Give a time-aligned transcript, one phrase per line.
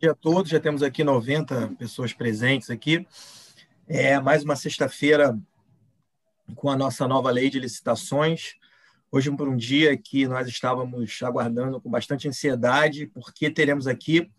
[0.00, 3.06] dia a todos, já temos aqui 90 pessoas presentes aqui.
[3.86, 5.38] É mais uma sexta-feira
[6.56, 8.54] com a nossa nova lei de licitações.
[9.12, 14.30] Hoje por um dia que nós estávamos aguardando com bastante ansiedade, porque teremos aqui,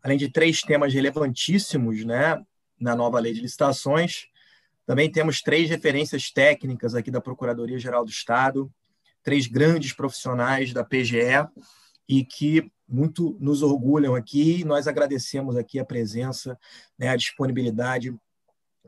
[0.00, 2.40] além de três temas relevantíssimos né,
[2.78, 4.28] na nova lei de licitações,
[4.86, 8.72] também temos três referências técnicas aqui da Procuradoria-Geral do Estado,
[9.24, 11.48] três grandes profissionais da PGE
[12.08, 14.64] e que muito nos orgulham aqui.
[14.64, 16.58] Nós agradecemos aqui a presença,
[16.98, 18.14] né, a disponibilidade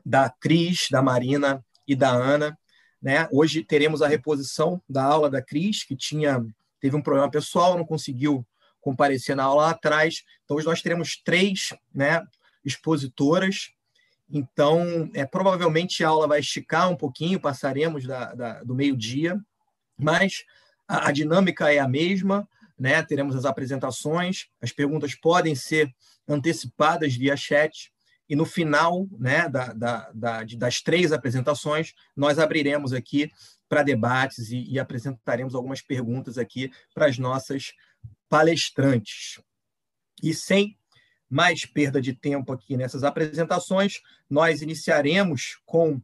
[0.05, 2.57] da Cris, da Marina e da Ana.
[3.01, 3.27] Né?
[3.31, 6.45] Hoje teremos a reposição da aula da Cris, que tinha
[6.79, 8.45] teve um problema pessoal, não conseguiu
[8.81, 10.23] comparecer na aula lá atrás.
[10.43, 12.21] Então, hoje nós teremos três né,
[12.65, 13.71] expositoras.
[14.29, 19.39] Então, é, provavelmente a aula vai esticar um pouquinho, passaremos da, da do meio-dia,
[19.97, 20.43] mas
[20.85, 22.47] a, a dinâmica é a mesma
[22.83, 23.01] né?
[23.01, 25.89] Teremos as apresentações, as perguntas podem ser
[26.27, 27.93] antecipadas via chat,
[28.27, 33.31] e no final né, da, da, da, das três apresentações, nós abriremos aqui
[33.69, 37.71] para debates e, e, apresentaremos algumas perguntas aqui para as nossas
[38.27, 39.41] palestrantes.
[40.21, 40.77] E sem
[41.29, 46.01] mais perda de tempo aqui nessas apresentações, nós iniciaremos com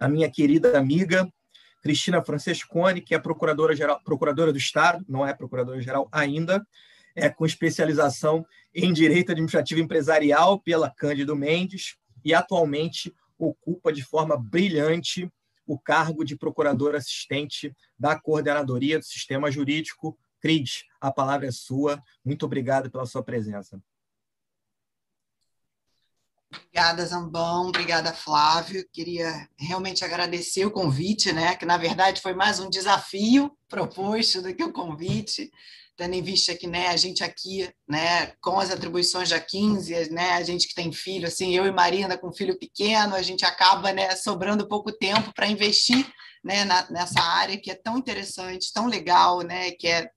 [0.00, 1.32] a minha querida amiga
[1.82, 6.66] Cristina Francescone, que é procuradora geral, procuradora do Estado, não é procuradora geral ainda,
[7.14, 14.36] é com especialização em direito administrativo empresarial pela Cândido Mendes e atualmente ocupa de forma
[14.36, 15.30] brilhante
[15.66, 20.18] o cargo de procuradora assistente da coordenadoria do sistema jurídico.
[20.40, 22.02] Cris, a palavra é sua.
[22.24, 23.80] Muito obrigado pela sua presença.
[26.50, 27.68] Obrigada, Zambão.
[27.68, 28.86] Obrigada, Flávio.
[28.92, 31.54] Queria realmente agradecer o convite, né?
[31.54, 35.50] Que na verdade foi mais um desafio proposto do que o convite,
[35.98, 40.34] tendo em vista que, né, a gente aqui, né, com as atribuições da 15, né,
[40.34, 43.92] a gente que tem filho, assim, eu e Marina com filho pequeno, a gente acaba,
[43.92, 46.06] né, sobrando pouco tempo para investir,
[46.44, 50.08] né, na, nessa área que é tão interessante, tão legal, né, que é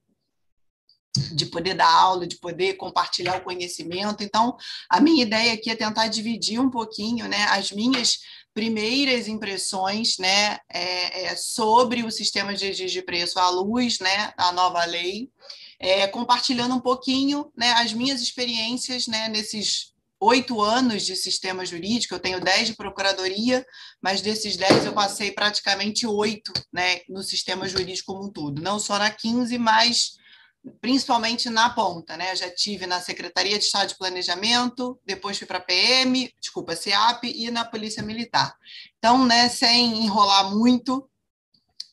[1.34, 4.24] de poder dar aula, de poder compartilhar o conhecimento.
[4.24, 4.56] Então,
[4.90, 8.20] a minha ideia aqui é tentar dividir um pouquinho né, as minhas
[8.54, 14.34] primeiras impressões né, é, é, sobre o sistema de registro de preço à luz, né,
[14.38, 15.30] a nova lei,
[15.80, 22.14] é, compartilhando um pouquinho né, as minhas experiências né, nesses oito anos de sistema jurídico,
[22.14, 23.66] eu tenho dez de procuradoria,
[24.00, 28.80] mas desses dez eu passei praticamente oito né, no sistema jurídico como um todo, não
[28.80, 30.21] só na 15, mas
[30.80, 32.36] principalmente na ponta, né?
[32.36, 37.24] já tive na Secretaria de Estado de Planejamento, depois fui para a PM, desculpa, CEAP
[37.24, 38.56] e na Polícia Militar.
[38.98, 41.10] Então, né, sem enrolar muito,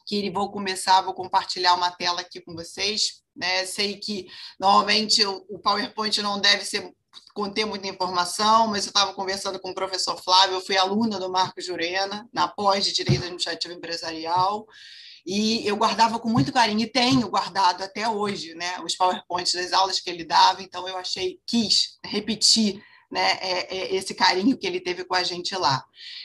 [0.07, 3.23] que vou começar, vou compartilhar uma tela aqui com vocês.
[3.37, 3.67] Né?
[3.67, 4.27] Sei que
[4.59, 6.93] normalmente o PowerPoint não deve ser
[7.35, 11.31] conter muita informação, mas eu estava conversando com o professor Flávio, eu fui aluna do
[11.31, 14.67] Marco Jurena, na pós de Direito Administrativo Empresarial,
[15.27, 19.73] e eu guardava com muito carinho, e tenho guardado até hoje, né, os PowerPoints das
[19.73, 24.67] aulas que ele dava, então eu achei, quis repetir né, é, é esse carinho que
[24.67, 25.85] ele teve com a gente lá.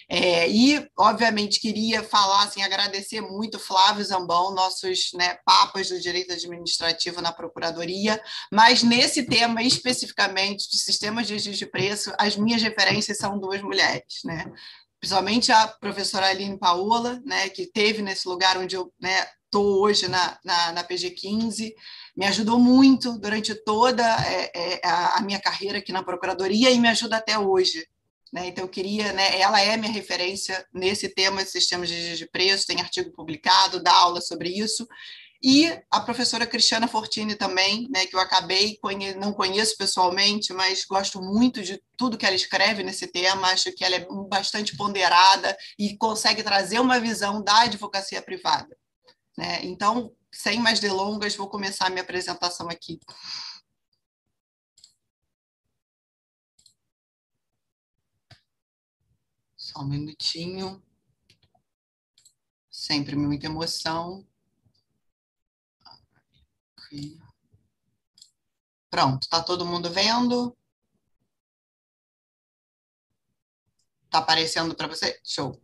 [0.10, 6.34] É, e, obviamente, queria falar, assim, agradecer muito Flávio Zambão, nossos né, papas do direito
[6.34, 8.22] administrativo na Procuradoria,
[8.52, 13.62] mas nesse tema especificamente de sistemas de registro de preço, as minhas referências são duas
[13.62, 14.52] mulheres, né?
[15.04, 20.08] Principalmente a professora Aline Paola, né, que teve nesse lugar onde eu estou né, hoje
[20.08, 21.74] na, na, na, PG15,
[22.16, 26.88] me ajudou muito durante toda é, é, a, minha carreira aqui na Procuradoria e me
[26.88, 27.86] ajuda até hoje.
[28.32, 28.48] Né?
[28.48, 32.66] Então, eu queria, né, ela é minha referência nesse tema de sistemas de, de preço,
[32.66, 34.88] tem artigo publicado, dá aula sobre isso,
[35.44, 40.86] e a professora Cristiana Fortini também, né, que eu acabei, conhe não conheço pessoalmente, mas
[40.86, 45.56] gosto muito de tudo que ela escreve nesse tema, acho que ela é bastante ponderada
[45.78, 48.74] e consegue trazer uma visão da advocacia privada.
[49.38, 49.66] Né?
[49.66, 53.00] Então, sem mais delongas, vou começar a minha apresentação aqui.
[59.58, 60.82] Só um minutinho.
[62.72, 64.26] Sempre muita emoção.
[68.90, 70.56] Pronto, tá todo mundo vendo?
[74.10, 75.20] Tá aparecendo para você?
[75.24, 75.60] Show.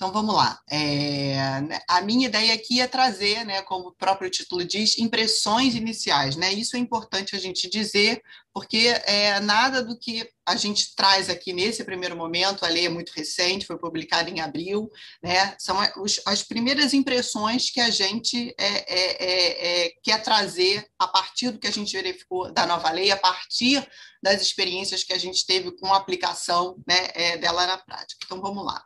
[0.00, 0.58] Então vamos lá.
[0.66, 5.74] É, né, a minha ideia aqui é trazer, né, como o próprio título diz, impressões
[5.74, 6.36] iniciais.
[6.36, 6.54] Né?
[6.54, 11.52] Isso é importante a gente dizer, porque é, nada do que a gente traz aqui
[11.52, 14.90] nesse primeiro momento, a lei é muito recente, foi publicada em abril,
[15.22, 15.54] né?
[15.58, 21.06] são os, as primeiras impressões que a gente é, é, é, é, quer trazer a
[21.06, 23.86] partir do que a gente verificou da nova lei, a partir
[24.22, 28.20] das experiências que a gente teve com a aplicação né, é, dela na prática.
[28.24, 28.82] Então, vamos lá.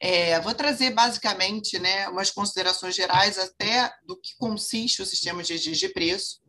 [0.00, 5.52] É, vou trazer basicamente né, umas considerações gerais até do que consiste o sistema de
[5.52, 6.40] registro de preço,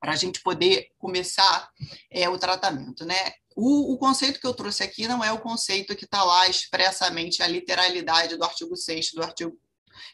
[0.00, 1.70] para a gente poder começar
[2.10, 3.06] é, o tratamento.
[3.06, 3.32] Né?
[3.56, 7.42] O, o, conceito que eu trouxe aqui não é o conceito que está lá expressamente
[7.42, 9.58] a literalidade do artigo 6 do artigo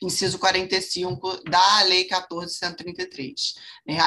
[0.00, 3.54] inciso 45 da Lei 14.133.
[3.86, 3.98] Né?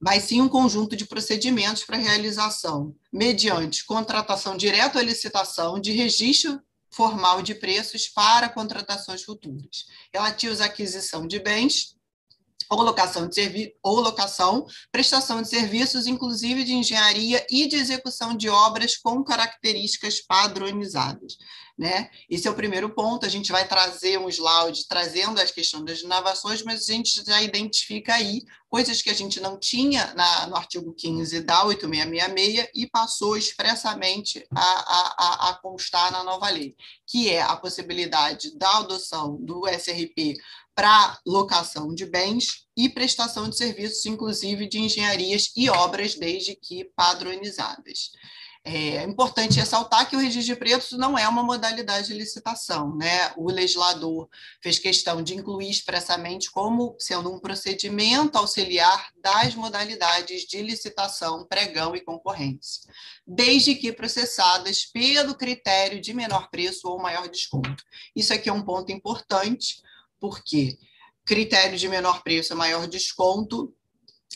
[0.00, 6.60] Mas sim um conjunto de procedimentos para realização, mediante contratação direta ou licitação de registro
[6.94, 11.94] formal de preços para contratações futuras, relativos à aquisição de bens
[12.70, 18.48] ou locação de ou locação, prestação de serviços, inclusive de engenharia e de execução de
[18.48, 21.36] obras com características padronizadas.
[21.76, 22.08] Né?
[22.30, 23.26] Esse é o primeiro ponto.
[23.26, 27.42] A gente vai trazer um slide trazendo as questões das inovações, mas a gente já
[27.42, 32.88] identifica aí coisas que a gente não tinha na, no artigo 15 da 8666 e
[32.88, 36.76] passou expressamente a, a, a constar na nova lei,
[37.06, 40.36] que é a possibilidade da adoção do SRP
[40.74, 46.84] para locação de bens e prestação de serviços, inclusive de engenharias e obras, desde que
[46.96, 48.10] padronizadas.
[48.66, 52.96] É importante ressaltar que o registro de preços não é uma modalidade de licitação.
[52.96, 53.30] Né?
[53.36, 54.26] O legislador
[54.62, 61.94] fez questão de incluir expressamente como sendo um procedimento auxiliar das modalidades de licitação, pregão
[61.94, 62.90] e concorrência,
[63.26, 67.84] desde que processadas pelo critério de menor preço ou maior desconto.
[68.16, 69.82] Isso aqui é um ponto importante,
[70.18, 70.78] porque
[71.22, 73.74] critério de menor preço e maior desconto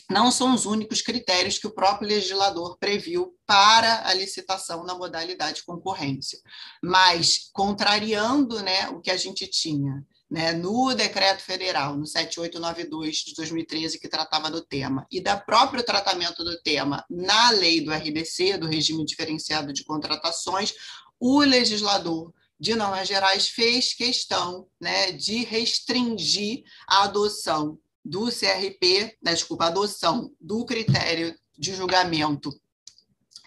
[0.09, 5.63] não são os únicos critérios que o próprio legislador previu para a licitação na modalidade
[5.63, 6.39] concorrência,
[6.83, 13.33] mas contrariando né, o que a gente tinha né, no decreto federal, no 7892 de
[13.33, 18.57] 2013, que tratava do tema, e da próprio tratamento do tema na lei do RDC,
[18.57, 20.73] do regime diferenciado de contratações,
[21.19, 29.33] o legislador de normas gerais fez questão né, de restringir a adoção do CRP, né,
[29.33, 32.49] desculpa, adoção do critério de julgamento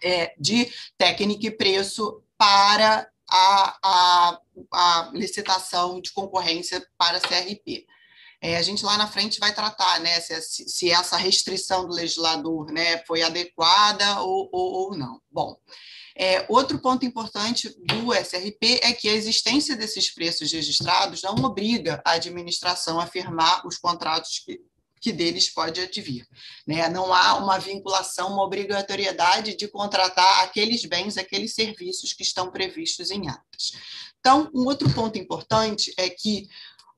[0.03, 4.41] é, de técnica e preço para a, a,
[4.73, 7.87] a licitação de concorrência para CRP.
[8.41, 12.73] É, a gente lá na frente vai tratar né, se, se essa restrição do legislador
[12.73, 15.23] né, foi adequada ou, ou, ou não.
[15.31, 15.57] Bom,
[16.17, 22.03] é, outro ponto importante do SRP é que a existência desses preços registrados não obriga
[22.05, 24.61] a administração a firmar os contratos que,
[25.01, 26.27] que deles pode advir.
[26.67, 26.89] Né?
[26.89, 33.11] Não há uma vinculação, uma obrigatoriedade de contratar aqueles bens, aqueles serviços que estão previstos
[33.11, 33.73] em atas.
[34.21, 36.49] Então, um outro ponto importante é que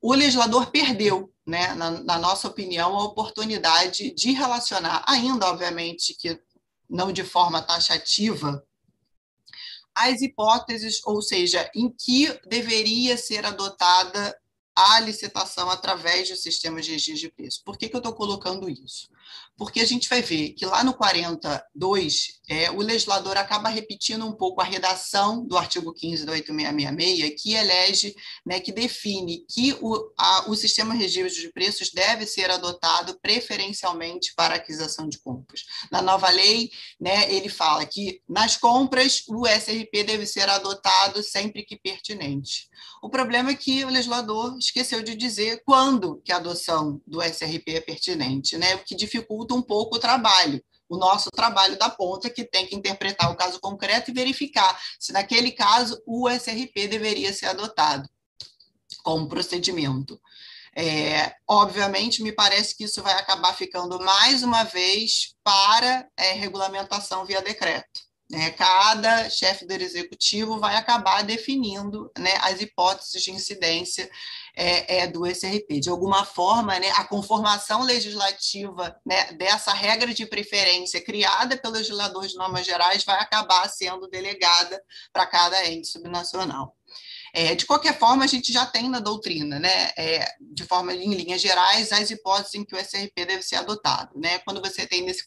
[0.03, 6.39] o legislador perdeu, né, na, na nossa opinião, a oportunidade de relacionar, ainda, obviamente, que
[6.91, 8.63] não de forma taxativa,
[9.95, 14.37] as hipóteses, ou seja, em que deveria ser adotada
[14.75, 17.63] a licitação através do sistema de registro de preço.
[17.65, 19.09] Por que, que eu estou colocando isso?
[19.57, 24.33] porque a gente vai ver que lá no 42, é, o legislador acaba repetindo um
[24.33, 30.13] pouco a redação do artigo 15 da 8666, que elege, né, que define que o,
[30.19, 35.65] a, o sistema de registro de preços deve ser adotado preferencialmente para aquisição de compras.
[35.91, 41.65] Na nova lei, né, ele fala que nas compras o SRP deve ser adotado sempre
[41.65, 42.69] que pertinente.
[43.05, 47.75] O problema é que o legislador esqueceu de dizer quando que a adoção do SRP
[47.75, 52.31] é pertinente, né, o que dificulta um pouco o trabalho, o nosso trabalho da ponta,
[52.31, 57.31] que tem que interpretar o caso concreto e verificar se, naquele caso, o SRP deveria
[57.35, 58.09] ser adotado
[59.03, 60.19] como procedimento.
[60.75, 67.27] É, obviamente, me parece que isso vai acabar ficando mais uma vez para é, regulamentação
[67.27, 68.01] via decreto.
[68.35, 68.51] Né?
[68.51, 74.11] Cada chefe do executivo vai acabar definindo né, as hipóteses de incidência
[74.57, 75.79] é, é, do SRP.
[75.81, 82.27] De alguma forma, né, a conformação legislativa né, dessa regra de preferência criada pelo legislador
[82.27, 86.77] de normas gerais vai acabar sendo delegada para cada ente subnacional.
[87.33, 91.15] É, de qualquer forma, a gente já tem na doutrina, né, é, de forma em
[91.15, 94.19] linhas gerais, as hipóteses em que o SRP deve ser adotado.
[94.19, 94.39] Né?
[94.41, 95.25] Quando você tem nesse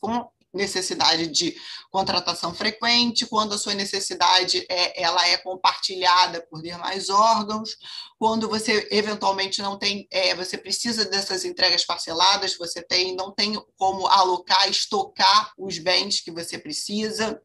[0.58, 1.56] necessidade de
[1.90, 7.78] contratação frequente, quando a sua necessidade é, ela é compartilhada por demais órgãos,
[8.20, 13.54] quando você eventualmente não tem, é, você precisa dessas entregas parceladas, você tem, não tem
[13.78, 17.42] como alocar, estocar os bens que você precisa.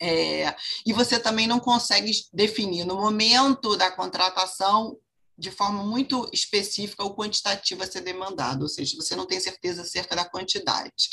[0.00, 0.54] É,
[0.86, 4.96] e você também não consegue definir no momento da contratação
[5.38, 9.82] de forma muito específica o quantitativo a ser demandado, ou seja, você não tem certeza
[9.82, 11.08] acerca da quantidade.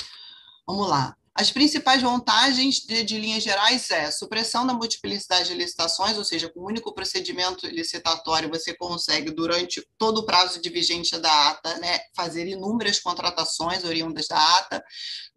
[0.67, 1.15] Vamos lá.
[1.37, 6.49] as principais vantagens de, de, linhas gerais é supressão da multiplicidade de licitações, ou seja,
[6.49, 11.77] com um único procedimento licitatório você consegue, durante todo o prazo de vigência da ata,
[11.79, 14.81] né, fazer inúmeras contratações oriundas da ata.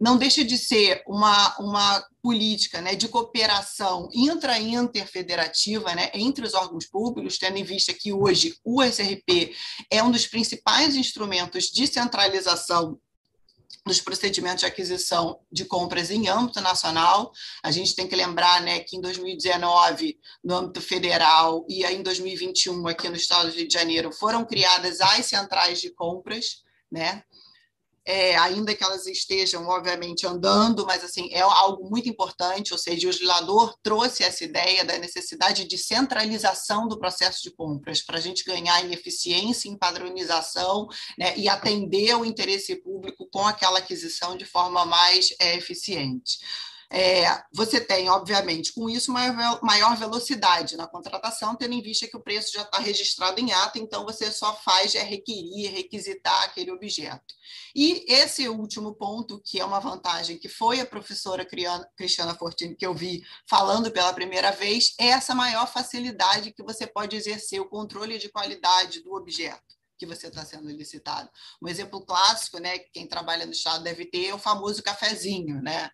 [0.01, 6.87] Não deixa de ser uma, uma política né, de cooperação intra-interfederativa né, entre os órgãos
[6.87, 9.53] públicos, tendo em vista que hoje o SRP
[9.91, 12.99] é um dos principais instrumentos de centralização
[13.89, 17.33] dos procedimentos de aquisição de compras em âmbito nacional.
[17.65, 22.87] A gente tem que lembrar né, que em 2019, no âmbito federal, e em 2021,
[22.87, 27.25] aqui no estado do Rio de Janeiro, foram criadas as centrais de compras, né?
[28.09, 33.07] É, ainda que elas estejam, obviamente, andando, mas assim é algo muito importante, ou seja,
[33.07, 38.21] o legislador trouxe essa ideia da necessidade de centralização do processo de compras, para a
[38.21, 40.89] gente ganhar em eficiência, em padronização
[41.19, 46.39] né, e atender o interesse público com aquela aquisição de forma mais é, eficiente.
[46.91, 52.17] É, você tem, obviamente, com isso, maior, maior velocidade na contratação, tendo em vista que
[52.17, 56.71] o preço já está registrado em ata, então você só faz é requerir, requisitar aquele
[56.71, 57.35] objeto.
[57.75, 61.47] E esse último ponto, que é uma vantagem que foi a professora
[61.97, 66.87] Cristiana Fortini que eu vi falando pela primeira vez, é essa maior facilidade que você
[66.87, 71.29] pode exercer o controle de qualidade do objeto que você está sendo licitado.
[71.61, 75.91] Um exemplo clássico, né, quem trabalha no Estado deve ter, é o famoso cafezinho, né?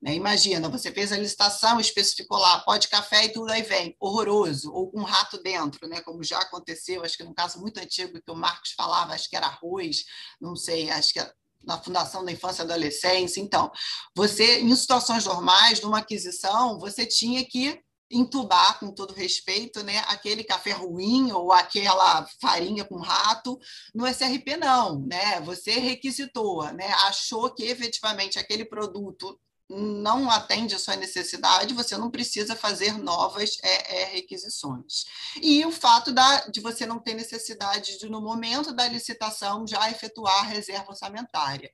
[0.00, 0.14] Né?
[0.14, 4.90] Imagina, você fez a licitação, especificou lá, pode café e tudo aí vem, horroroso, ou
[4.90, 6.00] com um rato dentro, né?
[6.02, 9.36] como já aconteceu, acho que num caso muito antigo que o Marcos falava, acho que
[9.36, 10.04] era arroz,
[10.40, 11.20] não sei, acho que
[11.64, 13.40] na Fundação da Infância e Adolescência.
[13.40, 13.70] Então,
[14.14, 20.44] você, em situações normais, numa aquisição, você tinha que entubar, com todo respeito, né, aquele
[20.44, 23.58] café ruim ou aquela farinha com rato.
[23.94, 25.00] No SRP, não.
[25.00, 25.40] Né?
[25.40, 26.86] Você requisitou, né?
[27.06, 33.58] achou que efetivamente aquele produto não atende a sua necessidade, você não precisa fazer novas
[33.62, 35.04] é, é, requisições.
[35.42, 39.90] E o fato da, de você não ter necessidade de, no momento da licitação, já
[39.90, 41.70] efetuar a reserva orçamentária.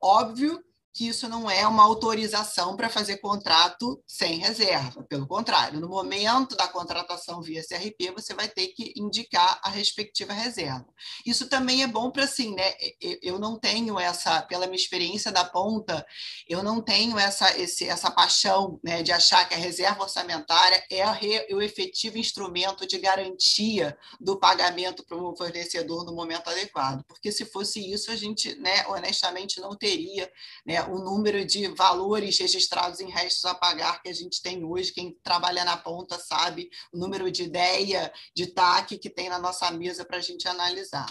[0.00, 0.62] Óbvio
[0.94, 5.02] que isso não é uma autorização para fazer contrato sem reserva.
[5.02, 10.32] Pelo contrário, no momento da contratação via CRP, você vai ter que indicar a respectiva
[10.32, 10.86] reserva.
[11.26, 12.74] Isso também é bom para assim, né?
[13.20, 16.06] Eu não tenho essa, pela minha experiência da ponta,
[16.48, 21.02] eu não tenho essa, esse, essa paixão né, de achar que a reserva orçamentária é
[21.02, 27.02] a re, o efetivo instrumento de garantia do pagamento para o fornecedor no momento adequado.
[27.08, 30.30] Porque se fosse isso, a gente, né, honestamente, não teria
[30.64, 34.92] né, o número de valores registrados em restos a pagar que a gente tem hoje.
[34.92, 39.70] Quem trabalha na ponta sabe o número de ideia, de TAC que tem na nossa
[39.70, 41.06] mesa para a gente analisar.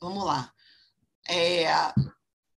[0.00, 0.52] Vamos lá.
[1.28, 1.66] É,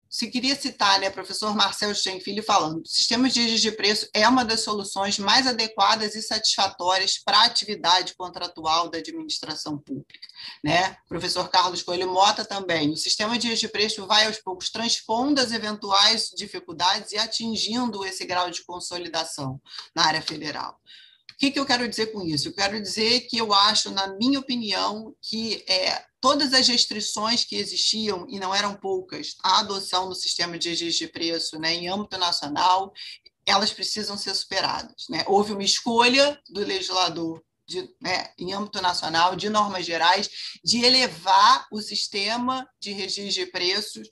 [0.10, 4.62] se queria citar, né, professor Marcel Stenfilho falando, sistema de de preço é uma das
[4.62, 10.28] soluções mais adequadas e satisfatórias para a atividade contratual da administração pública.
[10.64, 10.96] Né?
[11.08, 15.52] Professor Carlos Coelho Mota também, o sistema de de preço vai aos poucos transpondo as
[15.52, 19.60] eventuais dificuldades e atingindo esse grau de consolidação
[19.96, 20.80] na área federal.
[21.32, 22.48] O que, que eu quero dizer com isso?
[22.48, 27.56] Eu quero dizer que eu acho, na minha opinião, que é, todas as restrições que
[27.56, 31.88] existiam, e não eram poucas, a adoção do sistema de registro de preço né, em
[31.88, 32.92] âmbito nacional,
[33.46, 35.06] elas precisam ser superadas.
[35.10, 35.24] Né?
[35.28, 40.30] Houve uma escolha do legislador de, né, em âmbito nacional, de normas gerais,
[40.64, 44.10] de elevar o sistema de registro de preços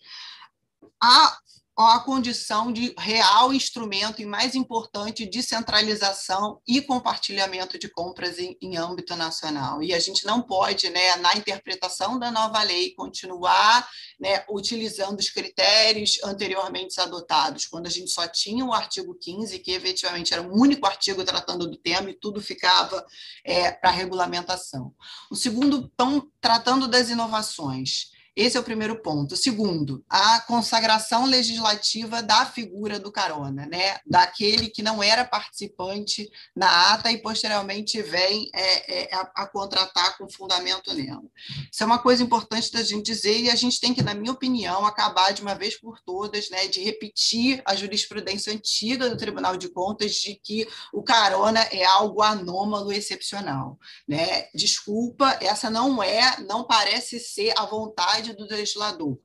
[1.02, 1.38] a
[1.78, 8.58] a condição de real instrumento e, mais importante, de centralização e compartilhamento de compras em,
[8.62, 9.84] em, âmbito nacional.
[9.84, 15.30] E a gente não pode, né, na interpretação da nova lei, continuar né, utilizando os
[15.30, 20.58] critérios anteriormente adotados, quando a gente só tinha o artigo 15, que efetivamente era o
[20.58, 23.06] único artigo tratando do tema e tudo ficava
[23.44, 24.94] é, para regulamentação.
[25.30, 28.15] O segundo, então, tratando das inovações.
[28.36, 29.38] Esse é o primeiro ponto.
[29.38, 33.98] Segundo, a consagração legislativa da figura do carona, né?
[34.06, 40.18] daquele que não era participante na ata e posteriormente vem é, é, a, a, contratar
[40.18, 41.24] com fundamento nela.
[41.72, 44.34] Isso é uma coisa importante da gente dizer e a gente tem que, na minha
[44.34, 49.56] opinião, acabar de uma vez por todas né, de repetir a jurisprudência antiga do Tribunal
[49.56, 53.80] de Contas de que o carona é algo anômalo excepcional.
[54.08, 54.48] Né?
[54.54, 59.18] Desculpa, essa não é, não parece ser a vontade vontade do legislador.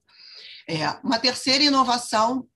[0.69, 2.47] É, uma terceira inovação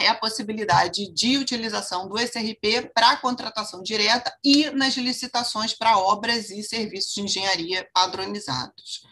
[0.00, 6.50] é a possibilidade de utilização do SRP para contratação direta e nas licitações para obras
[6.50, 9.02] e serviços de engenharia padronizados.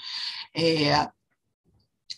[0.56, 1.08] É,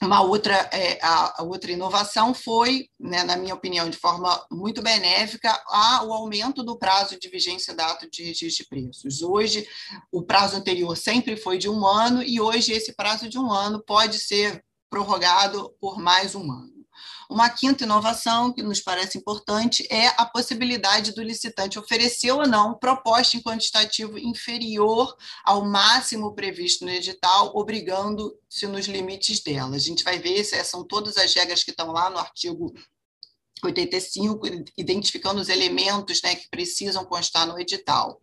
[0.04, 4.82] uma outra, é, a, a, outra inovação foi, né, na minha opinião, de forma muito
[4.82, 9.23] benéfica, a, o aumento do prazo de vigência da ata de registro de preços.
[9.23, 9.66] Hoje,
[10.12, 13.82] o prazo anterior sempre foi de um ano, e hoje esse prazo de um ano
[13.84, 16.74] pode ser prorrogado por mais um ano.
[17.31, 22.75] Uma quinta inovação que nos parece importante é a possibilidade do licitante oferecer ou não
[22.75, 29.76] proposta em quantitativo inferior ao máximo previsto no edital, obrigando-se nos limites dela.
[29.76, 32.73] A gente vai ver, são todas as regras que estão lá no artigo
[33.62, 38.21] 85, identificando os elementos né, que precisam constar no edital.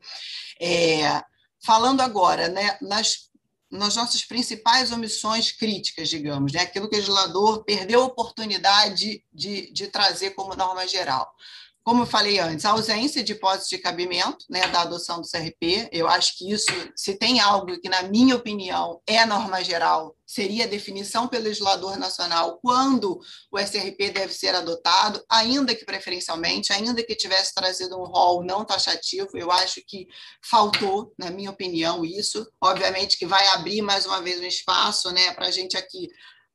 [0.60, 1.24] É,
[1.64, 3.31] falando agora né, nas
[3.72, 6.62] nas nossas principais omissões críticas, digamos, né?
[6.62, 11.34] aquilo que o legislador perdeu a oportunidade de, de trazer como norma geral
[11.84, 15.90] como eu falei antes, a ausência de hipótese de cabimento né, da adoção do CRP,
[15.92, 20.66] eu acho que isso, se tem algo que, na minha opinião, é norma geral, seria
[20.66, 23.20] a definição pelo legislador nacional quando
[23.52, 28.64] o SRP deve ser adotado, ainda que preferencialmente, ainda que tivesse trazido um rol não
[28.64, 30.08] taxativo, eu acho que
[30.44, 32.48] faltou, na minha opinião, isso.
[32.62, 36.08] Obviamente que vai abrir mais uma vez um espaço né, para a gente aqui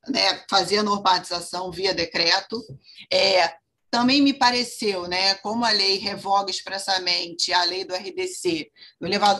[0.07, 2.63] né, fazer a normatização via decreto.
[3.11, 3.53] É,
[3.97, 8.69] também me pareceu, né, como a lei revoga expressamente a lei do RDC,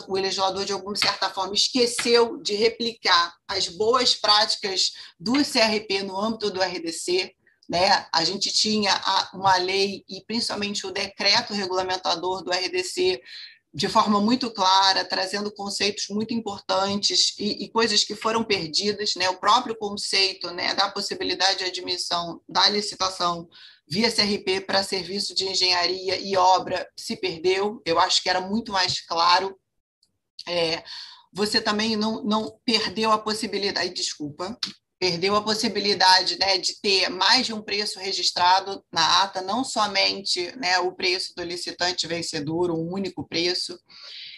[0.08, 6.18] o legislador, de alguma certa forma, esqueceu de replicar as boas práticas do CRP no
[6.18, 7.36] âmbito do RDC.
[7.68, 8.04] Né?
[8.12, 9.00] A gente tinha
[9.32, 13.22] uma lei e principalmente o decreto regulamentador do RDC
[13.72, 19.28] de forma muito clara, trazendo conceitos muito importantes e, e, coisas que foram perdidas, né?
[19.28, 23.46] O próprio conceito, né, da possibilidade de admissão da licitação
[23.90, 27.80] via CRP para serviço de engenharia e obra se perdeu.
[27.84, 29.58] Eu acho que era muito mais claro.
[30.46, 30.82] É,
[31.32, 34.58] você também não, não perdeu a possibilidade, desculpa,
[34.98, 40.54] perdeu a possibilidade né, de ter mais de um preço registrado na ata, não somente
[40.56, 43.78] né, o preço do licitante vencedor, um único preço.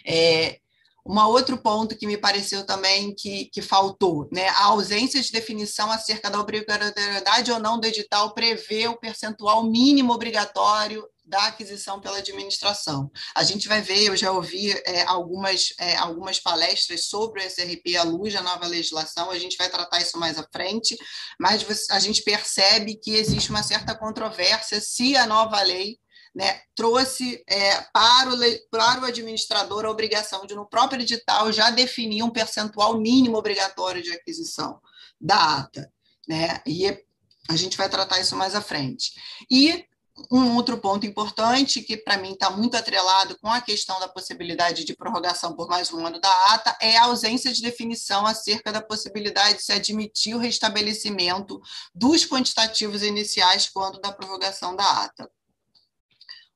[0.05, 0.59] É,
[1.05, 4.47] um outro ponto que me pareceu também que, que faltou, né?
[4.49, 10.13] a ausência de definição acerca da obrigatoriedade ou não do edital prevê o percentual mínimo
[10.13, 13.09] obrigatório da aquisição pela administração.
[13.33, 17.95] A gente vai ver, eu já ouvi é, algumas, é, algumas palestras sobre o SRP
[17.97, 20.97] à luz da nova legislação, a gente vai tratar isso mais à frente,
[21.39, 25.97] mas a gente percebe que existe uma certa controvérsia se a nova lei
[26.33, 28.37] né, trouxe é, para, o,
[28.69, 34.01] para o administrador a obrigação de, no próprio edital, já definir um percentual mínimo obrigatório
[34.01, 34.79] de aquisição
[35.19, 35.91] da ata.
[36.27, 36.61] Né?
[36.65, 36.87] E
[37.49, 39.11] a gente vai tratar isso mais à frente.
[39.49, 39.85] E
[40.31, 44.83] um outro ponto importante, que para mim está muito atrelado com a questão da possibilidade
[44.83, 48.81] de prorrogação por mais um ano da ata, é a ausência de definição acerca da
[48.81, 51.61] possibilidade de se admitir o restabelecimento
[51.95, 55.29] dos quantitativos iniciais quando da prorrogação da ata.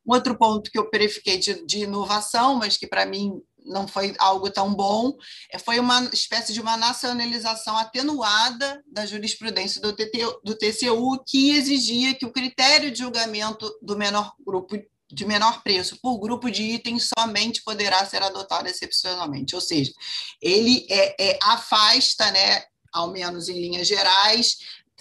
[0.05, 4.13] Um outro ponto que eu verifiquei de, de inovação, mas que para mim não foi
[4.19, 5.17] algo tão bom,
[5.51, 12.13] é, foi uma espécie de uma nacionalização atenuada da jurisprudência do, do TCU, que exigia
[12.13, 17.09] que o critério de julgamento do menor grupo de menor preço por grupo de itens
[17.17, 19.93] somente poderá ser adotado excepcionalmente, ou seja,
[20.41, 24.57] ele é, é, afasta, né, ao menos em linhas gerais,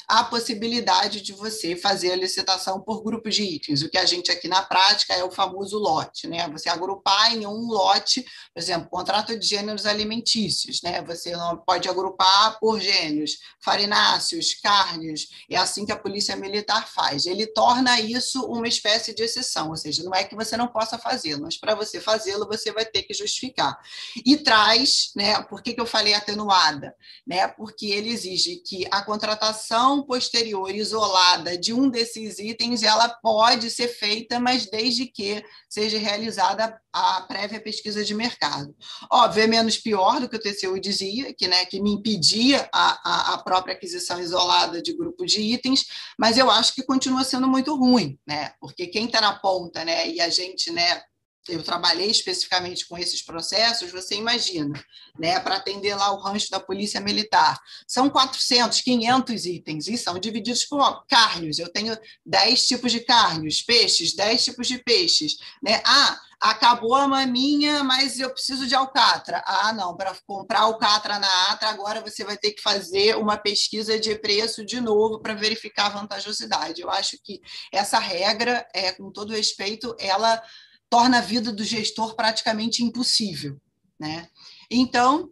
[0.09, 3.83] a possibilidade de você fazer a licitação por grupo de itens.
[3.83, 6.49] O que a gente aqui na prática é o famoso lote, né?
[6.49, 11.03] Você agrupar em um lote, por exemplo, contrato de gêneros alimentícios, né?
[11.03, 17.27] Você não pode agrupar por gêneros, farináceos, carnes, é assim que a polícia militar faz.
[17.27, 20.99] Ele torna isso uma espécie de exceção, ou seja, não é que você não possa
[20.99, 23.79] fazê-lo, mas para você fazê-lo, você vai ter que justificar.
[24.25, 25.43] E traz, né?
[25.43, 26.95] Por que, que eu falei atenuada?
[27.27, 27.49] Né?
[27.49, 33.89] Porque ele exige que a contratação posterior isolada de um desses itens, ela pode ser
[33.89, 38.75] feita, mas desde que seja realizada a prévia pesquisa de mercado.
[39.11, 43.33] Óbvio, é menos pior do que o TCU dizia, que, né, que me impedia a,
[43.33, 45.87] a, a própria aquisição isolada de grupo de itens,
[46.19, 48.53] mas eu acho que continua sendo muito ruim, né?
[48.61, 51.03] porque quem está na ponta, né, e a gente né,
[51.49, 54.83] eu trabalhei especificamente com esses processos, você imagina,
[55.19, 57.61] né, para atender lá o rancho da Polícia Militar.
[57.87, 61.59] São 400, 500 itens e são divididos por carnes.
[61.59, 65.37] Eu tenho 10 tipos de carnes, peixes, 10 tipos de peixes.
[65.63, 65.83] Né?
[65.85, 69.43] Ah, acabou a maminha, mas eu preciso de alcatra.
[69.47, 73.99] Ah, não, para comprar alcatra na atra, agora você vai ter que fazer uma pesquisa
[73.99, 76.83] de preço de novo para verificar a vantajosidade.
[76.83, 77.41] Eu acho que
[77.73, 80.43] essa regra, é, com todo respeito, ela
[80.89, 83.61] torna a vida do gestor praticamente impossível.
[83.99, 84.29] Né?
[84.71, 85.31] Então,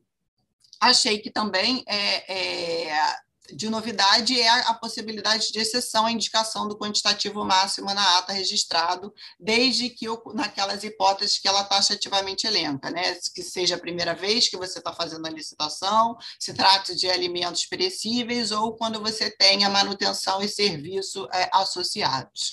[0.80, 3.16] achei que também é, é,
[3.52, 9.12] de novidade é a possibilidade de exceção à indicação do quantitativo máximo na ata registrado,
[9.38, 13.14] desde que naquelas hipóteses que ela taxativamente elenca, né?
[13.34, 17.66] que seja a primeira vez que você está fazendo a licitação, se trate de alimentos
[17.66, 22.52] perecíveis ou quando você tenha manutenção e serviço é, associados.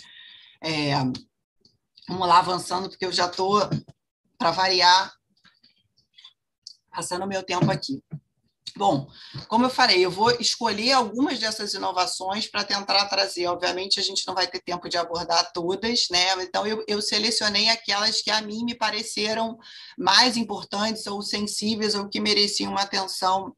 [0.62, 0.94] É,
[2.10, 3.62] vamos lá, avançando, porque eu já estou,
[4.38, 5.14] para variar,
[6.92, 8.04] passando meu tempo aqui.
[8.76, 9.08] Bom,
[9.48, 13.46] como eu falei, eu vou escolher algumas dessas inovações para tentar trazer.
[13.48, 16.42] Obviamente, a gente não vai ter tempo de abordar todas, né?
[16.44, 19.58] Então, eu, eu, selecionei aquelas que a mim me pareceram
[19.98, 23.54] mais importantes ou sensíveis ou que mereciam uma atenção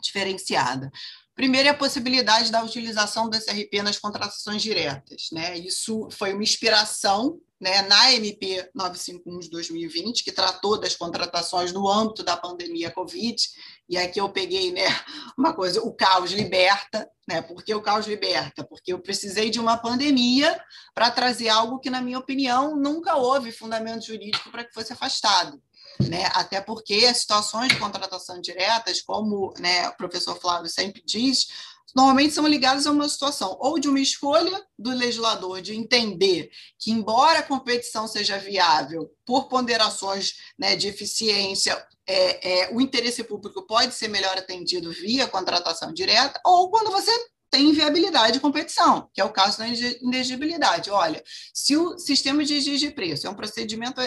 [0.00, 0.90] diferenciada.
[1.34, 5.30] Primeiro é a possibilidade da utilização do SRP nas contratações diretas.
[5.32, 5.58] Né?
[5.58, 11.88] Isso foi uma inspiração né, na MP 951 de 2020, que tratou das contratações no
[11.88, 13.42] âmbito da pandemia Covid,
[13.88, 14.84] e aqui eu peguei né,
[15.38, 17.40] uma coisa, o caos liberta, né?
[17.40, 18.62] Por que o caos liberta?
[18.64, 20.62] Porque eu precisei de uma pandemia
[20.94, 25.58] para trazer algo que, na minha opinião, nunca houve fundamento jurídico para que fosse afastado
[26.00, 26.28] né?
[26.34, 31.46] até porque as situações de contratação diretas, como né, o professor Flávio sempre diz,
[31.94, 36.90] normalmente são ligadas a uma situação ou de uma escolha do legislador de entender que,
[36.90, 43.62] embora a competição seja viável por ponderações né, de eficiência, é, é, o interesse público
[43.62, 47.10] pode ser melhor atendido via contratação direta, ou quando você
[47.50, 50.90] tem inviabilidade de competição, que é o caso da inegibilidade.
[50.90, 54.00] Olha, se o sistema de exigir preço é um procedimento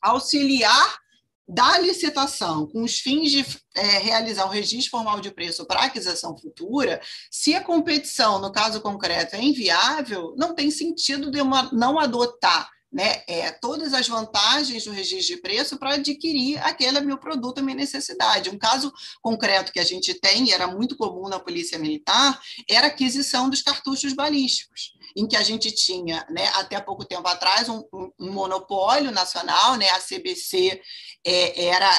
[0.00, 1.01] auxiliar
[1.48, 6.36] da licitação com os fins de é, realizar o registro formal de preço para aquisição
[6.36, 7.00] futura,
[7.30, 12.70] se a competição, no caso concreto, é inviável, não tem sentido de uma, não adotar
[12.92, 17.62] né, é, todas as vantagens do registro de preço para adquirir aquele meu produto, a
[17.62, 18.50] minha necessidade.
[18.50, 22.88] Um caso concreto que a gente tem, e era muito comum na Polícia Militar, era
[22.88, 27.68] a aquisição dos cartuchos balísticos, em que a gente tinha, né, até pouco tempo atrás,
[27.68, 27.82] um,
[28.20, 30.80] um monopólio nacional, né, a CBC
[31.24, 31.90] é, era,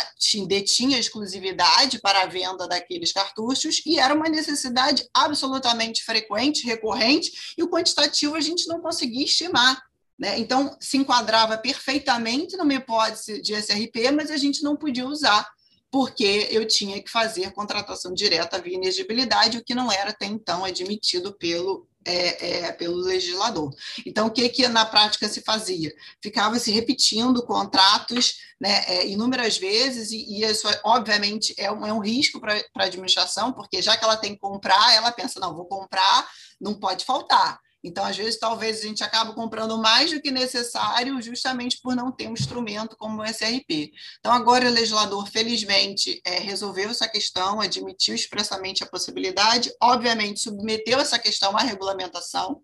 [0.48, 7.64] detinha exclusividade para a venda daqueles cartuchos, e era uma necessidade absolutamente frequente, recorrente, e
[7.64, 9.82] o quantitativo a gente não conseguia estimar.
[10.20, 10.40] Né?
[10.40, 15.48] Então, se enquadrava perfeitamente numa hipótese de SRP, mas a gente não podia usar,
[15.90, 20.66] porque eu tinha que fazer contratação direta via inegibilidade, o que não era até então
[20.66, 23.74] admitido pelo, é, é, pelo legislador.
[24.06, 25.94] Então, o que, que na prática se fazia?
[26.22, 31.94] Ficava se repetindo contratos né, é, inúmeras vezes, e, e, isso, obviamente, é um, é
[31.94, 35.56] um risco para a administração, porque já que ela tem que comprar, ela pensa: não,
[35.56, 36.28] vou comprar,
[36.60, 37.60] não pode faltar.
[37.84, 42.12] Então, às vezes, talvez a gente acabe comprando mais do que necessário, justamente por não
[42.12, 43.92] ter um instrumento como o SRP.
[44.20, 51.00] Então, agora o legislador, felizmente, é, resolveu essa questão, admitiu expressamente a possibilidade, obviamente, submeteu
[51.00, 52.62] essa questão à regulamentação.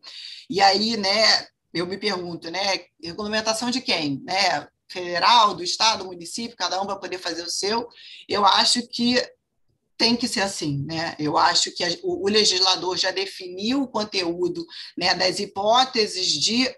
[0.49, 4.21] E aí, né, eu me pergunto, né, regulamentação de quem?
[4.23, 4.67] Né?
[4.89, 7.87] Federal, do Estado, do município, cada um vai poder fazer o seu.
[8.27, 9.21] Eu acho que
[9.99, 11.13] tem que ser assim, né?
[11.19, 14.65] Eu acho que a, o, o, legislador já definiu o conteúdo
[14.97, 16.73] né, das hipóteses de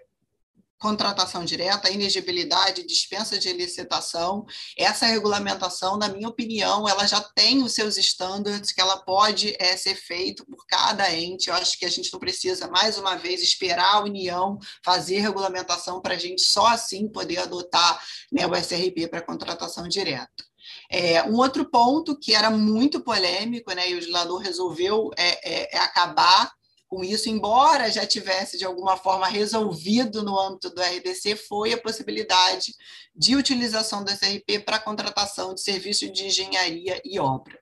[0.76, 4.44] contratação direta, inegibilidade, dispensa de licitação.
[4.76, 9.76] Essa regulamentação, na minha opinião, ela já tem os seus estándares que ela pode é,
[9.76, 11.48] ser feito por cada ente.
[11.48, 16.02] Eu acho que a gente não precisa, mais uma vez, esperar a União fazer regulamentação
[16.02, 20.51] para a gente só assim poder adotar né, o SRP para contratação direta.
[20.94, 25.76] É, um outro ponto que era muito polêmico, né, e o legislador resolveu é, é,
[25.76, 26.52] é, acabar
[26.86, 31.80] com isso, embora já tivesse de alguma forma resolvido no âmbito do RDC, foi a
[31.80, 32.74] possibilidade
[33.16, 37.58] de utilização do SRP para contratação de serviço de engenharia e obra.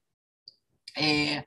[0.99, 1.45] É,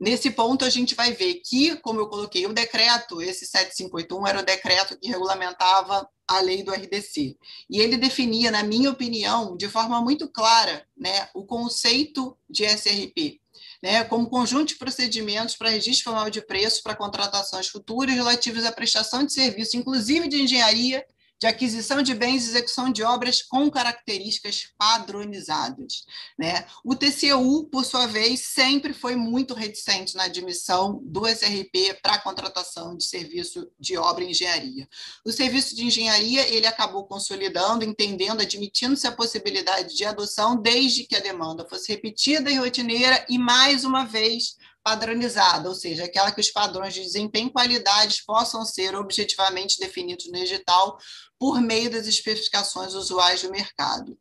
[0.00, 4.40] Nesse ponto, a gente vai ver que, como eu coloquei, o decreto, esse 7581, era
[4.40, 7.36] o decreto que regulamentava a lei do RDC.
[7.68, 13.40] E ele definia, na minha opinião, de forma muito clara, né, o conceito de SRP,
[13.82, 18.70] né, como conjunto de procedimentos para registro formal de preços para contratações futuras relativas à
[18.70, 21.04] prestação de serviço, inclusive de engenharia
[21.40, 26.04] de aquisição de bens e execução de obras com características padronizadas.
[26.38, 26.66] Né?
[26.84, 32.18] O TCU, por sua vez, sempre foi muito reticente na admissão do SRP para a
[32.20, 34.86] contratação de serviço de obra e engenharia.
[35.24, 41.16] O serviço de engenharia ele acabou consolidando, entendendo, admitindo-se a possibilidade de adoção desde que
[41.16, 46.40] a demanda fosse repetida e rotineira e, mais uma vez, padronizada, ou seja, aquela que
[46.40, 50.98] os padrões de desempenho e qualidades possam ser objetivamente definidos no edital
[51.40, 54.16] por meio das especificações usuais do mercado.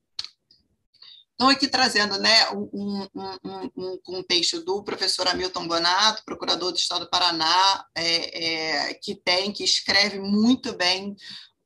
[1.36, 7.06] Então, aqui trazendo né, um, um, um, contexto do professor Hamilton Bonato, procurador do Estado
[7.06, 11.16] do Paraná, é, é, que tem, que escreve muito bem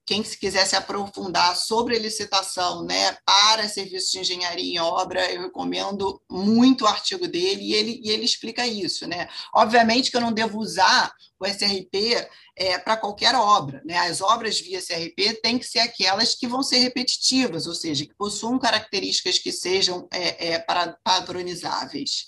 [0.06, 5.44] quem se quiser se aprofundar sobre licitação né, para serviços de engenharia em obra, eu
[5.44, 9.08] recomendo muito o artigo dele, e ele, e ele explica isso.
[9.08, 9.30] Né?
[9.54, 13.82] Obviamente que eu não devo usar o SRP é, para qualquer obra.
[13.86, 13.98] Né?
[13.98, 18.16] As obras via SRP têm que ser aquelas que vão ser repetitivas, ou seja, que
[18.16, 20.66] possuam características que sejam é, é,
[21.04, 22.26] padronizáveis.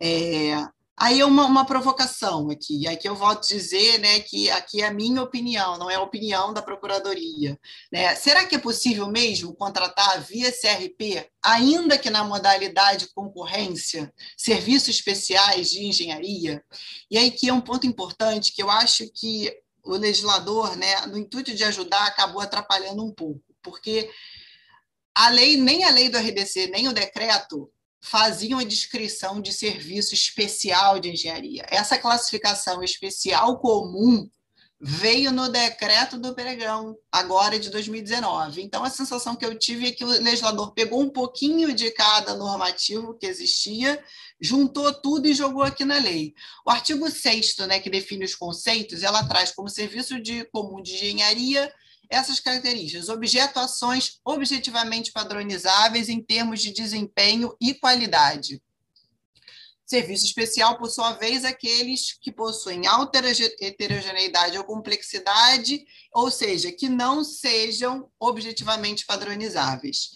[0.00, 0.54] É,
[0.96, 4.86] Aí é uma, uma provocação aqui, e aqui eu volto dizer né, que aqui é
[4.86, 7.58] a minha opinião, não é a opinião da Procuradoria.
[7.90, 8.14] Né?
[8.14, 15.72] Será que é possível mesmo contratar via CRP, ainda que na modalidade concorrência, serviços especiais
[15.72, 16.62] de engenharia?
[17.10, 19.52] E aí que é um ponto importante que eu acho que
[19.82, 24.08] o legislador, né, no intuito de ajudar, acabou atrapalhando um pouco, porque
[25.12, 27.70] a lei, nem a lei do RDC, nem o decreto
[28.04, 31.64] faziam a descrição de serviço especial de engenharia.
[31.70, 34.28] Essa classificação especial comum
[34.78, 38.60] veio no decreto do pregão, agora de 2019.
[38.60, 42.34] Então, a sensação que eu tive é que o legislador pegou um pouquinho de cada
[42.34, 44.04] normativo que existia,
[44.38, 46.34] juntou tudo e jogou aqui na lei.
[46.66, 50.92] O artigo 6 né, que define os conceitos, ela traz como serviço de comum de
[50.92, 51.72] engenharia
[52.10, 58.62] essas características, objeto ações objetivamente padronizáveis em termos de desempenho e qualidade.
[59.86, 63.20] Serviço especial, por sua vez, aqueles que possuem alta
[63.60, 70.12] heterogeneidade ou complexidade, ou seja, que não sejam objetivamente padronizáveis.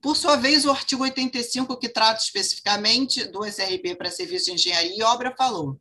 [0.00, 4.96] Por sua vez, o artigo 85, que trata especificamente do SRP para serviço de engenharia
[4.96, 5.78] e obra, falou: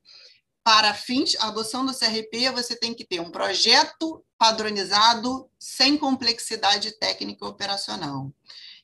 [0.63, 6.97] para fins a adoção do CRP, você tem que ter um projeto padronizado sem complexidade
[6.97, 8.32] técnica operacional.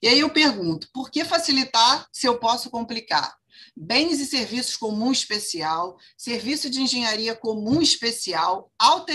[0.02, 3.34] E aí eu pergunto, por que facilitar se eu posso complicar?
[3.76, 9.14] Bens e serviços comum especial, serviço de engenharia comum especial, alta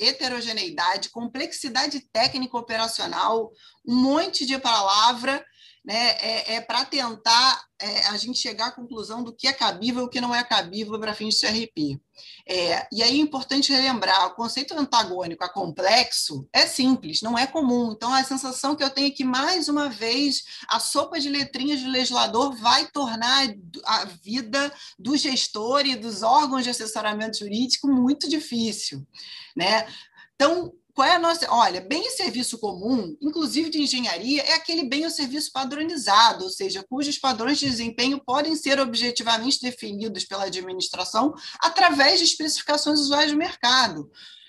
[0.00, 3.52] heterogeneidade, complexidade técnica operacional,
[3.86, 5.44] um monte de palavra
[5.84, 10.02] né, é, é para tentar é, a gente chegar à conclusão do que é cabível
[10.02, 12.00] e o que não é cabível para fins de CRP.
[12.48, 17.46] É, e aí é importante relembrar, o conceito antagônico a complexo é simples, não é
[17.46, 17.92] comum.
[17.92, 21.82] Então, a sensação que eu tenho é que, mais uma vez, a sopa de letrinhas
[21.82, 28.28] do legislador vai tornar a vida do gestor e dos órgãos de assessoramento jurídico muito
[28.28, 29.06] difícil.
[29.54, 29.86] Né?
[30.34, 31.46] Então, qual é a nossa.
[31.50, 36.50] Olha, bem e serviço comum, inclusive de engenharia, é aquele bem ou serviço padronizado, ou
[36.50, 43.32] seja, cujos padrões de desempenho podem ser objetivamente definidos pela administração através de especificações usuais
[43.32, 44.08] do mercado.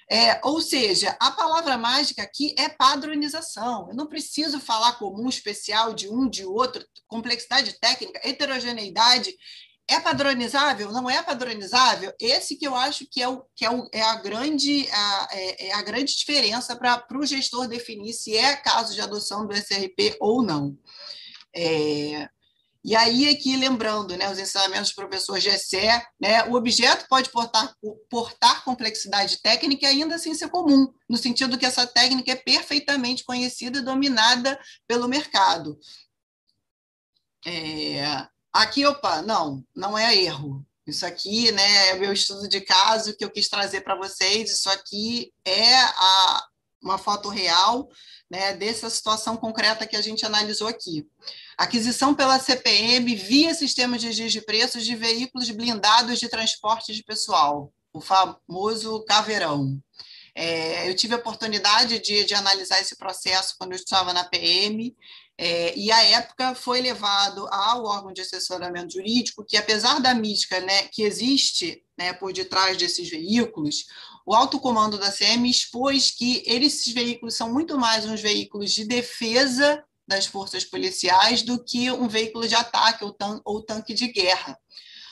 [0.09, 3.87] É, ou seja, a palavra mágica aqui é padronização.
[3.89, 9.35] Eu não preciso falar comum, especial de um, de outro, complexidade técnica, heterogeneidade
[9.87, 10.91] é padronizável?
[10.91, 12.13] Não é padronizável?
[12.19, 15.67] Esse que eu acho que é, o, que é, o, é a, grande, a, é,
[15.67, 20.17] é a grande diferença para o gestor definir se é caso de adoção do SRP
[20.19, 20.77] ou não.
[21.55, 22.27] É,
[22.87, 27.75] e aí, aqui, lembrando, né, os ensinamentos do professor Gessé, né, o objeto pode portar,
[28.07, 33.79] portar complexidade técnica ainda assim ser comum, no sentido que essa técnica é perfeitamente conhecida
[33.79, 35.79] e dominada pelo mercado.
[37.43, 40.65] É, Aqui, opa, não, não é erro.
[40.87, 44.49] Isso aqui né, é meu estudo de caso que eu quis trazer para vocês.
[44.49, 46.45] Isso aqui é a,
[46.81, 47.89] uma foto real
[48.31, 51.05] né, dessa situação concreta que a gente analisou aqui.
[51.57, 57.03] Aquisição pela CPM via sistema de registro de preços de veículos blindados de transporte de
[57.03, 59.77] pessoal, o famoso caveirão.
[60.33, 64.95] É, eu tive a oportunidade de, de analisar esse processo quando eu estava na PM
[65.37, 70.59] é, e, à época, foi levado ao órgão de assessoramento jurídico, que, apesar da mística
[70.61, 73.85] né, que existe né, por detrás desses veículos,
[74.25, 78.85] o alto comando da CM expôs que esses veículos são muito mais uns veículos de
[78.85, 84.07] defesa das forças policiais do que um veículo de ataque ou, tan ou tanque de
[84.07, 84.57] guerra.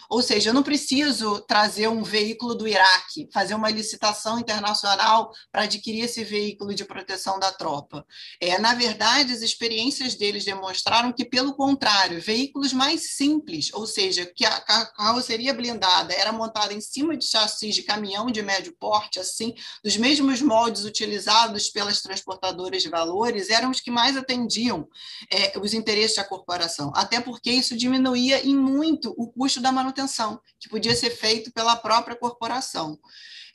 [0.09, 5.63] Ou seja, eu não preciso trazer um veículo do Iraque, fazer uma licitação internacional para
[5.63, 8.05] adquirir esse veículo de proteção da tropa.
[8.39, 14.25] É, na verdade, as experiências deles demonstraram que, pelo contrário, veículos mais simples, ou seja,
[14.25, 19.19] que a carroceria blindada era montada em cima de chassis de caminhão de médio porte,
[19.19, 24.87] assim, dos mesmos moldes utilizados pelas transportadoras de valores, eram os que mais atendiam
[25.31, 29.92] é, os interesses da corporação, até porque isso diminuía em muito o custo da manutenção
[29.93, 32.99] manutenção, que podia ser feito pela própria corporação.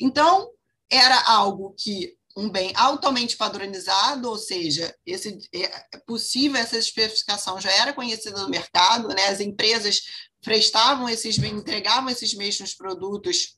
[0.01, 0.49] Então,
[0.91, 7.61] era algo que um bem altamente padronizado, ou seja, esse, é, é possível essa especificação
[7.61, 9.27] já era conhecida no mercado, né?
[9.27, 10.03] as empresas
[10.41, 13.57] prestavam esses entregavam esses mesmos produtos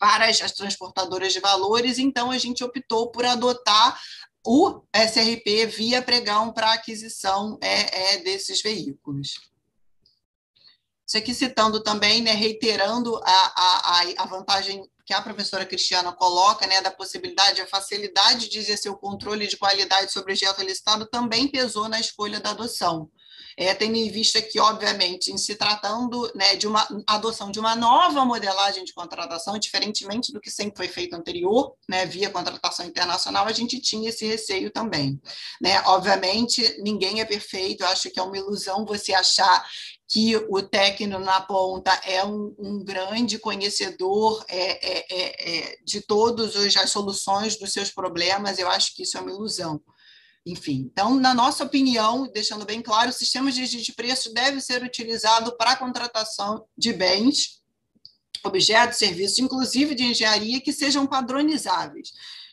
[0.00, 4.00] para as, as transportadoras de valores, então a gente optou por adotar
[4.44, 9.51] o SRP via pregão para aquisição é, é, desses veículos.
[11.12, 16.66] Isso aqui citando também, né, reiterando a, a, a vantagem que a professora Cristiana coloca,
[16.66, 21.04] né, da possibilidade, a facilidade de exercer o controle de qualidade sobre o objeto licitado
[21.04, 23.10] também pesou na escolha da adoção
[23.56, 27.76] é, tendo em vista que, obviamente, em se tratando né, de uma adoção de uma
[27.76, 33.46] nova modelagem de contratação, diferentemente do que sempre foi feito anterior, né, via contratação internacional,
[33.46, 35.20] a gente tinha esse receio também.
[35.60, 35.80] Né?
[35.86, 39.64] Obviamente, ninguém é perfeito, eu acho que é uma ilusão você achar
[40.12, 46.02] que o técnico na ponta é um, um grande conhecedor é, é, é, é de
[46.02, 49.80] todas as soluções dos seus problemas, eu acho que isso é uma ilusão.
[50.44, 54.82] Enfim, então, na nossa opinião, deixando bem claro, o sistema de de preço deve ser
[54.82, 57.62] utilizado para a contratação de bens,
[58.44, 62.10] objetos, serviços, inclusive de engenharia, que sejam padronizáveis.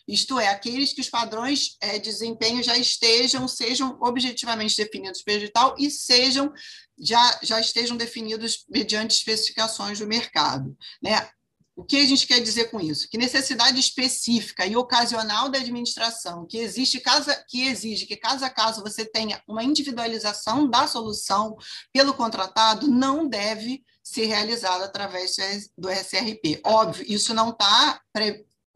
[0.08, 5.44] Isto é, aqueles que os padrões é, de desempenho já estejam, sejam objetivamente definidos pelo
[5.44, 6.52] edital e sejam
[7.00, 10.76] já, já estejam definidos mediante especificações do mercado.
[11.02, 11.30] Né?
[11.80, 13.08] O que a gente quer dizer com isso?
[13.10, 18.50] Que necessidade específica e ocasional da administração, que existe casa, que exige que caso a
[18.50, 21.56] caso você tenha uma individualização da solução
[21.94, 25.38] pelo contratado, não deve ser realizada através
[25.78, 26.60] do SRP.
[26.66, 28.02] Óbvio, isso não está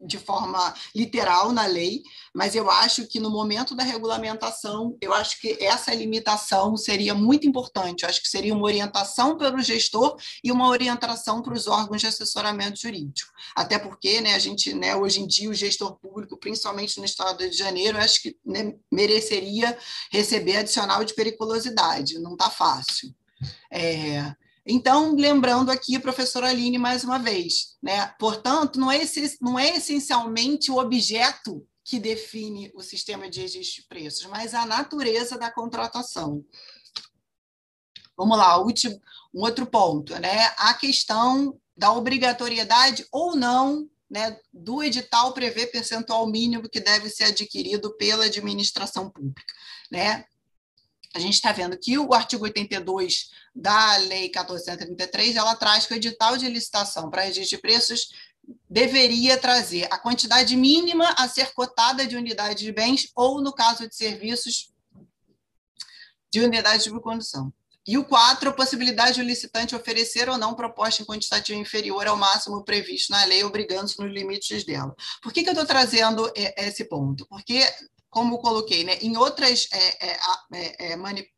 [0.00, 2.02] de forma literal na lei,
[2.34, 7.46] mas eu acho que no momento da regulamentação, eu acho que essa limitação seria muito
[7.46, 8.02] importante.
[8.02, 12.00] Eu acho que seria uma orientação para o gestor e uma orientação para os órgãos
[12.00, 13.32] de assessoramento jurídico.
[13.54, 17.48] Até porque, né, a gente, né, hoje em dia, o gestor público, principalmente no estado
[17.48, 19.76] de Janeiro, acho que né, mereceria
[20.10, 22.18] receber adicional de periculosidade.
[22.18, 23.14] Não está fácil.
[23.70, 24.34] É,
[24.66, 28.06] então, lembrando aqui, professora Aline, mais uma vez, né?
[28.18, 29.00] portanto, não é,
[29.40, 34.64] não é essencialmente o objeto que define o sistema de registro de preços, mas a
[34.64, 36.42] natureza da contratação.
[38.16, 38.98] Vamos lá, último,
[39.34, 40.46] um outro ponto, né?
[40.56, 47.24] A questão da obrigatoriedade ou não né, do edital prever percentual mínimo que deve ser
[47.24, 49.52] adquirido pela administração pública.
[49.90, 50.24] Né?
[51.14, 55.96] A gente está vendo que o artigo 82 da Lei 1433, ela traz que o
[55.96, 58.08] edital de licitação para registro de preços
[58.68, 63.88] deveria trazer a quantidade mínima a ser cotada de unidade de bens ou, no caso
[63.88, 64.72] de serviços,
[66.32, 67.52] de unidade de condução.
[67.86, 72.16] E o 4, a possibilidade do licitante oferecer ou não proposta em quantitativo inferior ao
[72.16, 74.94] máximo previsto na lei, obrigando-se nos limites dela.
[75.22, 77.26] Por que, que eu estou trazendo esse ponto?
[77.26, 77.62] Porque,
[78.14, 80.18] como coloquei, né, em outras é, é,
[80.52, 80.96] é, é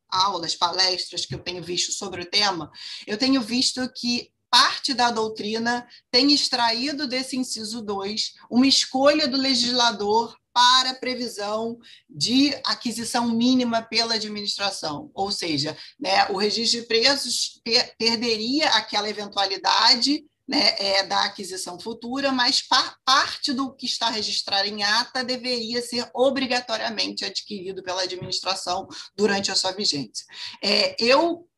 [0.08, 2.70] aulas, palestras que eu tenho visto sobre o tema,
[3.06, 9.36] eu tenho visto que parte da doutrina tem extraído desse inciso 2 uma escolha do
[9.36, 17.60] legislador para previsão de aquisição mínima pela administração, ou seja, né, o registro de preços
[17.64, 24.08] per perderia aquela eventualidade né, é, da aquisição futura, mas par parte do que está
[24.08, 30.24] registrado em ata deveria ser obrigatoriamente adquirido pela administração durante a sua vigência.
[30.62, 31.48] É, eu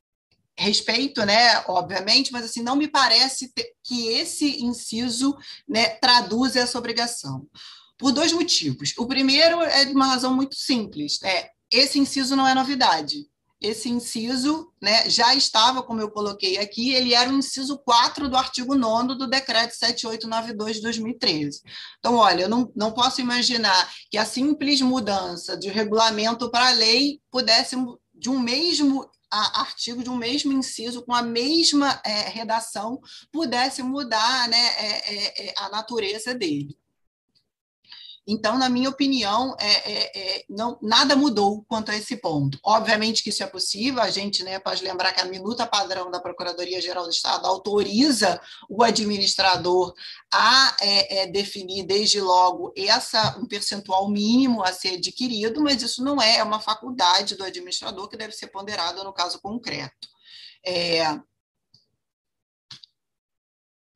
[0.57, 3.53] respeito, né, obviamente, mas assim não me parece
[3.85, 5.37] que esse inciso
[5.69, 7.47] né, traduz essa obrigação.
[7.97, 8.93] Por dois motivos.
[8.97, 11.21] O primeiro é de uma razão muito simples.
[11.23, 13.28] É, esse inciso não é novidade
[13.61, 18.37] esse inciso né, já estava, como eu coloquei aqui, ele era o inciso 4 do
[18.37, 21.63] artigo 9 do decreto 7892 de 2013.
[21.99, 27.21] Então, olha, eu não, não posso imaginar que a simples mudança de regulamento para lei
[27.31, 27.77] pudesse,
[28.15, 32.99] de um mesmo artigo de um mesmo inciso com a mesma é, redação
[33.31, 36.79] pudesse mudar né, é, é a natureza dele.
[38.31, 42.59] Então, na minha opinião, é, é, é, não, nada mudou quanto a esse ponto.
[42.63, 46.21] Obviamente que isso é possível, a gente né, pode lembrar que a minuta padrão da
[46.21, 48.39] Procuradoria-Geral do Estado autoriza
[48.69, 49.95] o administrador
[50.31, 56.05] a é, é, definir, desde logo, essa, um percentual mínimo a ser adquirido, mas isso
[56.05, 60.07] não é, é uma faculdade do administrador que deve ser ponderada no caso concreto.
[60.67, 61.19] É,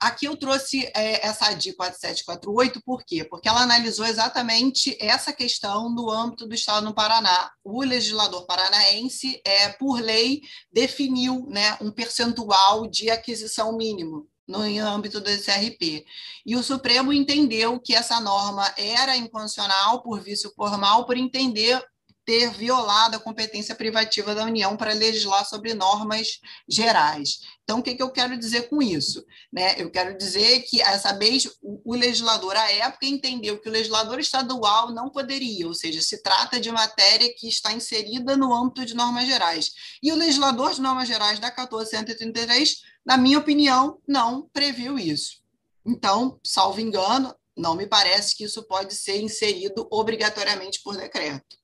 [0.02, 3.22] Aqui eu trouxe é, essa ADI 4748, por quê?
[3.22, 7.52] Porque ela analisou exatamente essa questão no âmbito do Estado do Paraná.
[7.62, 10.40] O legislador paranaense, é, por lei,
[10.72, 16.04] definiu né, um percentual de aquisição mínimo no âmbito do SRP.
[16.44, 21.80] E o Supremo entendeu que essa norma era inconstitucional por vício formal, por entender
[22.24, 27.40] ter violado a competência privativa da União para legislar sobre normas gerais.
[27.64, 29.24] Então, o que, que eu quero dizer com isso?
[29.52, 29.74] Né?
[29.80, 34.92] Eu quero dizer que, essa vez, o, legislador, à época, entendeu que o legislador estadual
[34.92, 39.26] não poderia, ou seja, se trata de matéria que está inserida no âmbito de normas
[39.26, 39.70] gerais.
[40.02, 45.42] E o legislador de normas gerais da 1433, na minha opinião, não previu isso.
[45.84, 51.61] Então, salvo engano, não me parece que isso pode ser inserido obrigatoriamente por decreto.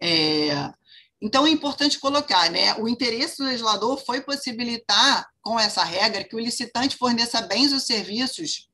[0.00, 0.72] É,
[1.20, 2.74] então, é importante colocar, né?
[2.74, 7.80] O interesse do legislador foi possibilitar, com essa regra, que o licitante forneça bens ou
[7.80, 8.68] serviços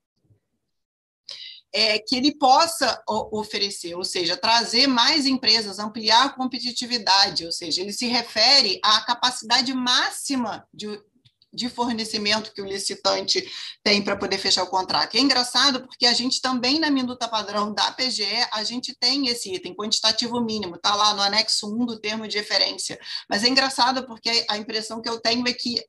[1.73, 7.81] é, que ele possa oferecer, ou seja, trazer mais empresas, ampliar a competitividade, ou seja,
[7.81, 10.87] ele se refere à capacidade máxima de,
[11.53, 13.45] de fornecimento que o licitante
[13.83, 15.15] tem para poder fechar o contrato.
[15.15, 19.29] E é engraçado porque a gente também, na minuta padrão da PGE, a gente tem
[19.29, 22.99] esse item quantitativo mínimo, está lá no anexo 1 do termo de referência.
[23.29, 25.83] Mas é engraçado porque a impressão que eu tenho é que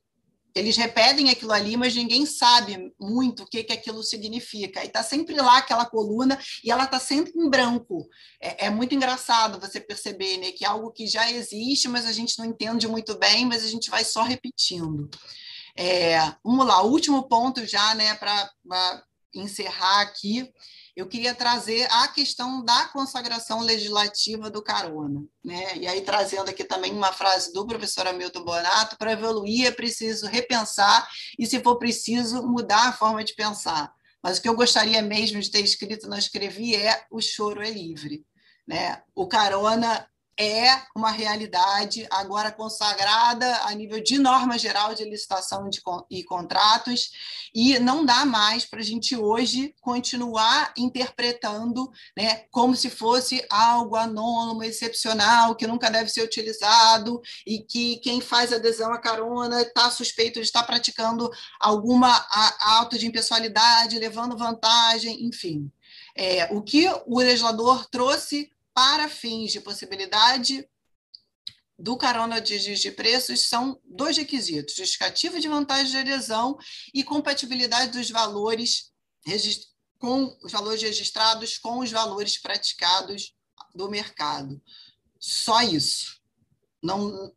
[0.55, 4.83] eles repetem aquilo ali, mas ninguém sabe muito o que, que aquilo significa.
[4.83, 8.07] E está sempre lá aquela coluna e ela está sempre em branco.
[8.39, 12.11] É, é, muito engraçado você perceber né, que é algo que já existe, mas a
[12.11, 15.09] gente não entende muito bem, mas a gente vai só repetindo.
[15.75, 19.03] É, vamos lá, último ponto já, né, para
[19.33, 20.51] encerrar aqui,
[20.95, 25.23] eu queria trazer a questão da consagração legislativa do carona.
[25.43, 25.77] Né?
[25.77, 30.27] E aí, trazendo aqui também uma frase do professor Hamilton Bonato: para evoluir é preciso
[30.27, 31.07] repensar
[31.37, 33.91] e, se for preciso, mudar a forma de pensar.
[34.21, 37.71] Mas o que eu gostaria mesmo de ter escrito, não escrevi, é: o choro é
[37.71, 38.23] livre.
[38.67, 39.01] Né?
[39.15, 40.07] O carona
[40.37, 45.79] é uma realidade agora consagrada a nível de norma geral de licitação de,
[46.09, 47.11] e contratos,
[47.53, 53.95] e não dá mais para a gente hoje continuar interpretando né, como se fosse algo
[53.95, 59.91] anônimo, excepcional, que nunca deve ser utilizado, e que quem faz adesão à carona está
[59.91, 61.29] suspeito de estar praticando
[61.59, 62.25] alguma
[62.59, 65.71] auto de impessoalidade, levando vantagem, enfim.
[66.15, 70.67] É, o que o legislador trouxe para fins de possibilidade
[71.77, 76.57] do carona de de preços são dois requisitos: justificativa de vantagem de adesão
[76.93, 78.91] e compatibilidade dos valores
[79.99, 83.33] com os valores registrados com os valores praticados
[83.73, 84.61] do mercado.
[85.19, 86.21] Só isso.
[86.81, 87.33] Não,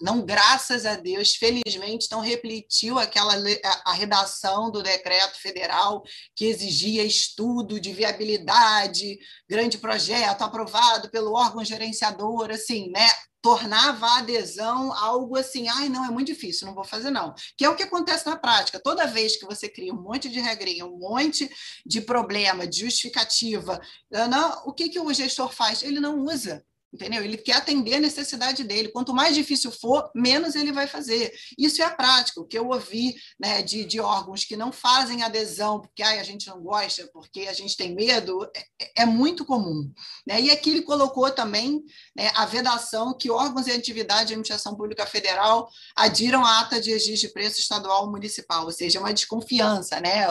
[0.00, 6.02] não graças a Deus, felizmente, não refletiu aquela a, a, redação do decreto federal
[6.34, 9.18] que exigia estudo de viabilidade,
[9.48, 13.08] grande projeto aprovado pelo órgão gerenciador, assim, né?
[13.40, 17.34] tornava a adesão algo assim, ai, não, é muito difícil, não vou fazer não.
[17.56, 18.80] Que é o que acontece na prática.
[18.80, 21.48] Toda vez que você cria um monte de regrinha, um monte
[21.86, 25.82] de problema, de justificativa, não, o que, que o gestor faz?
[25.82, 27.22] Ele não usa entendeu?
[27.22, 28.88] Ele quer atender a necessidade dele.
[28.88, 31.32] Quanto mais difícil for, menos ele vai fazer.
[31.56, 32.40] Isso é a prática.
[32.40, 36.22] O que eu ouvi né, de, de órgãos que não fazem adesão porque ai, a
[36.22, 38.48] gente não gosta, porque a gente tem medo,
[38.80, 39.92] é, é muito comum.
[40.26, 40.40] Né?
[40.40, 41.82] E aqui ele colocou também
[42.16, 46.90] né, a vedação que órgãos e atividade de administração pública federal adiram à ata de
[46.90, 50.26] registro de preço estadual ou municipal, ou seja, uma desconfiança né,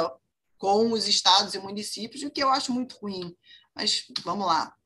[0.58, 3.36] com os estados e municípios, o que eu acho muito ruim.
[3.76, 4.77] Mas vamos lá.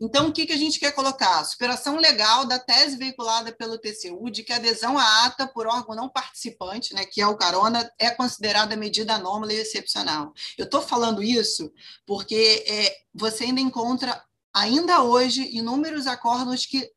[0.00, 1.44] Então, o que, que a gente quer colocar?
[1.44, 5.94] Superação legal da tese veiculada pelo TCU de que a adesão à ata por órgão
[5.94, 10.32] não participante, né, que é o carona, é considerada medida anômala e excepcional.
[10.58, 11.72] Eu estou falando isso
[12.06, 14.22] porque é, você ainda encontra,
[14.52, 16.90] ainda hoje, inúmeros acordos que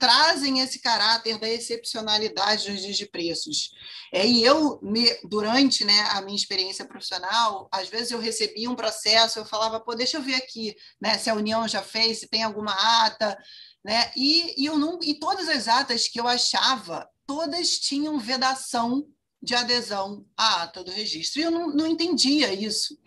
[0.00, 3.70] trazem esse caráter da excepcionalidade dos dias de preços.
[4.10, 8.74] É, e eu, me, durante né, a minha experiência profissional, às vezes eu recebia um
[8.74, 12.28] processo, eu falava, pô, deixa eu ver aqui né, se a União já fez, se
[12.28, 12.72] tem alguma
[13.04, 13.38] ata,
[13.84, 14.10] né?
[14.16, 19.06] E, e, eu não, e todas as atas que eu achava, todas tinham vedação
[19.42, 21.40] de adesão à ata do registro.
[21.40, 22.98] E eu não, não entendia isso.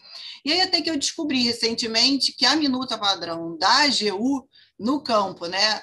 [0.45, 4.47] E aí até que eu descobri recentemente que a minuta padrão da AGU
[4.79, 5.81] no campo, né,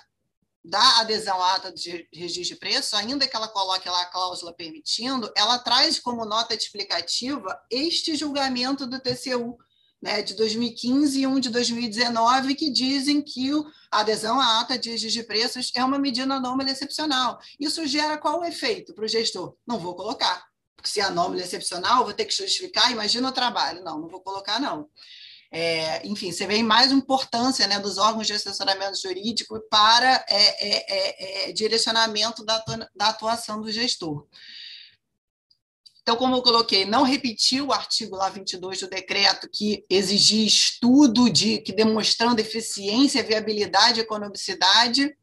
[0.64, 4.52] da adesão à ata de registro de preço, ainda que ela coloque lá a cláusula
[4.52, 9.56] permitindo, ela traz como nota explicativa este julgamento do TCU,
[10.02, 13.50] né, de 2015 e um de 2019, que dizem que
[13.90, 17.38] a adesão à ata de registro de preços é uma medida anômala excepcional.
[17.58, 19.56] Isso gera qual o efeito para o gestor?
[19.66, 20.48] Não vou colocar.
[20.74, 23.84] Porque se é anômala excepcional, vou ter que justificar, imagina o trabalho.
[23.84, 24.88] Não, não vou colocar, não.
[25.52, 31.46] É, enfim, você vê mais importância né, dos órgãos de assessoramento jurídico para é, é,
[31.46, 32.62] é, é direcionamento da,
[32.94, 34.26] da atuação do gestor.
[36.02, 41.28] Então, como eu coloquei, não repetiu o artigo lá 22 do decreto que exigia estudo
[41.28, 45.14] de que demonstrando eficiência, viabilidade, economicidade,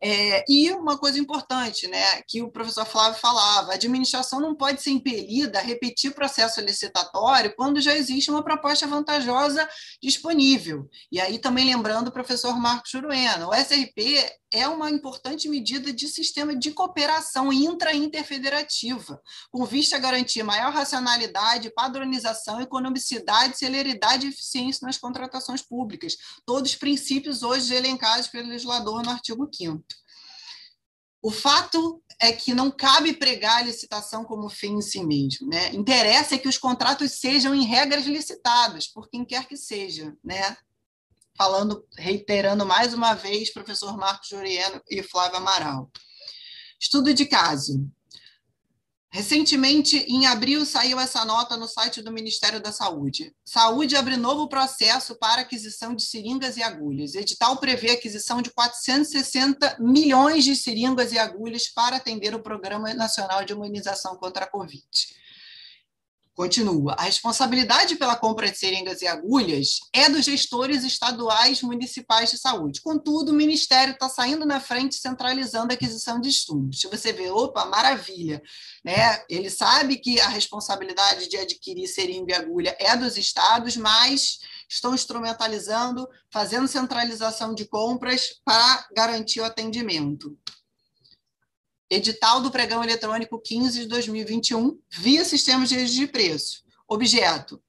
[0.00, 4.80] é, e uma coisa importante, né, que o professor Flávio falava, a administração não pode
[4.80, 9.68] ser impelida a repetir processo licitatório quando já existe uma proposta vantajosa
[10.00, 10.88] disponível.
[11.10, 16.08] E aí também lembrando o professor Marcos Juruena, o SRP é uma importante medida de
[16.08, 19.20] sistema de cooperação intra-interfederativa,
[19.50, 26.74] com vista a garantir maior racionalidade, padronização, economicidade, celeridade e eficiência nas contratações públicas, todos
[26.74, 29.84] princípios hoje elencados pelo legislador no artigo 5
[31.20, 35.48] o fato é que não cabe pregar a licitação como fim em si mesmo.
[35.48, 35.74] Né?
[35.74, 40.16] Interessa é que os contratos sejam, em regras, licitados, por quem quer que seja.
[40.22, 40.56] Né?
[41.38, 45.88] Falando, reiterando mais uma vez, professor Marcos Joriano e Flávio Amaral.
[46.80, 47.88] Estudo de caso.
[49.08, 53.32] Recentemente, em abril, saiu essa nota no site do Ministério da Saúde.
[53.44, 57.14] Saúde abre novo processo para aquisição de seringas e agulhas.
[57.14, 63.44] Edital prevê aquisição de 460 milhões de seringas e agulhas para atender o Programa Nacional
[63.44, 64.84] de Imunização contra a Covid.
[66.38, 66.94] Continua.
[66.96, 72.80] A responsabilidade pela compra de seringas e agulhas é dos gestores estaduais municipais de saúde.
[72.80, 76.78] Contudo, o Ministério está saindo na frente, centralizando a aquisição de insumos.
[76.78, 78.40] Se você vê, opa, maravilha.
[78.84, 79.20] Né?
[79.28, 84.94] Ele sabe que a responsabilidade de adquirir seringa e agulha é dos estados, mas estão
[84.94, 90.38] instrumentalizando, fazendo centralização de compras para garantir o atendimento
[91.90, 96.64] edital do pregão eletrônico 15 de 2021, via sistemas de registro de preço.
[96.86, 97.62] Objeto,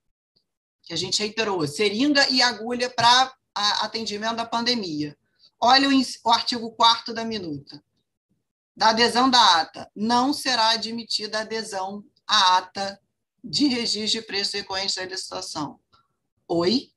[0.84, 5.18] que a gente reiterou, seringa e agulha para atendimento da pandemia.
[5.60, 7.84] Olha o, o artigo 4 da minuta.
[8.76, 13.00] Da adesão da ata, não será admitida adesão à ata
[13.44, 15.80] de registro de preço decorrente da licitação.
[16.48, 16.92] Oi?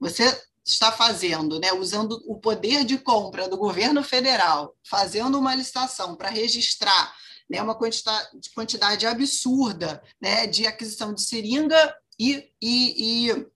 [0.00, 6.14] Você está fazendo, né, usando o poder de compra do governo federal, fazendo uma licitação
[6.14, 7.14] para registrar
[7.50, 13.46] né, uma quantidade, quantidade absurda né, de aquisição de seringa e, e, e,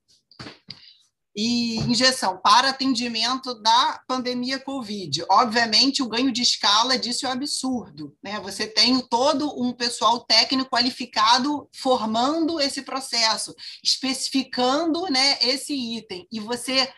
[1.37, 5.23] e injeção para atendimento da pandemia Covid.
[5.29, 8.17] Obviamente, o ganho de escala disso é um absurdo.
[8.23, 8.41] Né?
[8.41, 16.41] Você tem todo um pessoal técnico qualificado formando esse processo, especificando né, esse item, e
[16.41, 16.91] você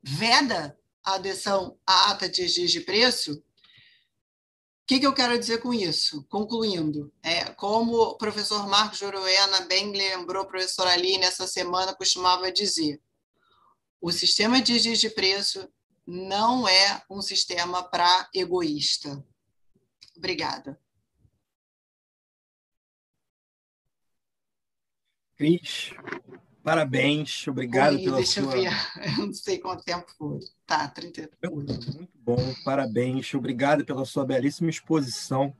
[0.00, 3.42] veda a adesão à ata de registro de preço, o
[4.86, 6.24] que, que, eu quero dizer com isso?
[6.28, 12.50] Concluindo, é, como o professor Marcos Joroena bem lembrou, a professora Aline, essa semana costumava
[12.50, 13.00] dizer,
[14.00, 15.68] o sistema de registro de preço
[16.06, 19.24] não é um sistema para egoísta.
[20.16, 20.80] Obrigada.
[25.36, 25.92] Cris,
[26.62, 28.54] Parabéns, obrigado Oi, pela deixa sua...
[28.54, 28.72] eu ver,
[29.18, 30.40] eu não sei quanto tempo foi.
[30.66, 33.32] Tá, 30 Muito bom, parabéns.
[33.34, 35.54] Obrigado pela sua belíssima exposição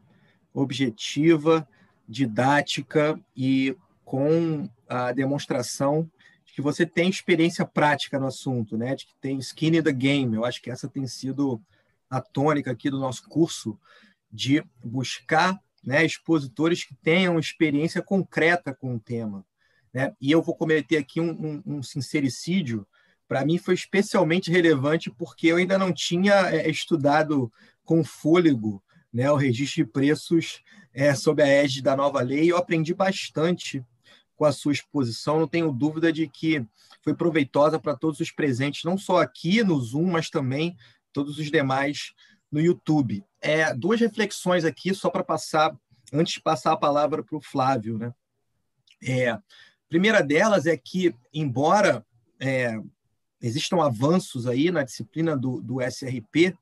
[0.52, 1.66] objetiva,
[2.06, 3.74] didática e
[4.04, 6.10] com a demonstração de
[6.60, 8.94] que você tem experiência prática no assunto, né?
[8.94, 10.36] de que tem skin in the game.
[10.36, 11.60] Eu acho que essa tem sido
[12.08, 13.78] a tônica aqui do nosso curso,
[14.30, 19.44] de buscar né, expositores que tenham experiência concreta com o tema.
[19.92, 20.14] Né?
[20.20, 22.86] E eu vou cometer aqui um, um, um sincericídio.
[23.26, 27.50] Para mim foi especialmente relevante porque eu ainda não tinha é, estudado
[27.84, 28.82] com fôlego
[29.12, 32.52] né, o registro de preços é, sob a égide da nova lei.
[32.52, 33.82] Eu aprendi bastante
[34.40, 35.38] com a sua exposição.
[35.38, 36.66] Não tenho dúvida de que
[37.02, 40.78] foi proveitosa para todos os presentes, não só aqui no Zoom, mas também
[41.12, 42.14] todos os demais
[42.50, 43.22] no YouTube.
[43.38, 45.76] É, duas reflexões aqui, só para passar,
[46.10, 47.98] antes de passar a palavra para o Flávio.
[47.98, 48.14] Né?
[49.02, 49.38] É,
[49.90, 52.02] primeira delas é que, embora
[52.40, 52.80] é,
[53.42, 56.56] existam avanços aí na disciplina do, do SRP,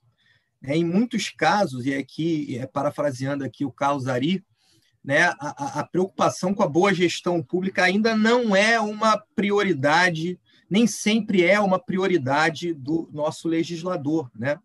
[0.60, 4.44] né, em muitos casos, e aqui, é, parafraseando aqui o Carlos Ari,
[5.08, 10.38] né, a, a, preocupação com a boa gestão pública ainda não é uma prioridade,
[10.68, 14.30] nem sempre é uma prioridade do nosso legislador.
[14.38, 14.58] Né?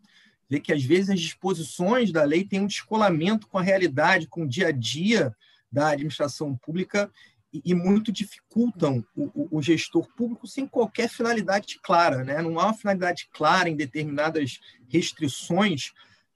[0.50, 4.44] Vê que, às vezes, as disposições da lei têm um descolamento com a realidade, com
[4.44, 5.34] o dia a dia
[5.72, 7.10] da administração pública,
[7.54, 12.22] e muito dificultam o, o, gestor público sem qualquer finalidade clara.
[12.22, 12.42] Né?
[12.42, 15.94] Não há uma finalidade clara em determinadas restrições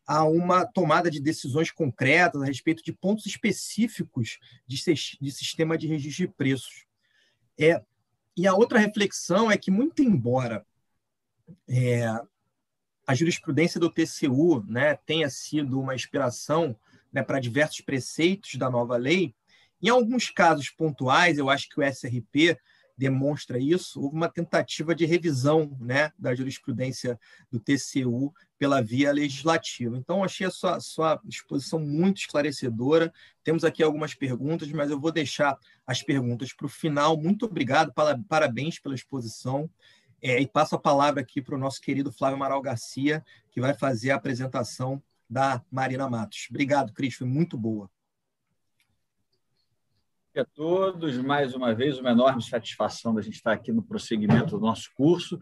[0.08, 4.82] a uma tomada de decisões concretas a respeito de pontos específicos de,
[5.20, 6.86] de sistema de registro de preços.
[7.60, 7.84] É,
[8.36, 10.66] e a outra reflexão é que, muito embora
[11.68, 12.05] é,
[13.05, 16.76] a jurisprudência do TCU né, tenha sido uma inspiração
[17.12, 19.36] né, para diversos preceitos da nova lei,
[19.82, 22.58] Em alguns casos pontuais, eu acho que o SRP
[22.98, 27.20] demonstra isso, houve uma tentativa de revisão né, da jurisprudência
[27.52, 29.95] do TCU pela via legislativa.
[29.95, 33.14] Então, achei a sua, sua exposição muito esclarecedora.
[33.43, 37.16] Temos aqui algumas perguntas, mas eu vou deixar as perguntas para o final.
[37.16, 37.93] Muito obrigado,
[38.28, 39.70] parabéns pela exposição.
[40.20, 43.76] É, e passo a palavra aqui para o nosso querido Flávio Amaral Garcia, que vai
[43.76, 46.48] fazer a apresentação da Marina Matos.
[46.50, 47.88] Obrigado, Cris, foi muito boa
[50.40, 51.18] a todos.
[51.18, 55.40] Mais uma vez, uma enorme satisfação da gente estar aqui no prosseguimento do nosso curso.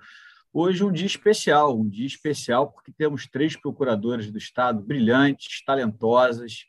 [0.53, 6.65] Hoje, um dia especial, um dia especial porque temos três procuradoras do Estado brilhantes, talentosas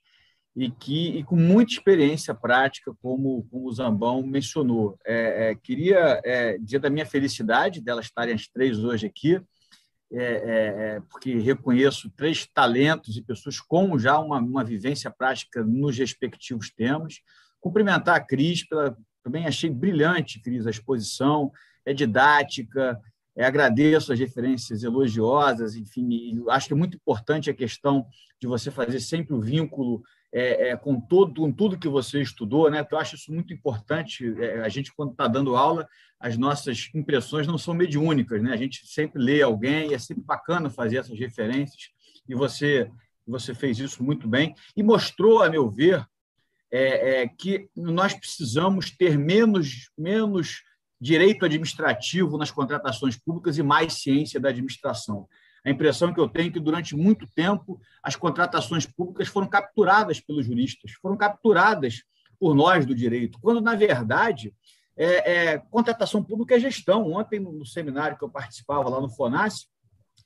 [0.56, 4.98] e que e com muita experiência prática, como, como o Zambão mencionou.
[5.06, 9.40] É, é, queria é, dizer da minha felicidade delas estarem as três hoje aqui,
[10.12, 15.62] é, é, é, porque reconheço três talentos e pessoas com já uma, uma vivência prática
[15.62, 17.20] nos respectivos temas.
[17.66, 21.50] Cumprimentar a Cris, pela, também achei brilhante, Cris, a exposição,
[21.84, 22.96] é didática,
[23.36, 28.06] é, agradeço as referências elogiosas, enfim, acho que é muito importante a questão
[28.40, 30.00] de você fazer sempre o vínculo
[30.32, 32.86] é, é, com, todo, com tudo que você estudou, né?
[32.88, 34.32] Eu acho isso muito importante.
[34.40, 35.88] É, a gente, quando está dando aula,
[36.20, 38.52] as nossas impressões não são mediúnicas, né?
[38.52, 41.90] A gente sempre lê alguém e é sempre bacana fazer essas referências.
[42.28, 42.88] E você,
[43.26, 46.06] você fez isso muito bem e mostrou, a meu ver,
[46.70, 50.62] é, é, que nós precisamos ter menos, menos
[51.00, 55.28] direito administrativo nas contratações públicas e mais ciência da administração.
[55.64, 60.20] A impressão que eu tenho é que, durante muito tempo, as contratações públicas foram capturadas
[60.20, 62.02] pelos juristas, foram capturadas
[62.38, 64.54] por nós do direito, quando, na verdade,
[64.96, 67.12] é, é, contratação pública é gestão.
[67.12, 69.66] Ontem, no seminário que eu participava lá no FONAS,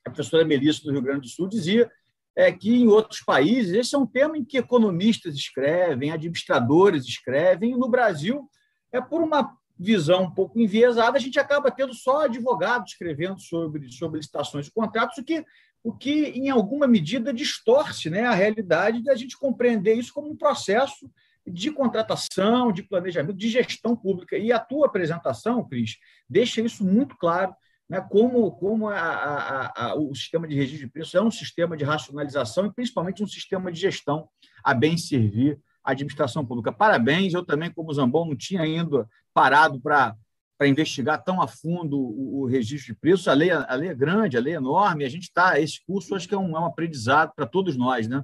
[0.05, 1.91] a professora Melissa do Rio Grande do Sul dizia
[2.37, 7.73] é que em outros países esse é um tema em que economistas escrevem, administradores escrevem,
[7.73, 8.49] e no Brasil
[8.93, 13.91] é por uma visão um pouco enviesada, a gente acaba tendo só advogados escrevendo sobre,
[13.91, 15.43] sobre licitações e contratos, o que,
[15.83, 20.37] o que, em alguma medida, distorce né, a realidade da gente compreender isso como um
[20.37, 21.11] processo
[21.47, 24.37] de contratação, de planejamento, de gestão pública.
[24.37, 25.97] E a tua apresentação, Cris,
[26.29, 27.55] deixa isso muito claro
[27.91, 31.77] né, como, como a, a, a, o sistema de registro de preços é um sistema
[31.77, 34.29] de racionalização e principalmente um sistema de gestão
[34.63, 36.71] a bem servir a administração pública.
[36.71, 40.17] Parabéns, eu também, como Zambon, não tinha ainda parado para
[40.63, 43.27] investigar tão a fundo o, o, registro de preços.
[43.27, 45.59] A lei, a lei é grande, a lei é enorme, a gente está.
[45.59, 48.23] Esse curso acho que é um, é um aprendizado para todos nós, né?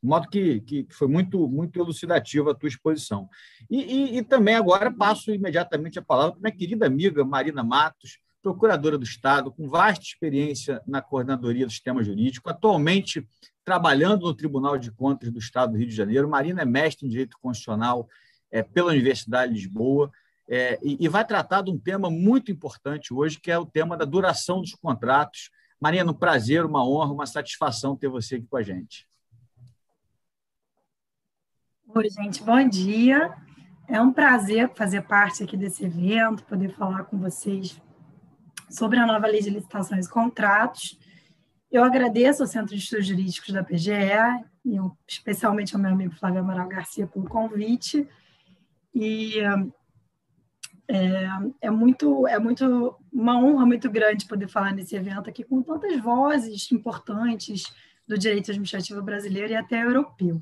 [0.00, 3.28] De modo que, que foi muito, muito elucidativa a tua exposição.
[3.68, 8.20] E, e, e também agora passo imediatamente a palavra para minha querida amiga Marina Matos,
[8.42, 13.26] procuradora do Estado, com vasta experiência na coordenadoria do sistema jurídico, atualmente
[13.64, 16.28] trabalhando no Tribunal de Contas do Estado do Rio de Janeiro.
[16.28, 18.08] Marina é mestre em Direito Constitucional
[18.50, 20.10] é, pela Universidade de Lisboa
[20.48, 23.96] é, e, e, vai tratar de um tema muito importante hoje, que é o tema
[23.96, 25.50] da duração dos contratos.
[25.80, 29.06] Marina, um prazer, uma honra, uma satisfação ter você aqui com a gente.
[31.94, 33.32] Oi, gente, bom dia.
[33.86, 37.80] É um prazer fazer parte aqui desse evento, poder falar com vocês
[38.70, 40.98] sobre a nova lei de licitações e contratos.
[41.70, 43.92] Eu agradeço ao Centro de Estudos Jurídicos da PGE,
[44.64, 44.76] e
[45.08, 48.08] especialmente ao meu amigo Flávio Amaral Garcia pelo convite.
[48.94, 49.38] E
[50.88, 51.28] é,
[51.60, 56.00] é, muito, é muito uma honra muito grande poder falar nesse evento aqui com tantas
[56.00, 57.62] vozes importantes
[58.06, 60.40] do direito administrativo brasileiro e até europeu.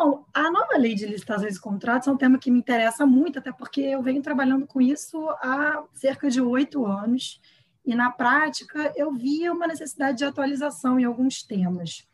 [0.00, 3.40] Bom, a nova lei de licitações e contratos é um tema que me interessa muito,
[3.40, 7.40] até porque eu venho trabalhando com isso há cerca de oito anos,
[7.84, 12.06] e na prática eu via uma necessidade de atualização em alguns temas.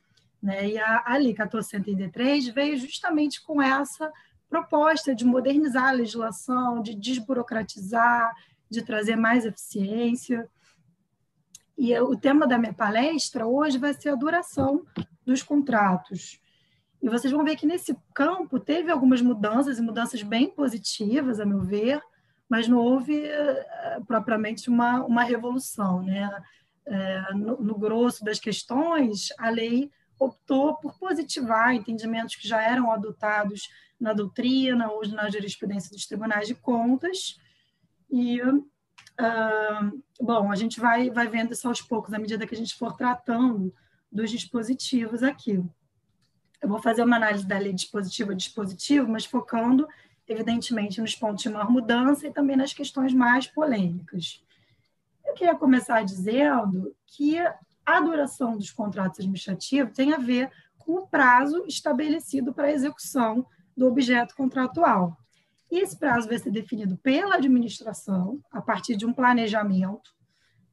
[0.43, 0.70] Né?
[0.70, 4.11] E a, a Lei 1433 veio justamente com essa
[4.49, 8.35] proposta de modernizar a legislação, de desburocratizar,
[8.70, 10.49] de trazer mais eficiência.
[11.76, 14.87] E o tema da minha palestra hoje vai ser a duração
[15.26, 16.43] dos contratos.
[17.05, 21.44] E vocês vão ver que nesse campo teve algumas mudanças, e mudanças bem positivas, a
[21.44, 22.00] meu ver,
[22.48, 26.02] mas não houve eh, propriamente uma, uma revolução.
[26.02, 26.30] Né?
[26.86, 32.90] É, no, no grosso das questões, a lei optou por positivar entendimentos que já eram
[32.90, 33.68] adotados
[34.00, 37.38] na doutrina ou na jurisprudência dos tribunais de contas.
[38.11, 42.59] E, uh, bom, a gente vai, vai vendo isso aos poucos, à medida que a
[42.59, 43.74] gente for tratando
[44.11, 45.62] dos dispositivos aqui.
[46.65, 49.87] Eu vou fazer uma análise da lei dispositivo a dispositivo, mas focando,
[50.27, 54.43] evidentemente, nos pontos de maior mudança e também nas questões mais polêmicas.
[55.27, 57.37] Eu queria começar dizendo que
[57.85, 63.45] a duração dos contratos administrativos tem a ver com o prazo estabelecido para a execução
[63.77, 65.19] do objeto contratual.
[65.71, 70.15] E esse prazo vai ser definido pela administração, a partir de um planejamento,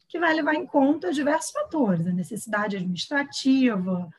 [0.07, 4.09] que vai levar em conta diversos fatores, a necessidade administrativa,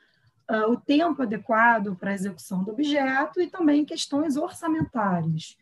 [0.53, 5.57] uh, o tempo adequado para a execução do objeto e também questões orçamentárias.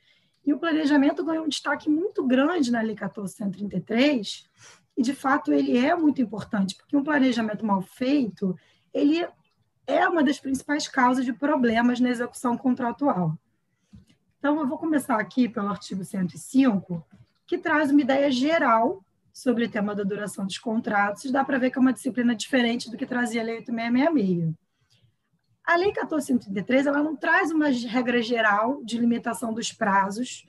[0.46, 4.50] E o planejamento ganhou um destaque muito grande na Lei 1433,
[4.98, 8.58] e de fato ele é muito importante, porque um planejamento mal feito,
[8.94, 9.26] ele
[9.86, 13.38] é uma das principais causas de problemas na execução contratual.
[14.40, 17.06] Então, eu vou começar aqui pelo artigo 105,
[17.46, 21.32] que traz uma ideia geral sobre o tema da duração dos contratos.
[21.32, 24.56] Dá para ver que é uma disciplina diferente do que trazia a Lei 8666.
[25.66, 30.48] A Lei 1433 ela não traz uma regra geral de limitação dos prazos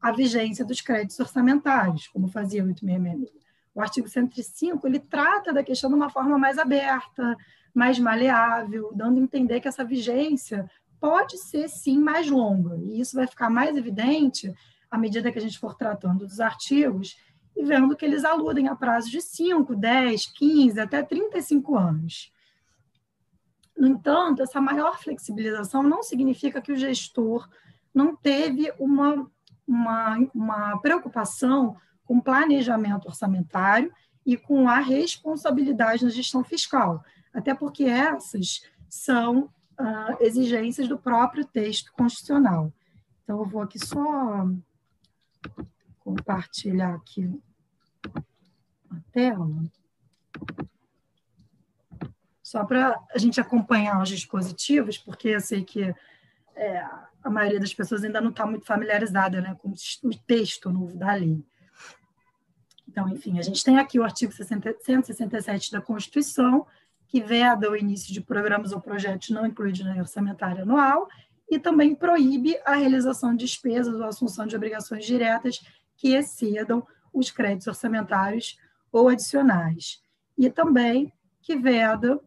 [0.00, 3.42] à vigência dos créditos orçamentários, como fazia a 8666.
[3.74, 7.36] O artigo 105 ele trata da questão de uma forma mais aberta,
[7.74, 12.76] mais maleável, dando a entender que essa vigência pode ser sim mais longa.
[12.84, 14.54] E isso vai ficar mais evidente
[14.90, 17.16] à medida que a gente for tratando dos artigos
[17.56, 22.31] e vendo que eles aludem a prazos de 5, 10, 15, até 35 anos.
[23.82, 27.48] No entanto, essa maior flexibilização não significa que o gestor
[27.92, 29.28] não teve uma,
[29.66, 33.92] uma, uma preocupação com planejamento orçamentário
[34.24, 37.04] e com a responsabilidade na gestão fiscal,
[37.34, 42.72] até porque essas são uh, exigências do próprio texto constitucional.
[43.24, 44.46] Então, eu vou aqui só
[45.98, 47.28] compartilhar aqui
[48.88, 49.50] a tela,
[52.52, 55.94] só para a gente acompanhar os dispositivos, porque eu sei que
[56.54, 56.84] é,
[57.24, 61.14] a maioria das pessoas ainda não está muito familiarizada né, com o texto novo da
[61.14, 61.42] lei.
[62.86, 66.66] Então, enfim, a gente tem aqui o artigo 60, 167 da Constituição,
[67.08, 71.08] que veda o início de programas ou projetos não incluídos na orçamentária anual
[71.50, 75.64] e também proíbe a realização de despesas ou assunção de obrigações diretas
[75.96, 78.58] que excedam os créditos orçamentários
[78.92, 80.02] ou adicionais.
[80.36, 82.20] E também que veda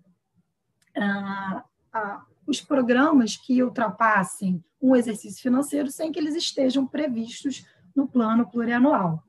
[0.98, 7.66] ah, ah, os programas que ultrapassem um exercício financeiro sem que eles estejam previstos
[7.96, 9.24] no plano plurianual.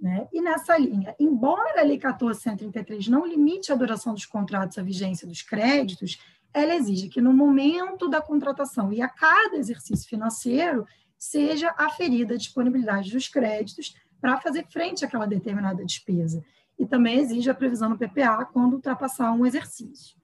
[0.00, 0.28] Né?
[0.32, 5.26] E nessa linha, embora a Lei 1433 não limite a duração dos contratos à vigência
[5.26, 6.18] dos créditos,
[6.52, 10.86] ela exige que no momento da contratação e a cada exercício financeiro
[11.18, 16.44] seja aferida a disponibilidade dos créditos para fazer frente àquela determinada despesa.
[16.78, 20.15] E também exige a previsão no PPA quando ultrapassar um exercício.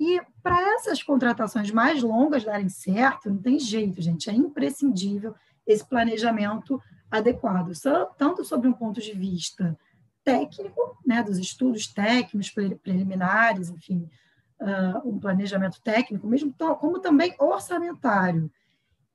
[0.00, 5.34] E para essas contratações mais longas darem certo, não tem jeito, gente, é imprescindível
[5.66, 6.80] esse planejamento
[7.10, 7.72] adequado,
[8.16, 9.76] tanto sobre um ponto de vista
[10.24, 12.50] técnico, né, dos estudos técnicos
[12.82, 14.08] preliminares, enfim,
[14.60, 18.50] uh, um planejamento técnico, mesmo como também orçamentário.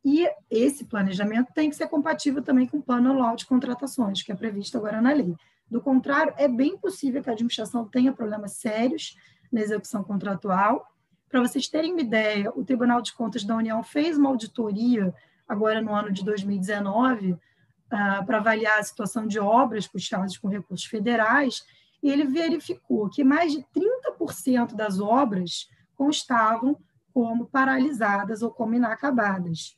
[0.04, 4.32] E esse planejamento tem que ser compatível também com o plano anual de contratações, que
[4.32, 5.34] é previsto agora na lei.
[5.70, 9.16] Do contrário, é bem possível que a administração tenha problemas sérios
[9.54, 10.92] na execução contratual.
[11.30, 15.14] Para vocês terem uma ideia, o Tribunal de Contas da União fez uma auditoria
[15.48, 17.38] agora no ano de 2019 uh,
[18.26, 21.64] para avaliar a situação de obras custeadas com recursos federais,
[22.02, 23.66] e ele verificou que mais de
[24.20, 26.78] 30% das obras constavam
[27.14, 29.78] como paralisadas ou como inacabadas.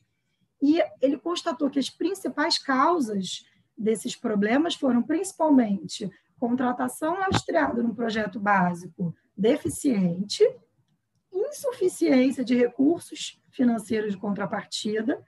[0.60, 3.44] E ele constatou que as principais causas
[3.76, 6.10] desses problemas foram principalmente
[6.40, 10.42] contratação lastreada no projeto básico deficiente,
[11.32, 15.22] insuficiência de recursos financeiros de contrapartida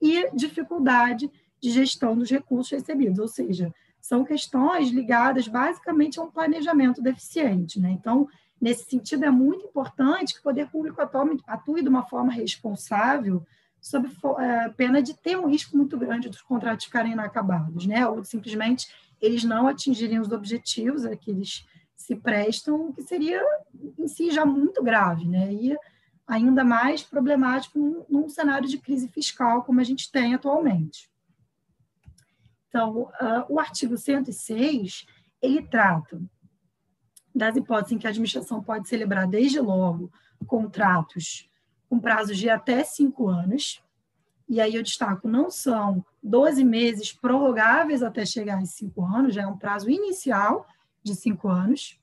[0.00, 6.30] e dificuldade de gestão dos recursos recebidos, ou seja, são questões ligadas basicamente a um
[6.30, 7.80] planejamento deficiente.
[7.80, 7.90] Né?
[7.90, 8.28] Então,
[8.60, 13.42] nesse sentido, é muito importante que o poder público atue, atue de uma forma responsável,
[13.80, 18.06] sob é, pena de ter um risco muito grande dos contratos ficarem inacabados, né?
[18.06, 18.88] ou simplesmente
[19.20, 21.66] eles não atingirem os objetivos a que eles
[22.04, 23.42] se prestam, que seria
[23.98, 25.50] em si já muito grave, né?
[25.50, 25.74] e
[26.26, 31.10] ainda mais problemático num, num cenário de crise fiscal como a gente tem atualmente.
[32.68, 35.06] Então, uh, o artigo 106,
[35.40, 36.20] ele trata
[37.34, 40.12] das hipóteses em que a administração pode celebrar, desde logo,
[40.46, 41.48] contratos
[41.88, 43.82] com prazos de até cinco anos,
[44.46, 49.42] e aí eu destaco, não são 12 meses prorrogáveis até chegar em cinco anos, já
[49.42, 50.66] é um prazo inicial
[51.04, 52.00] de cinco anos.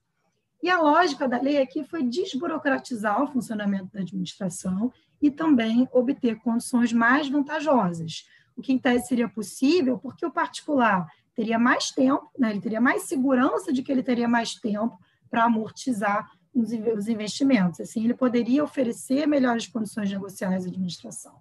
[0.63, 6.37] E a lógica da lei aqui foi desburocratizar o funcionamento da administração e também obter
[6.37, 12.29] condições mais vantajosas, o que em tese seria possível, porque o particular teria mais tempo,
[12.37, 12.51] né?
[12.51, 14.99] ele teria mais segurança de que ele teria mais tempo
[15.29, 17.79] para amortizar os investimentos.
[17.79, 21.39] Assim, ele poderia oferecer melhores condições negociais à administração.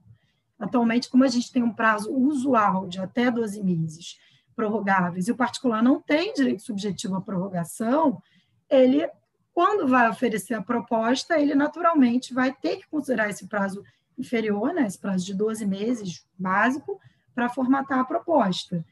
[0.59, 4.19] Atualmente, como a gente tem um prazo usual de até 12 meses
[4.55, 8.23] prorrogáveis e o particular não tem direito subjetivo à prorrogação,
[8.69, 9.09] ele,
[9.53, 13.83] quando vai oferecer a proposta, ele naturalmente vai ter que considerar esse prazo
[14.19, 17.01] inferior, né, esse prazo de 12 meses básico,
[17.35, 18.85] para formatar a proposta.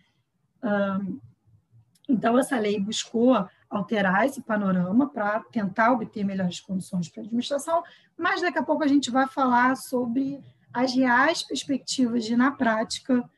[2.08, 7.82] Então, essa lei buscou alterar esse panorama para tentar obter melhores condições para a administração,
[8.16, 10.40] mas daqui a pouco a gente vai falar sobre
[10.72, 13.28] as reais perspectivas de, na prática,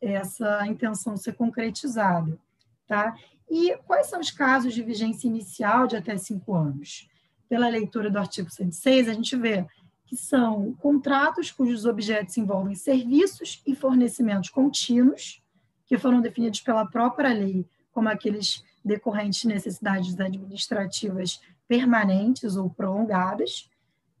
[0.00, 2.38] essa intenção ser concretizada.
[2.86, 3.16] Tá?
[3.48, 7.08] E quais são os casos de vigência inicial de até cinco anos?
[7.48, 9.66] Pela leitura do artigo 106, a gente vê
[10.04, 15.42] que são contratos cujos objetos envolvem serviços e fornecimentos contínuos,
[15.84, 23.68] que foram definidos pela própria lei como aqueles decorrentes de necessidades administrativas permanentes ou prolongadas,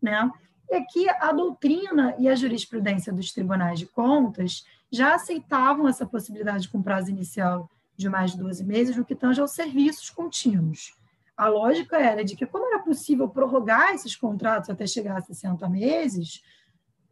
[0.02, 0.30] né?
[0.70, 6.68] E aqui a doutrina e a jurisprudência dos tribunais de contas já aceitavam essa possibilidade
[6.68, 10.94] com prazo inicial de mais de 12 meses no que tange aos serviços contínuos.
[11.36, 15.68] A lógica era de que, como era possível prorrogar esses contratos até chegar a 60
[15.68, 16.42] meses,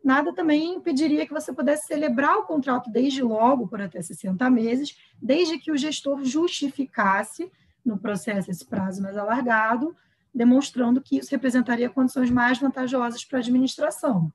[0.02, 4.96] nada também impediria que você pudesse celebrar o contrato desde logo por até 60 meses,
[5.20, 7.50] desde que o gestor justificasse
[7.84, 9.94] no processo esse prazo mais alargado,
[10.34, 14.32] demonstrando que isso representaria condições mais vantajosas para a administração.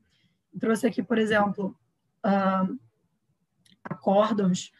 [0.58, 1.78] Trouxe aqui, por exemplo,
[2.26, 2.80] uh,
[3.84, 4.72] acórdãos.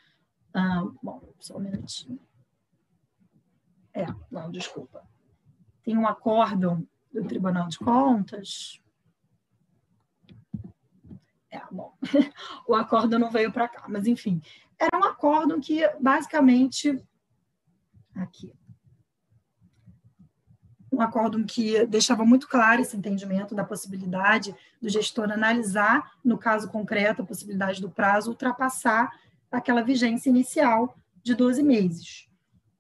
[0.56, 2.20] Uh, bom, só um minutinho.
[3.94, 5.04] É, não, desculpa.
[5.84, 8.82] Tem um acórdão do Tribunal de Contas.
[11.52, 11.94] É, bom,
[12.68, 14.42] o acórdão não veio para cá, mas enfim,
[14.78, 17.04] era um acórdão que basicamente
[18.16, 18.54] aqui
[20.92, 26.70] um acórdão que deixava muito claro esse entendimento da possibilidade do gestor analisar, no caso
[26.70, 29.12] concreto, a possibilidade do prazo ultrapassar
[29.52, 32.28] aquela vigência inicial de 12 meses.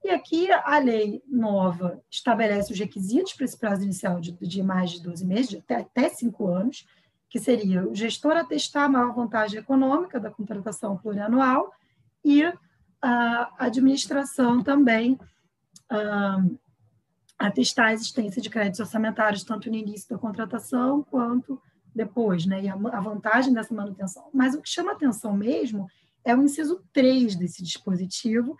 [0.03, 4.91] E aqui a lei nova estabelece os requisitos para esse prazo inicial de, de mais
[4.91, 6.87] de 12 meses, de até, até 5 anos,
[7.29, 11.71] que seria o gestor atestar a maior vantagem econômica da contratação plurianual
[12.23, 12.43] e
[13.01, 15.19] a administração também
[17.39, 21.59] atestar a existência de créditos orçamentários tanto no início da contratação quanto
[21.95, 22.63] depois, né?
[22.63, 24.29] E a, a vantagem dessa manutenção.
[24.33, 25.87] Mas o que chama atenção mesmo
[26.25, 28.57] é o inciso 3 desse dispositivo,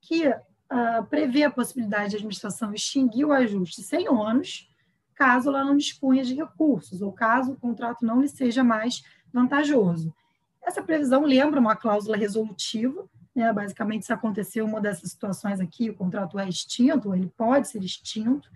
[0.00, 4.68] que uh, prevê a possibilidade de a administração extinguir o ajuste sem ônus,
[5.14, 9.02] caso ela não disponha de recursos, ou caso o contrato não lhe seja mais
[9.32, 10.14] vantajoso.
[10.62, 13.04] Essa previsão lembra uma cláusula resolutiva,
[13.34, 13.52] né?
[13.52, 18.50] basicamente, se acontecer uma dessas situações aqui, o contrato é extinto, ele pode ser extinto,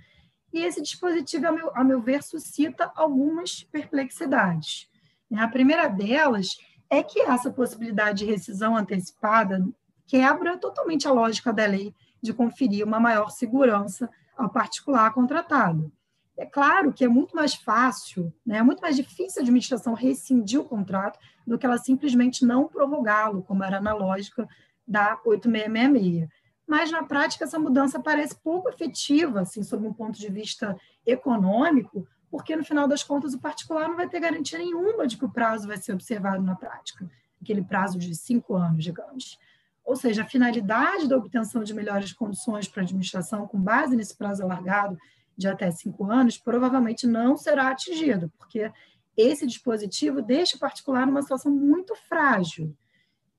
[0.52, 4.88] e esse dispositivo, a meu, a meu ver, suscita algumas perplexidades.
[5.36, 6.56] A primeira delas
[6.88, 9.66] é que essa possibilidade de rescisão antecipada
[10.06, 15.90] quebra totalmente a lógica da lei de conferir uma maior segurança ao particular contratado.
[16.36, 20.60] É claro que é muito mais fácil, né, é muito mais difícil a administração rescindir
[20.60, 24.48] o contrato do que ela simplesmente não prorrogá-lo, como era na lógica
[24.86, 26.28] da 8666.
[26.66, 30.76] Mas, na prática, essa mudança parece pouco efetiva, assim, sob um ponto de vista
[31.06, 35.24] econômico, porque, no final das contas, o particular não vai ter garantia nenhuma de que
[35.24, 37.08] o prazo vai ser observado na prática,
[37.40, 39.38] aquele prazo de cinco anos, digamos.
[39.84, 44.16] Ou seja, a finalidade da obtenção de melhores condições para a administração com base nesse
[44.16, 44.98] prazo alargado
[45.36, 48.70] de até cinco anos provavelmente não será atingida, porque
[49.16, 52.76] esse dispositivo deixa o particular numa situação muito frágil.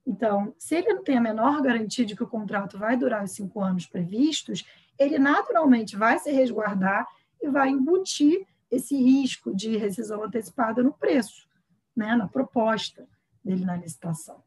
[0.05, 3.31] Então, se ele não tem a menor garantia de que o contrato vai durar os
[3.31, 4.63] cinco anos previstos,
[4.99, 7.07] ele naturalmente vai se resguardar
[7.41, 11.47] e vai embutir esse risco de rescisão antecipada no preço,
[11.95, 13.07] né, na proposta
[13.43, 14.43] dele na licitação.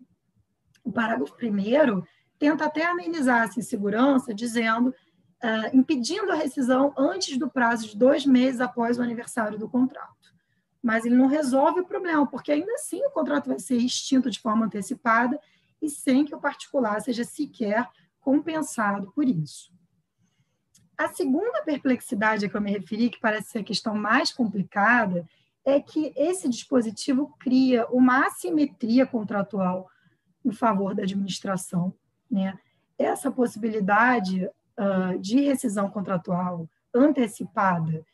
[0.84, 2.06] O parágrafo primeiro
[2.38, 4.94] tenta até amenizar essa insegurança, dizendo,
[5.42, 10.34] uh, impedindo a rescisão antes do prazo de dois meses após o aniversário do contrato.
[10.82, 14.40] Mas ele não resolve o problema, porque ainda assim o contrato vai ser extinto de
[14.40, 15.38] forma antecipada
[15.80, 17.88] e sem que o particular seja sequer
[18.20, 19.72] compensado por isso.
[20.96, 25.28] A segunda perplexidade a que eu me referi, que parece ser a questão mais complicada,
[25.64, 29.88] é que esse dispositivo cria uma assimetria contratual
[30.44, 31.94] em favor da administração.
[32.28, 32.58] Né?
[32.98, 38.04] Essa possibilidade uh, de rescisão contratual antecipada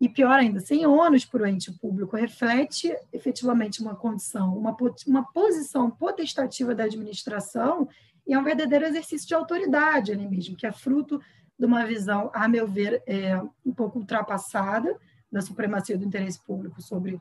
[0.00, 5.24] e, pior ainda, sem ônus para o ente público, reflete efetivamente uma condição, uma, uma
[5.32, 7.88] posição potestativa da administração
[8.26, 11.20] e é um verdadeiro exercício de autoridade ali mesmo, que é fruto
[11.58, 14.98] de uma visão, a meu ver, é, um pouco ultrapassada
[15.30, 17.20] da supremacia do interesse público sobre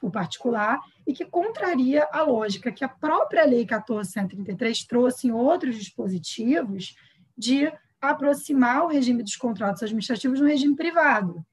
[0.00, 5.76] o particular e que contraria a lógica que a própria Lei 1433 trouxe em outros
[5.76, 6.94] dispositivos
[7.36, 11.44] de aproximar o regime dos contratos administrativos do regime privado,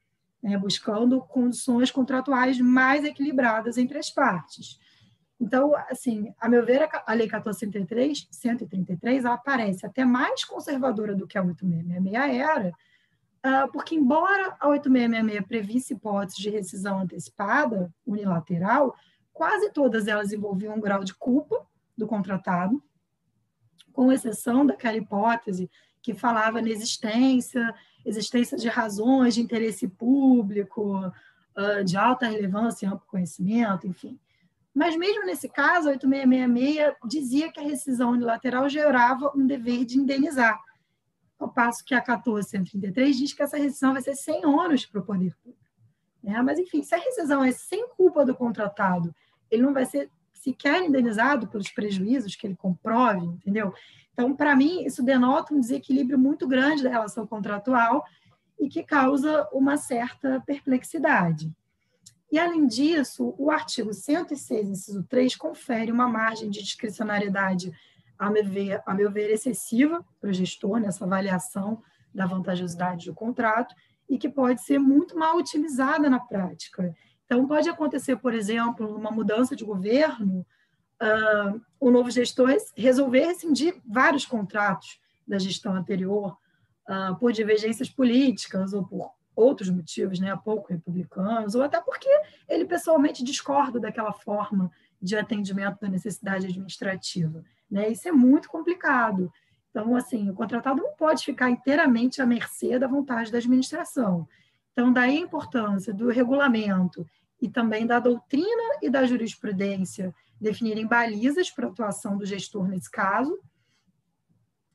[0.41, 4.80] né, buscando condições contratuais mais equilibradas entre as partes.
[5.39, 11.28] Então, assim, a meu ver, a Lei 1433, 133, ela parece até mais conservadora do
[11.28, 12.74] que a 8666 era,
[13.43, 18.96] ah, porque embora a 8666 previsse hipóteses de rescisão antecipada, unilateral,
[19.34, 21.68] quase todas elas envolviam um grau de culpa
[21.98, 22.82] do contratado,
[23.91, 25.70] com exceção daquela hipótese
[26.06, 27.74] que falava na existência,
[28.06, 31.12] existência de razões de interesse público,
[31.56, 34.20] ah, de alta relevância e amplo conhecimento, enfim.
[34.72, 39.97] Mas mesmo nesse caso, a 8666 dizia que a rescisão unilateral gerava um dever de
[39.97, 40.62] indenizar,
[41.39, 45.03] ao passo que a 1433 diz que essa rescisão vai ser sem ônus para o
[45.03, 45.66] poder público.
[46.24, 49.14] É, mas, enfim, se a rescisão é sem culpa do contratado,
[49.49, 50.12] ele não vai ser
[50.46, 53.74] sequer indenizado pelos prejuízos que ele comprove, entendeu?
[54.14, 58.06] Então, para mim, isso denota um desequilíbrio muito grande da relação contratual
[58.60, 61.52] e que causa uma certa perplexidade.
[62.32, 67.74] E, além disso, o artigo 106, inciso 3, confere uma margem de discricionariedade,
[68.18, 71.82] a meu ver, a meu ver excessiva para o gestor nessa avaliação
[72.14, 73.76] da vantajosidade do contrato
[74.08, 76.96] e que pode ser muito mal utilizada na prática.
[77.26, 80.45] Então, pode acontecer, por exemplo, uma mudança de governo,
[81.01, 86.38] uh, o novo gestor resolver rescindir vários contratos da gestão anterior
[86.88, 92.09] uh, por divergências políticas ou por outros motivos, né, pouco republicanos, ou até porque
[92.47, 94.71] ele pessoalmente discorda daquela forma
[95.01, 97.43] de atendimento da necessidade administrativa.
[97.69, 97.89] Né?
[97.89, 99.32] Isso é muito complicado.
[99.69, 104.26] Então, assim, o contratado não pode ficar inteiramente à mercê da vontade da administração.
[104.76, 107.07] Então, daí a importância do regulamento
[107.41, 112.91] e também da doutrina e da jurisprudência definirem balizas para a atuação do gestor nesse
[112.91, 113.39] caso.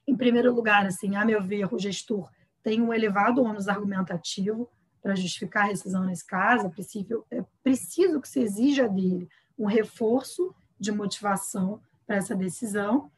[0.07, 2.31] Em primeiro lugar, assim, a meu ver, o gestor
[2.63, 4.71] tem um elevado ônus argumentativo
[5.03, 9.29] para justificar a rescisão nesse caso, é preciso, é preciso que se exija dele
[9.59, 13.13] um reforço de motivação para essa decisão.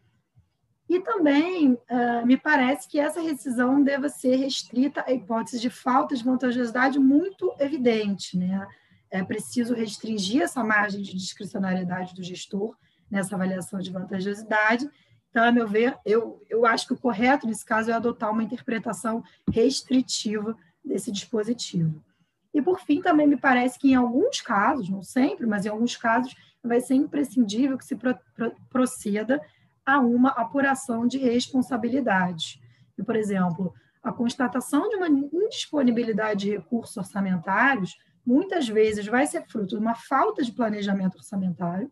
[0.89, 6.15] E também uh, me parece que essa rescisão deva ser restrita à hipótese de falta
[6.15, 8.37] de vantajosidade muito evidente.
[8.37, 8.67] Né?
[9.11, 12.77] É preciso restringir essa margem de discricionariedade do gestor
[13.11, 14.91] nessa avaliação de vantajosidade
[15.33, 18.43] então, a meu ver, eu, eu acho que o correto nesse caso é adotar uma
[18.43, 20.55] interpretação restritiva
[20.85, 22.05] desse dispositivo.
[22.53, 25.97] E, por fim, também me parece que em alguns casos, não sempre, mas em alguns
[25.97, 29.41] casos, vai ser imprescindível que se pro, pro, proceda
[29.85, 32.61] a uma apuração de responsabilidade.
[32.99, 39.47] E, por exemplo, a constatação de uma indisponibilidade de recursos orçamentários muitas vezes vai ser
[39.47, 41.91] fruto de uma falta de planejamento orçamentário,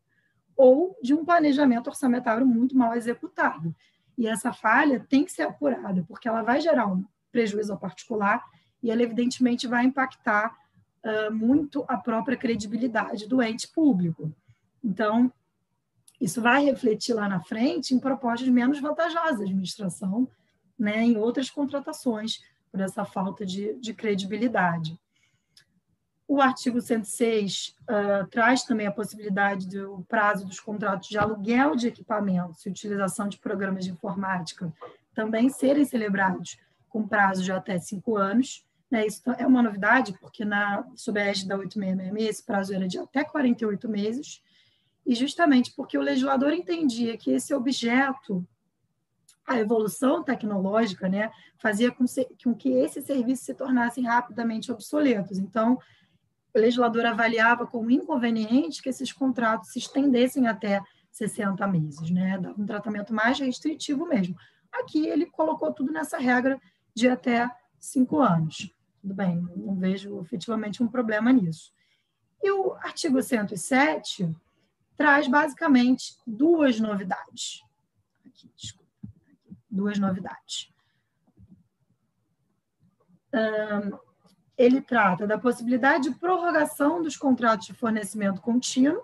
[0.57, 3.75] ou de um planejamento orçamentário muito mal executado.
[4.19, 8.45] E essa falha tem que ser apurada, porque ela vai gerar um prejuízo ao particular
[8.83, 10.55] e ela, evidentemente, vai impactar
[11.03, 14.31] uh, muito a própria credibilidade do ente público.
[14.85, 15.33] Então,
[16.21, 20.29] isso vai refletir lá na frente em propostas menos vantajosas da administração,
[20.79, 22.41] né, em outras contratações,
[22.71, 24.99] por essa falta de, de credibilidade.
[26.29, 31.75] O artigo 106 uh, ah, traz também a possibilidade do prazo dos contratos de aluguel
[31.75, 34.73] de equipamentos e utilização de programas de informática
[35.13, 36.57] também serem celebrados
[36.89, 38.65] com prazo de até cinco anos.
[38.89, 39.07] Né?
[39.07, 42.99] Isso é uma novidade, porque na, sob a égide da 8666, esse prazo era de
[42.99, 44.41] até 48 meses,
[45.11, 48.47] e justamente porque o legislador entendia que esse objeto,
[49.45, 52.05] a evolução tecnológica, né, fazia com,
[52.55, 55.37] que esses serviços se tornassem rapidamente obsoletos.
[55.37, 55.81] Então,
[56.55, 60.81] o legislador avaliava como inconveniente que esses contratos se estendessem até
[61.11, 62.39] 60 meses, né?
[62.57, 64.37] Um tratamento mais restritivo mesmo.
[64.71, 66.57] Aqui ele colocou tudo nessa regra
[66.95, 67.51] de até
[67.81, 68.73] cinco anos.
[69.01, 71.73] Tudo bem, não vejo efetivamente um problema nisso.
[72.41, 74.33] E o artigo 107
[75.01, 77.65] traz basicamente duas novidades.
[78.27, 78.91] Aqui, desculpa.
[79.71, 80.71] Duas novidades.
[83.33, 83.99] Um,
[84.59, 89.03] ele trata da possibilidade de prorrogação dos contratos de fornecimento contínuo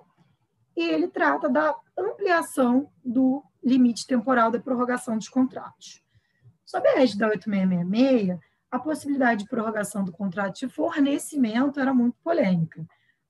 [0.76, 6.04] e ele trata da ampliação do limite temporal da prorrogação dos contratos.
[6.66, 8.38] Sob a égide da 8666,
[8.70, 12.86] a possibilidade de prorrogação do contrato de fornecimento era muito polêmica.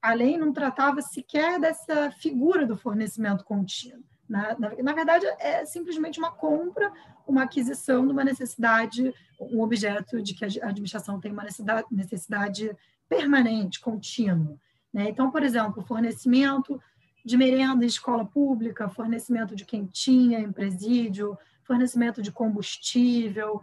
[0.07, 4.05] A lei não tratava sequer dessa figura do fornecimento contínuo.
[4.29, 6.93] Na, na, na verdade, é simplesmente uma compra
[7.27, 12.77] uma aquisição de uma necessidade, um objeto de que a administração tem uma necessidade, necessidade
[13.09, 14.57] permanente, contínua.
[14.93, 15.09] Né?
[15.09, 16.81] Então, por exemplo, fornecimento
[17.25, 23.61] de merenda em escola pública, fornecimento de quentinha em presídio, fornecimento de combustível.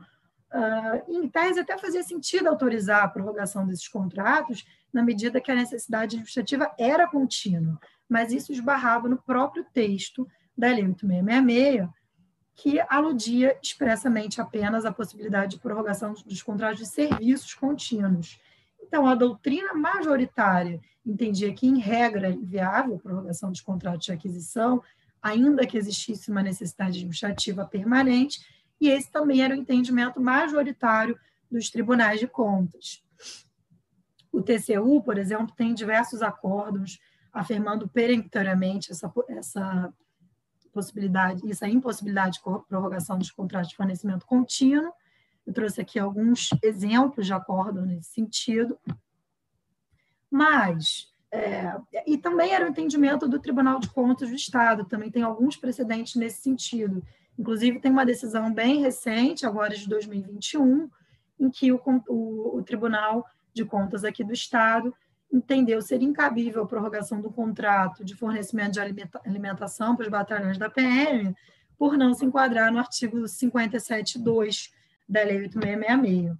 [0.53, 5.55] Uh, em tese, até fazia sentido autorizar a prorrogação desses contratos, na medida que a
[5.55, 11.89] necessidade administrativa era contínua, mas isso esbarrava no próprio texto da Lei 8666,
[12.55, 18.39] que aludia expressamente apenas à possibilidade de prorrogação dos contratos de serviços contínuos.
[18.81, 24.11] Então, a doutrina majoritária entendia que, em regra, é viável a prorrogação dos contratos de
[24.11, 24.83] aquisição,
[25.21, 28.45] ainda que existisse uma necessidade administrativa permanente,
[28.79, 31.17] e esse também era o entendimento majoritário
[31.49, 33.02] dos tribunais de contas.
[34.33, 36.99] O TCU, por exemplo, tem diversos acordos
[37.31, 39.93] afirmando peremptoriamente essa, essa
[40.73, 44.91] possibilidade, essa impossibilidade de prorrogação dos contratos de fornecimento contínuo.
[45.45, 48.77] Eu trouxe aqui alguns exemplos de acordo nesse sentido.
[50.31, 51.75] Mas, é,
[52.07, 56.15] e também era o entendimento do Tribunal de Contas do Estado, também tem alguns precedentes
[56.15, 57.03] nesse sentido.
[57.37, 60.89] Inclusive, tem uma decisão bem recente, agora de 2021,
[61.39, 63.23] em que o, o, o Tribunal
[63.53, 64.93] de Contas aqui do Estado
[65.31, 68.79] entendeu ser incabível a prorrogação do contrato de fornecimento de
[69.25, 71.35] alimentação para os batalhões da PM,
[71.77, 74.71] por não se enquadrar no artigo 57.2
[75.09, 76.37] da Lei 8666.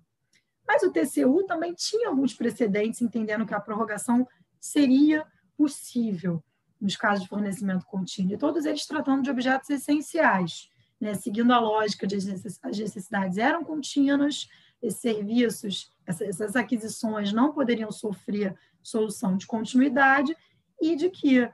[0.66, 4.28] Mas o TCU também tinha alguns precedentes entendendo que a prorrogação
[4.60, 5.26] seria
[5.58, 6.42] possível
[6.80, 11.60] nos casos de fornecimento contínuo, e todos eles tratando de objetos essenciais, né, seguindo a
[11.60, 14.50] lógica de as necessidades eram contínuas,
[14.82, 20.36] esses serviços, essas aquisições não poderiam sofrer solução de continuidade
[20.82, 21.52] e de que uh,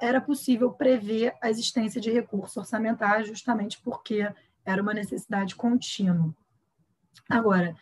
[0.00, 4.28] era possível prever a existência de recursos orçamentários justamente porque
[4.64, 6.34] era uma necessidade contínua.
[7.28, 7.76] Agora,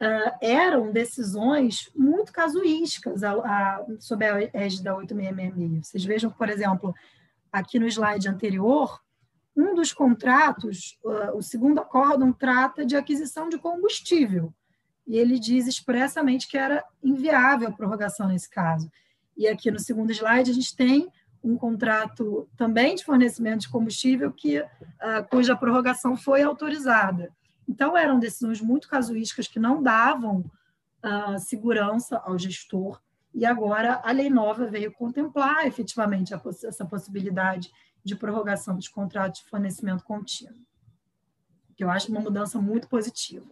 [0.00, 5.86] uh, eram decisões muito casuísticas a, a, sob a égide da 8666.
[5.86, 6.94] Vocês vejam, por exemplo,
[7.50, 9.00] aqui no slide anterior,
[9.56, 14.52] um dos contratos, uh, o segundo acórdão, trata de aquisição de combustível
[15.06, 18.90] e ele diz expressamente que era inviável a prorrogação nesse caso.
[19.36, 21.08] E aqui no segundo slide a gente tem
[21.42, 24.66] um contrato também de fornecimento de combustível que uh,
[25.30, 27.30] cuja prorrogação foi autorizada.
[27.68, 33.00] Então eram decisões muito casuísticas que não davam uh, segurança ao gestor
[33.34, 37.70] e agora a lei nova veio contemplar efetivamente poss essa possibilidade
[38.04, 40.64] de prorrogação dos contratos de fornecimento contínuo,
[41.74, 43.50] que eu acho uma mudança muito positiva.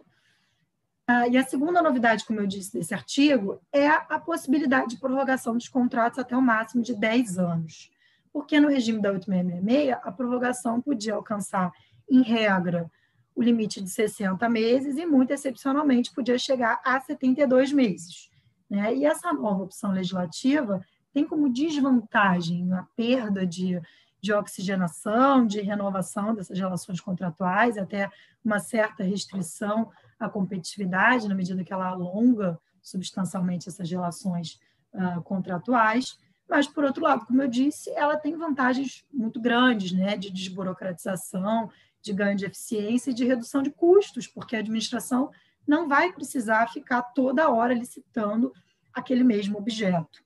[1.05, 5.53] Ah, e a segunda novidade, como eu disse, desse artigo é a possibilidade de prorrogação
[5.53, 7.91] dos contratos até o máximo de 10 anos.
[8.31, 11.71] Porque no regime da 8666, a prorrogação podia alcançar,
[12.09, 12.89] em regra,
[13.35, 18.29] o limite de 60 meses e, muito excepcionalmente, podia chegar a 72 meses.
[18.69, 18.95] Né?
[18.95, 20.83] E essa nova opção legislativa
[21.13, 23.79] tem como desvantagem a perda de,
[24.21, 28.09] de oxigenação, de renovação dessas relações contratuais, até
[28.43, 29.91] uma certa restrição
[30.25, 34.59] a competitividade, na medida que ela alonga substancialmente essas relações
[34.93, 36.17] uh, contratuais,
[36.47, 41.69] mas, por outro lado, como eu disse, ela tem vantagens muito grandes né, de desburocratização,
[42.01, 45.31] de ganho de eficiência e de redução de custos, porque a administração
[45.65, 48.53] não vai precisar ficar toda hora licitando
[48.93, 50.23] aquele mesmo objeto.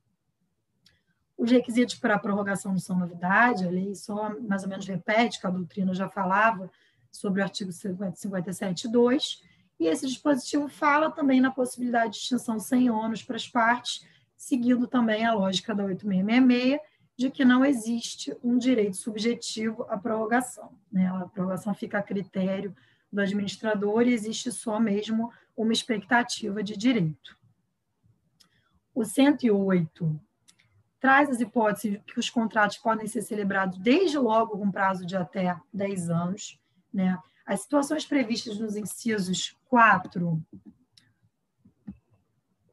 [1.37, 5.39] Os requisitos para a prorrogação não são novidade, a lei só mais ou menos repete,
[5.39, 6.69] que a doutrina já falava
[7.11, 9.39] sobre o artigo 57.2,
[9.80, 14.88] e esse dispositivo fala também na possibilidade de extinção sem ônus para as partes, seguindo
[14.88, 16.80] também a lógica da 8666,
[17.15, 20.72] de que não existe um direito subjetivo à prorrogação.
[20.91, 21.07] Né?
[21.07, 22.76] A prorrogação fica a critério
[23.11, 27.35] do administrador e existe só mesmo uma expectativa de direito.
[28.93, 30.19] O 108
[30.99, 35.56] traz as hipóteses que os contratos podem ser celebrados desde logo com prazo de até
[35.73, 36.60] 10 anos,
[36.93, 37.18] né?
[37.48, 40.44] As situações previstas nos incisos 4,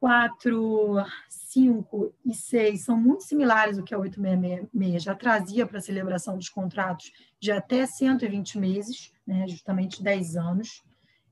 [0.01, 5.81] 4, 5 e 6 são muito similares ao que a 866 já trazia para a
[5.81, 10.83] celebração dos contratos de até 120 meses, né, justamente 10 anos.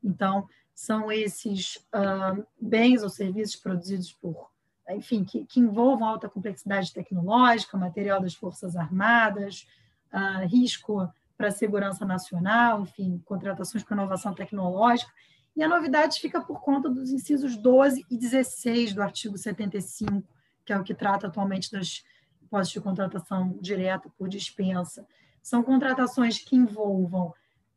[0.01, 4.49] Então, são esses uh, bens ou serviços produzidos por,
[4.89, 9.67] enfim, que, que, envolvam alta complexidade tecnológica, material das Forças Armadas,
[10.13, 11.11] uh, risco
[11.43, 15.11] para a segurança nacional, enfim, contratações com inovação tecnológica.
[15.53, 20.23] E a novidade fica por conta dos incisos 12 e 16 do artigo 75,
[20.63, 22.01] que é o que trata atualmente das
[22.41, 25.05] hipóteses de contratação direta por dispensa.
[25.41, 27.33] São contratações que envolvam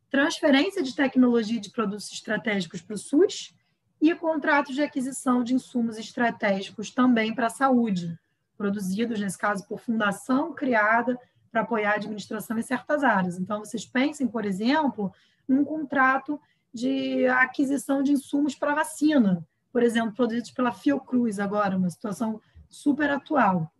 [0.09, 3.53] transferência de tecnologia de produtos estratégicos para o SUS
[3.99, 8.17] e contratos de aquisição de insumos estratégicos também para a saúde,
[8.55, 11.19] produzidos, nesse caso, por fundação criada
[11.57, 13.39] para apoiar a administração em certas áreas.
[13.39, 15.11] Então, vocês pensem, por exemplo,
[15.47, 16.39] num contrato
[16.71, 22.39] de aquisição de insumos para vacina, por exemplo, produzidos pela Fiocruz agora, uma situação
[22.69, 23.71] super atual.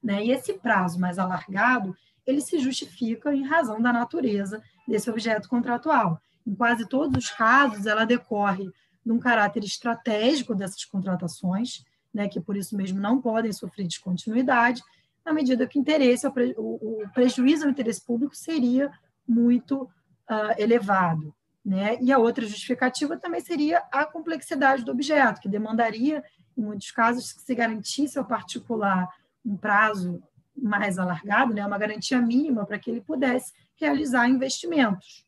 [0.00, 0.24] Né?
[0.26, 6.20] E esse prazo mais alargado, ele se justifica em razão da natureza desse objeto contratual.
[6.46, 8.70] Em quase todos os casos, ela decorre
[9.04, 11.84] de um caráter estratégico dessas contratações,
[12.14, 14.82] né, que por isso mesmo não podem sofrer descontinuidade,
[15.24, 16.26] na medida que o interesse,
[16.56, 18.90] o, prejuízo ao interesse público seria
[19.26, 21.34] muito uh, elevado.
[21.64, 21.98] Né?
[22.00, 26.24] E a outra justificativa também seria a complexidade do objeto, que demandaria,
[26.56, 29.08] em muitos casos, que se garantisse ao particular
[29.44, 30.22] um prazo
[30.56, 31.64] mais alargado, né?
[31.64, 35.26] uma garantia mínima para que ele pudesse realizar investimentos.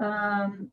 [0.00, 0.68] Uh,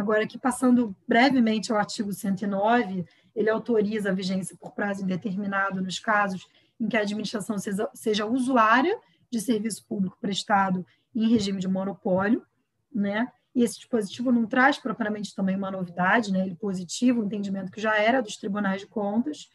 [0.00, 3.04] Agora, aqui passando brevemente ao artigo 109,
[3.34, 6.46] ele autoriza a vigência por prazo indeterminado nos casos
[6.78, 8.98] em que a administração seja, seja usuária
[9.30, 10.84] de serviço público prestado
[11.14, 12.44] em regime de monopólio,
[12.92, 13.28] né?
[13.54, 16.44] E esse dispositivo não traz propriamente também uma novidade, né?
[16.46, 19.50] Ele positivo, um entendimento que já era dos tribunais de contas.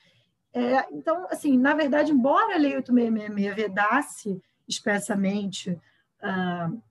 [0.54, 6.82] É, então, assim, na verdade, embora a Lei 8666 vedasse expressamente uh,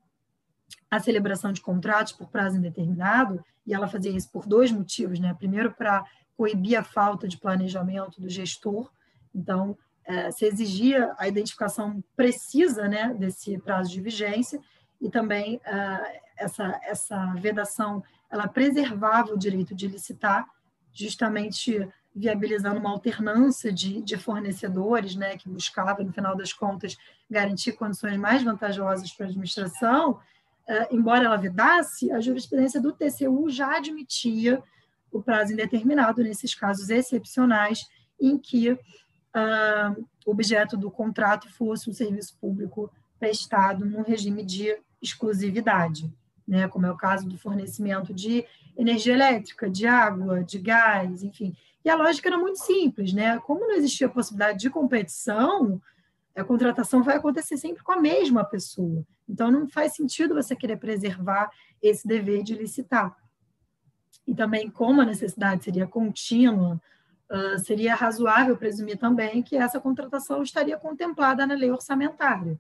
[0.91, 5.35] a celebração de contratos por prazo indeterminado, e ela fazia isso por dois motivos, né?
[5.35, 6.05] Primeiro, para
[6.37, 8.91] coibir a falta de planejamento do gestor,
[9.35, 14.61] então, é, se exigia a identificação precisa né, desse prazo de vigência,
[15.01, 20.47] e também é, essa, essa vedação ela preservava o direito de licitar,
[20.93, 26.97] justamente viabilizando uma alternância de, de fornecedores, né, que buscava, no final das contas,
[27.29, 33.51] garantir condições mais vantajosas para a administração, uh, embora ela vedasse, a jurisprudência do TCU
[33.51, 34.63] já admitia
[35.19, 37.89] o prazo indeterminado nesses casos excepcionais
[38.21, 44.77] em que uh, o objeto do contrato fosse um serviço público prestado num regime de
[45.01, 46.13] exclusividade,
[46.47, 48.45] né, como é o caso do fornecimento de
[48.77, 51.57] energia elétrica, de água, de gás, enfim.
[51.85, 53.39] E a lógica era muito simples, né?
[53.41, 55.81] Como não existia possibilidade de competição,
[56.35, 59.07] a contratação vai acontecer sempre com a mesma pessoa.
[59.29, 61.51] Então, não faz sentido você querer preservar
[61.83, 63.15] esse dever de licitar.
[64.27, 66.81] E também, como a necessidade seria contínua,
[67.31, 72.59] uh, seria razoável presumir também que essa contratação estaria contemplada na lei orçamentária.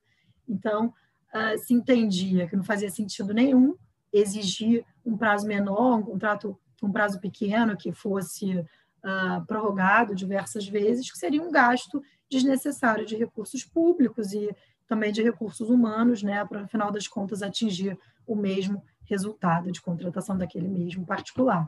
[0.49, 0.93] Então,
[1.33, 3.75] uh, se entendia que não fazia sentido nenhum
[4.13, 11.11] exigir um prazo menor, um contrato um prazo pequeno que fosse uh, prorrogado diversas vezes,
[11.11, 14.55] que seria um gasto desnecessário de recursos públicos e
[14.87, 19.81] também de recursos humanos, né, para, no final das contas, atingir o mesmo resultado de
[19.81, 21.67] contratação daquele mesmo particular.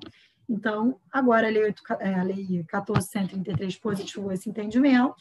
[0.49, 5.17] Então, agora a Lei, 8, é, a lei 1433 positivou esse entendimento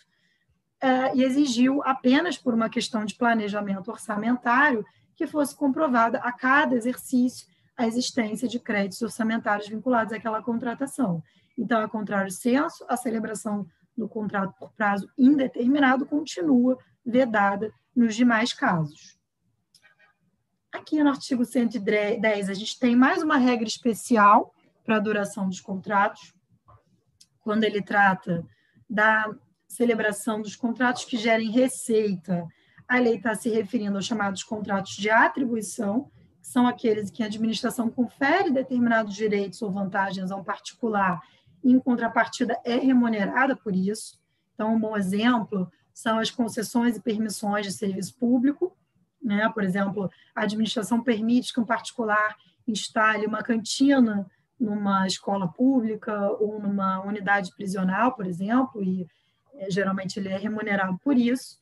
[0.82, 4.86] é, e exigiu apenas por uma questão de planejamento orçamentário
[5.16, 7.48] que fosse comprovada a cada exercício
[7.78, 11.22] a existência de créditos orçamentários vinculados àquela contratação.
[11.58, 13.66] Então, a contrário senso, a celebração
[13.98, 19.15] do contrato por prazo indeterminado continua vedada nos demais casos.
[20.76, 24.54] Aqui no artigo 110, a gente tem mais uma regra especial
[24.84, 26.34] para a duração dos contratos,
[27.40, 28.46] quando ele trata
[28.88, 29.34] da
[29.70, 32.46] celebração dos contratos que gerem receita.
[32.86, 36.12] A lei está se referindo aos chamados contratos de atribuição,
[36.42, 41.22] que são aqueles que a administração confere determinados direitos ou vantagens a um particular
[41.64, 44.20] e, em contrapartida, é remunerada por isso.
[44.54, 48.76] Então, um bom exemplo são as concessões e permissões de serviço público.
[49.26, 49.50] Né?
[49.50, 52.36] Por exemplo, a administração permite que um particular
[52.68, 54.30] instale uma cantina
[54.60, 59.08] numa escola pública ou numa unidade prisional, por exemplo, e
[59.56, 61.58] é, geralmente ele é remunerado por isso.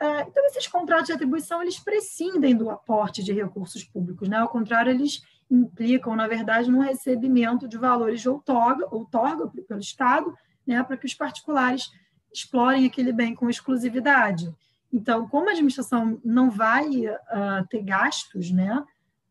[0.00, 4.38] É, então, esses contratos de atribuição, eles prescindem do aporte de recursos públicos, né?
[4.38, 10.36] ao contrário, eles implicam, na verdade, no recebimento de valores de outorga, outorga pelo Estado,
[10.66, 10.82] né?
[10.82, 11.88] para que os particulares
[12.32, 14.52] explorem aquele bem com exclusividade.
[14.94, 18.80] Então, como a administração não vai uh, ter gastos, né,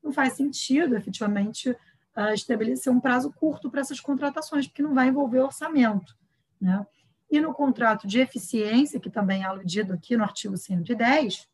[0.03, 5.07] não faz sentido, efetivamente, uh, estabelecer um prazo curto para essas contratações, porque não vai
[5.07, 6.17] envolver orçamento.
[6.59, 6.85] Né?
[7.31, 11.47] E no contrato de eficiência, que também é aludido aqui no artigo 110,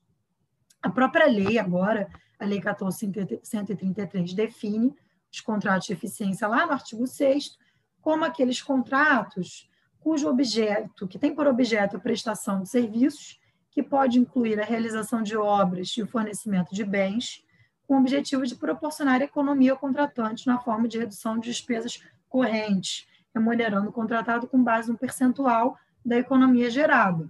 [0.82, 2.10] a própria lei agora,
[2.40, 4.92] a Lei 14.133, define
[5.32, 7.60] os contratos de eficiência lá no artigo 6
[8.02, 9.70] como aqueles contratos
[10.00, 13.39] cujo objeto, que tem por objeto a prestação de serviços,
[13.72, 17.44] que pode incluir a realização de obras e o fornecimento de bens,
[17.88, 23.08] com o objetivo de proporcionar economia ao contratante na forma de redução de despesas correntes,
[23.34, 27.28] remunerando o contratado com base no percentual da economia gerada.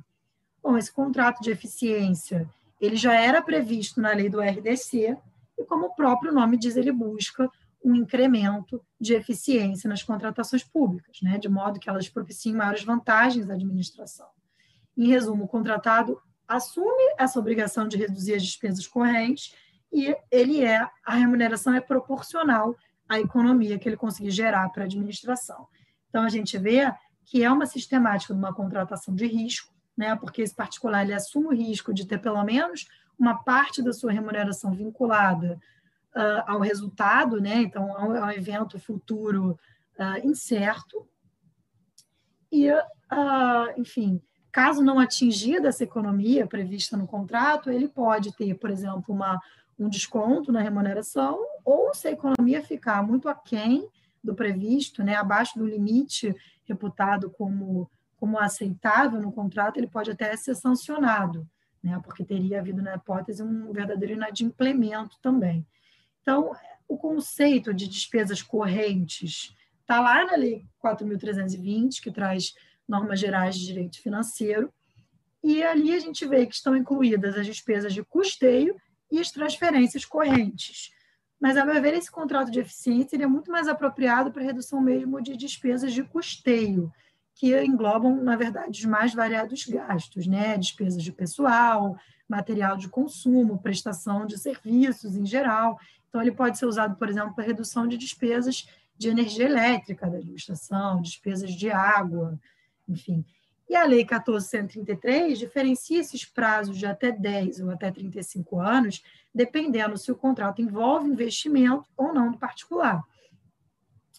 [0.61, 2.48] Bom, esse contrato de eficiência,
[2.80, 5.18] ele já era previsto na lei do RDC,
[5.57, 7.49] e como o próprio nome diz, ele busca
[7.84, 13.49] um incremento de eficiência nas contratações públicas, né, de modo que elas propiciem maiores vantagens
[13.49, 14.28] à administração.
[14.98, 19.54] Em resumo, o contratado assume essa obrigação de reduzir as despesas correntes
[19.94, 22.76] e ele é a remuneração é proporcional
[23.08, 25.68] à economia que ele conseguir gerar para a administração.
[26.10, 26.92] Então a gente vê
[27.24, 31.48] que é uma sistemática de uma contratação de risco, né, porque esse particular ele assume
[31.48, 35.60] o risco de ter pelo menos uma parte da sua remuneração vinculada
[36.16, 39.60] uh, ao resultado, né, então ao, ao evento futuro
[40.00, 41.08] uh, incerto.
[42.52, 42.80] E, uh,
[43.78, 44.20] enfim,
[44.60, 49.41] caso não atingida essa economia prevista no contrato, ele pode ter, por exemplo, uma,
[49.80, 53.88] um desconto na remuneração, ou se a economia ficar muito aquém
[54.22, 60.36] do previsto, né, abaixo do limite reputado como como aceitável no contrato, ele pode até
[60.36, 61.48] ser sancionado,
[61.81, 61.98] né?
[62.03, 65.65] porque teria havido, na hipótese, um verdadeiro inadimplemento também.
[66.22, 66.52] Então,
[66.86, 72.53] o conceito de despesas correntes está lá na Lei 4.320, que traz
[72.90, 74.74] normas gerais de direito financeiro,
[75.44, 78.76] e ali a gente vê que estão incluídas as despesas de custeio
[79.11, 80.91] e as transferências correntes.
[81.40, 85.22] Mas, a meu ver, esse contrato de eficiência seria muito mais apropriado para redução mesmo
[85.22, 86.91] de despesas de custeio,
[87.34, 90.57] que englobam, na verdade, os mais variados gastos, né?
[90.57, 91.98] Despesas de pessoal,
[92.28, 95.80] material de consumo, prestação de serviços em geral.
[96.10, 98.68] Então, ele pode ser usado, por exemplo, para redução de despesas
[98.98, 102.38] de energia elétrica da administração, despesas de água,
[102.90, 103.26] enfim.
[103.70, 109.03] E a Lei 14.133 diferencia esses prazos de até 10 ou até 35 anos,
[109.34, 113.03] dependendo se o contrato envolve investimento ou não do particular.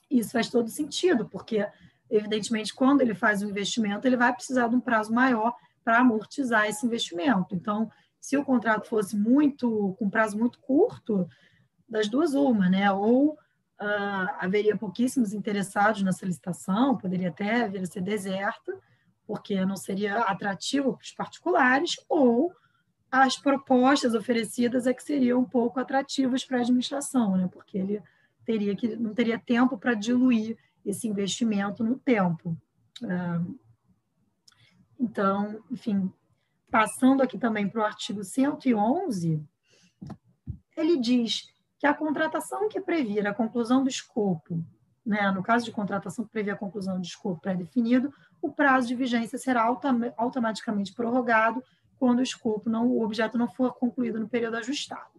[0.08, 1.66] Isso faz todo sentido, porque
[2.08, 6.68] evidentemente, quando ele faz um investimento, ele vai precisar de um prazo maior para amortizar
[6.68, 7.54] esse investimento.
[7.54, 7.90] Então,
[8.20, 11.28] se o contrato fosse muito com prazo muito curto,
[11.88, 12.90] das duas uma, né?
[12.92, 13.36] Ou
[13.80, 18.78] uh, haveria pouquíssimos interessados nessa licitação, poderia até vir a ser deserta,
[19.26, 22.52] porque não seria atrativo para os particulares, ou
[23.10, 27.48] as propostas oferecidas é que seriam um pouco atrativas para a administração, né?
[27.52, 28.02] Porque ele
[28.44, 32.56] teria que não teria tempo para diluir esse investimento no tempo.
[33.02, 33.42] Ah,
[34.98, 36.12] então, enfim,
[36.70, 39.42] passando aqui também para o artigo 111,
[40.76, 44.62] ele diz que a contratação que previr a conclusão do escopo,
[45.04, 48.94] né, no caso de contratação que prevê a conclusão de escopo pré-definido, o prazo de
[48.94, 49.64] vigência será
[50.16, 51.64] automaticamente prorrogado
[51.98, 55.10] quando o escopo não, o objeto não for concluído no período ajustado.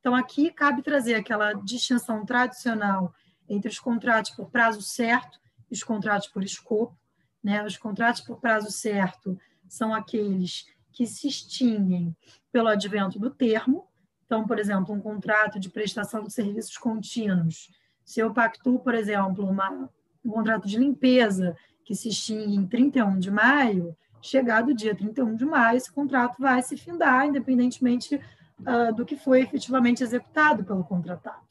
[0.00, 3.14] Então aqui cabe trazer aquela distinção tradicional
[3.48, 5.38] entre os contratos por prazo certo
[5.70, 6.96] e os contratos por escopo.
[7.42, 7.64] Né?
[7.64, 9.38] Os contratos por prazo certo
[9.68, 12.16] são aqueles que se extinguem
[12.50, 13.86] pelo advento do termo.
[14.26, 17.70] Então, por exemplo, um contrato de prestação de serviços contínuos.
[18.04, 19.88] Se eu pactuo, por exemplo, uma,
[20.24, 25.36] um contrato de limpeza que se extingue em 31 de maio, chegado o dia 31
[25.36, 28.20] de maio, esse contrato vai se findar, independentemente
[28.60, 31.46] uh, do que foi efetivamente executado pelo contratado.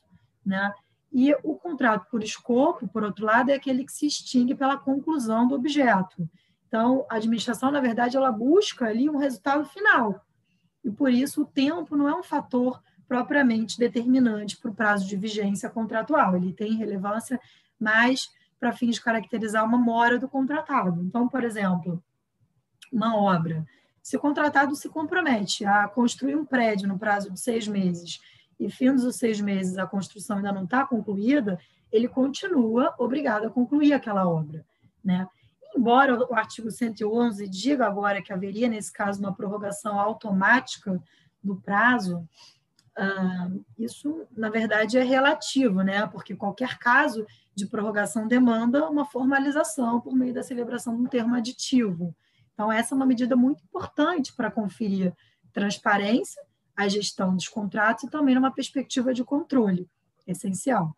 [0.46, 0.74] Né?
[1.12, 5.48] E o contrato por escopo, por outro lado, é aquele que se extingue pela conclusão
[5.48, 6.30] do objeto.
[6.68, 10.22] Então, a administração, na verdade, ela busca ali um resultado final.
[10.86, 15.18] E por isso o tempo não é um fator propriamente determinante para o prazo de
[15.18, 16.36] vigência contratual.
[16.36, 17.42] Ele tem relevância
[17.80, 18.30] mais
[18.60, 21.02] para fins de caracterizar uma mora do contratado.
[21.02, 22.02] Então, por exemplo,
[22.92, 23.66] uma obra.
[24.02, 28.20] Se o contratado se compromete a construir um prédio no prazo de seis meses
[28.60, 31.60] e fins os seis meses a construção ainda não está concluída,
[31.92, 34.64] ele continua obrigado a concluir aquela obra,
[35.04, 35.28] né?
[35.76, 41.02] Embora o artigo 111 diga agora que haveria, nesse caso, uma prorrogação automática
[41.44, 42.28] do prazo,
[42.98, 46.08] uh, isso, na verdade, é relativo, né?
[46.08, 51.36] porque qualquer caso de prorrogação demanda uma formalização por meio da celebração de um termo
[51.36, 52.16] aditivo.
[52.54, 55.14] Então, essa é uma medida muito importante para conferir
[55.52, 56.42] transparência
[56.76, 59.90] a gestão dos contratos e também numa perspectiva de controle,
[60.28, 60.96] essencial.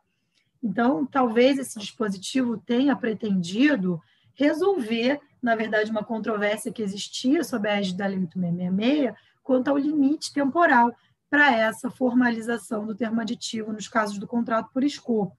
[0.61, 4.01] Então, talvez esse dispositivo tenha pretendido
[4.37, 9.77] resolver, na verdade, uma controvérsia que existia sobre a égide da Lei 8666 quanto ao
[9.77, 10.93] limite temporal
[11.29, 15.35] para essa formalização do termo aditivo nos casos do contrato por escopo,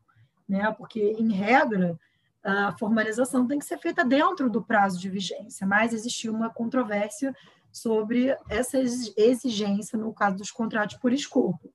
[0.49, 0.71] né?
[0.73, 1.99] Porque em regra
[2.43, 7.35] a formalização tem que ser feita dentro do prazo de vigência, mas existiu uma controvérsia
[7.71, 11.73] sobre essa exigência no caso dos contratos por escopo.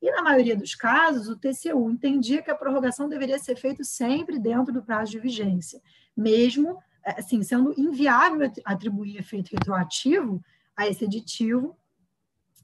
[0.00, 4.38] E, na maioria dos casos, o TCU entendia que a prorrogação deveria ser feita sempre
[4.38, 5.80] dentro do prazo de vigência,
[6.16, 10.42] mesmo assim, sendo inviável atribuir efeito retroativo
[10.76, 11.76] a esse aditivo.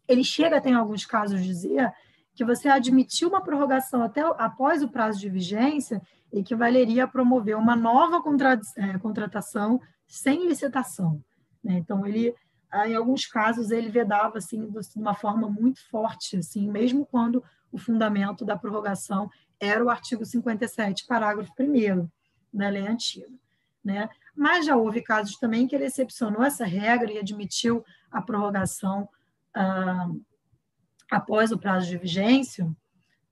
[0.08, 1.92] Ele chega até, em alguns casos, dizer
[2.34, 6.02] que você admitir uma prorrogação até após o prazo de vigência
[6.32, 8.22] equivaleria a promover uma nova
[8.76, 11.22] é, contratação sem licitação.
[11.62, 11.74] Né?
[11.74, 12.34] Então, ele
[12.72, 17.44] ah, em alguns casos ele vedava assim de uma forma muito forte, assim, mesmo quando
[17.70, 19.30] o fundamento da prorrogação
[19.60, 22.08] era o artigo 57, parágrafo 1
[22.52, 23.28] da lei antiga,
[23.84, 24.08] né?
[24.34, 29.08] Mas já houve casos também que ele excepcionou essa regra e admitiu a prorrogação
[29.54, 30.08] ah,
[31.10, 32.70] após o prazo de vigência,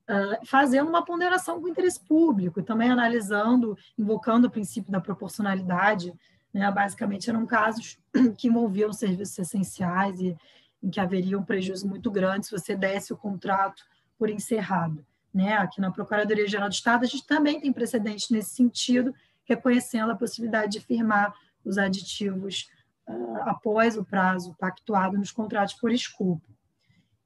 [0.09, 5.01] ah, fazendo uma ponderação com o interesse público, e também analisando, invocando o princípio da
[5.01, 6.13] proporcionalidade
[6.53, 6.71] né?
[6.71, 7.99] Basicamente, eram casos
[8.37, 10.37] que envolviam serviços essenciais e
[10.83, 13.85] em que haveria um prejuízo muito grande se você desse o contrato
[14.19, 15.05] por encerrado.
[15.33, 15.55] Né?
[15.55, 19.15] Aqui na Procuradoria-Geral do Estado, a gente também tem precedente nesse sentido,
[19.51, 22.71] reconhecendo a possibilidade de firmar os aditivos
[23.07, 26.43] uh, após o prazo pactuado nos contratos por escopo.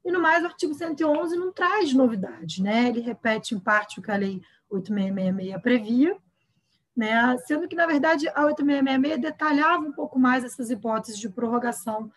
[0.04, 2.88] E no mais, o artigo 111 não traz novidade, né?
[2.88, 6.16] ele repete em parte o que a Lei 8666 previa,
[6.96, 7.36] né?
[7.46, 12.10] sendo que, na verdade, a 8666 detalhava um pouco mais essas hipóteses de prorrogação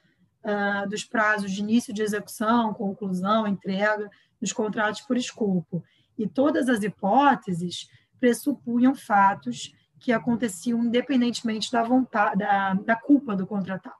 [0.43, 4.09] uh, dos prazos de início de execução, conclusão, entrega
[4.39, 5.83] dos contratos por escopo.
[6.17, 7.89] E todas as hipóteses
[8.19, 13.95] pressupunham fatos que aconteciam independentemente da vontade, da, da culpa do contratado.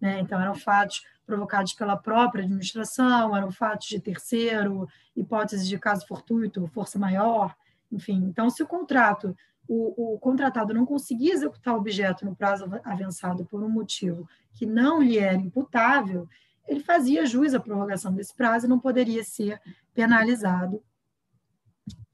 [0.00, 0.20] Né?
[0.20, 6.66] Então, eram fatos provocados pela própria administração, eram fatos de terceiro, hipóteses de caso fortuito,
[6.68, 7.54] força maior,
[7.90, 8.24] enfim.
[8.24, 9.36] Então, se o contrato
[9.72, 14.66] o, o, contratado não conseguia executar o objeto no prazo avançado por um motivo que
[14.66, 16.28] não lhe era imputável,
[16.66, 19.60] ele fazia jus à prorrogação desse prazo e não poderia ser
[19.94, 20.82] penalizado,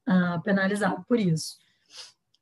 [0.06, 1.56] uh, penalizado por isso.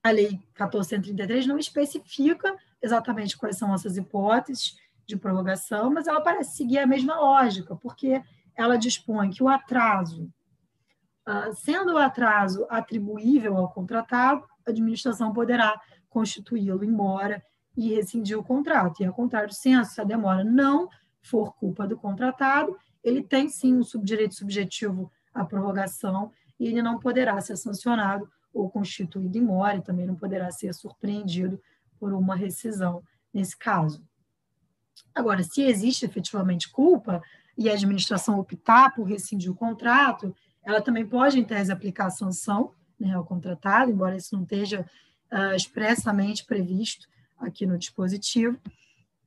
[0.05, 4.77] A Lei 1433 não especifica exatamente quais são essas hipóteses
[5.07, 8.23] de prorrogação, mas ela parece seguir a mesma lógica, porque
[8.55, 10.31] ela dispõe que o atraso,
[11.27, 17.43] uh, sendo o atraso atribuível ao contratado, a administração poderá constituí-lo embora
[17.75, 19.03] e rescindir o contrato.
[19.03, 20.87] E, ao contrário do censo, se a demora não
[21.23, 26.99] for culpa do contratado, ele tem sim um subdireito subjetivo à prorrogação e ele não
[26.99, 31.61] poderá ser sancionado ou constituído em mora, e também não poderá ser surpreendido
[31.99, 33.03] por uma rescisão
[33.33, 34.03] nesse caso.
[35.15, 37.21] Agora, se existe efetivamente culpa
[37.59, 42.11] e a administração optar por rescindir o contrato, ela também pode, em tese, aplicar a
[42.11, 44.87] sanção né, ao contratado, embora isso não esteja
[45.33, 47.07] uh, expressamente previsto
[47.39, 48.59] aqui no dispositivo,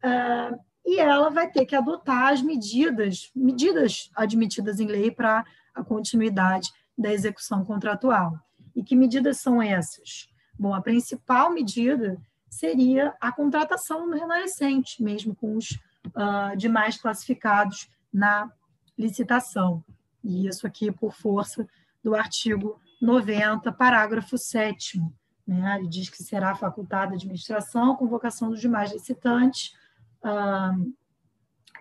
[0.03, 5.45] uh, e ela vai ter que adotar as medidas, medidas admitidas em lei para
[5.75, 8.39] a continuidade da execução contratual.
[8.77, 10.29] E que medidas são essas?
[10.57, 12.17] Bom, a principal medida
[12.49, 18.49] seria a contratação do remanescente, mesmo com os uh, demais classificados na
[18.97, 19.83] licitação.
[20.23, 21.67] E isso aqui por força
[22.01, 25.01] do artigo 90, parágrafo 7
[25.47, 25.77] né?
[25.79, 29.73] Ele diz que será facultada a administração convocação dos demais licitantes,
[30.21, 30.75] ah,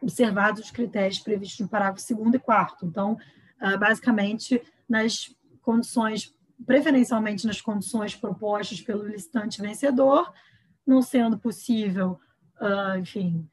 [0.00, 3.18] observados os critérios previstos no parágrafo 2 e 4 Então,
[3.58, 6.32] ah, basicamente, nas condições,
[6.64, 10.32] preferencialmente nas condições propostas pelo licitante vencedor,
[10.86, 12.18] não sendo possível,
[12.60, 13.48] ah, enfim,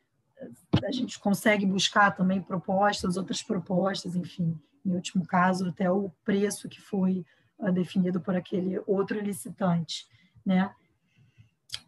[0.83, 6.67] a gente consegue buscar também propostas, outras propostas, enfim, em último caso, até o preço
[6.67, 7.25] que foi
[7.73, 10.05] definido por aquele outro licitante,
[10.45, 10.73] né?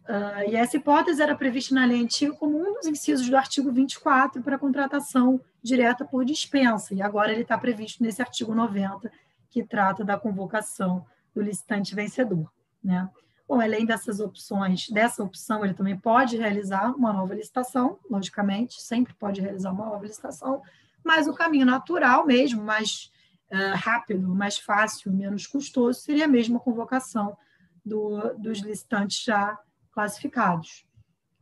[0.08, 3.72] Uh, e essa hipótese era prevista na lei antiga como um dos incisos do artigo
[3.72, 9.10] 24 para contratação direta por dispensa, e agora ele está previsto nesse artigo 90,
[9.56, 12.52] que trata da convocação do licitante vencedor.
[12.84, 13.08] Né?
[13.48, 19.14] Bom, além dessas opções, dessa opção, ele também pode realizar uma nova licitação, logicamente, sempre
[19.14, 20.60] pode realizar uma nova licitação,
[21.02, 23.10] mas o caminho natural mesmo, mais
[23.50, 27.34] uh, rápido, mais fácil, menos custoso, seria mesmo a convocação
[27.82, 29.58] do, dos licitantes já
[29.90, 30.84] classificados.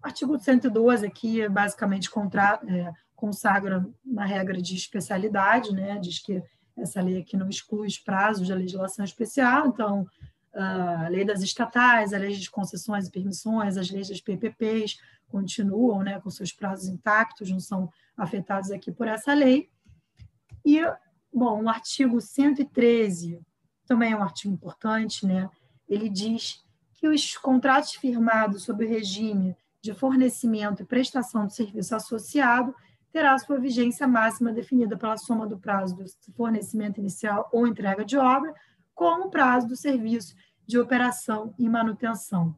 [0.01, 5.99] Artigo 112 aqui basicamente contra, é, consagra uma regra de especialidade, né?
[5.99, 6.41] diz que
[6.77, 10.07] essa lei aqui não exclui os prazos da legislação especial, então
[10.53, 16.03] a lei das estatais, a lei de concessões e permissões, as leis das PPPs continuam
[16.03, 19.69] né, com seus prazos intactos, não são afetados aqui por essa lei.
[20.65, 20.81] E
[21.37, 23.41] Bom, o artigo 113
[23.89, 25.51] também é um artigo importante, né?
[25.89, 31.97] Ele diz que os contratos firmados sob o regime de fornecimento e prestação de serviço
[31.97, 32.73] associado
[33.15, 38.19] terá sua vigência máxima definida pela soma do prazo do fornecimento inicial ou entrega de
[38.19, 38.53] obra
[38.93, 40.35] com o prazo do serviço
[40.67, 42.57] de operação e manutenção.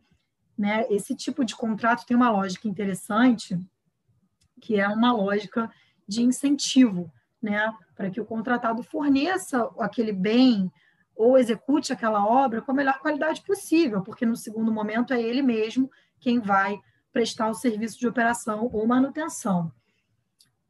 [0.56, 0.86] Né?
[0.88, 3.60] Esse tipo de contrato tem uma lógica interessante,
[4.58, 5.70] que é uma lógica
[6.08, 7.12] de incentivo,
[7.42, 7.70] né?
[7.94, 10.72] para que o contratado forneça aquele bem
[11.14, 15.42] ou execute aquela obra com a melhor qualidade possível, porque no segundo momento é ele
[15.42, 16.80] mesmo quem vai
[17.12, 19.70] prestar o serviço de operação ou manutenção.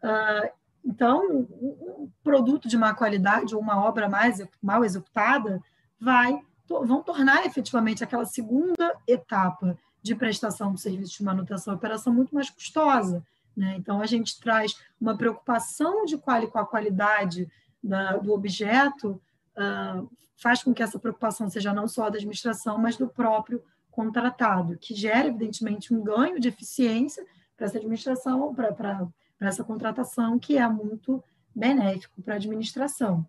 [0.07, 0.49] Uh,
[0.85, 5.61] então, um produto de má qualidade ou uma obra mais mal executada
[5.99, 12.13] vai vão tornar efetivamente aquela segunda etapa de prestação do serviço de manutenção e operação
[12.13, 13.25] muito mais custosa.
[13.57, 13.77] Né?
[13.79, 17.49] Então, a gente traz uma preocupação de qual, com a qualidade
[17.83, 19.21] da, do objeto,
[19.57, 24.77] uh, faz com que essa preocupação seja não só da administração, mas do próprio contratado,
[24.77, 27.25] que gera, evidentemente, um ganho de eficiência
[27.57, 29.09] para essa administração, para
[29.41, 31.23] essa contratação, que é muito
[31.55, 33.27] benéfico para a administração.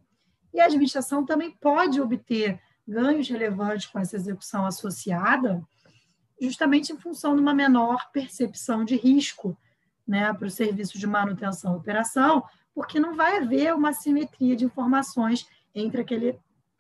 [0.54, 5.62] E a administração também pode obter ganhos relevantes com essa execução associada,
[6.40, 9.58] justamente em função de uma menor percepção de risco
[10.08, 12.44] né, para o serviço de manutenção e operação,
[12.74, 16.40] porque não vai haver uma simetria de informações entre aquele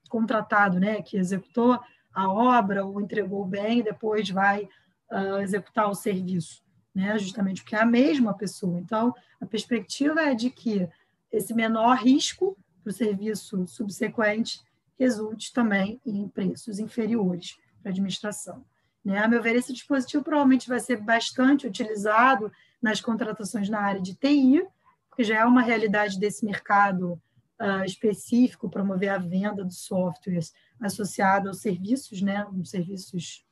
[0.09, 1.79] contratado né, que executou
[2.13, 4.69] a obra ou entregou o bem e depois vai
[5.11, 6.63] uh, executar o serviço,
[6.97, 8.79] né, justamente porque é a mesma pessoa.
[8.79, 10.89] Então, a perspectiva é de que
[11.31, 14.61] esse menor risco para o serviço subsequente
[14.97, 18.65] resulte também em preços inferiores para a administração.
[19.05, 19.19] Né?
[19.19, 22.51] A meu ver, esse dispositivo provavelmente vai ser bastante utilizado
[22.81, 24.65] nas contratações na área de TI,
[25.07, 27.21] porque já é uma realidade desse mercado
[27.61, 30.51] uh, específico promover a venda de softwares
[30.81, 33.45] associado aos serviços, né, os serviços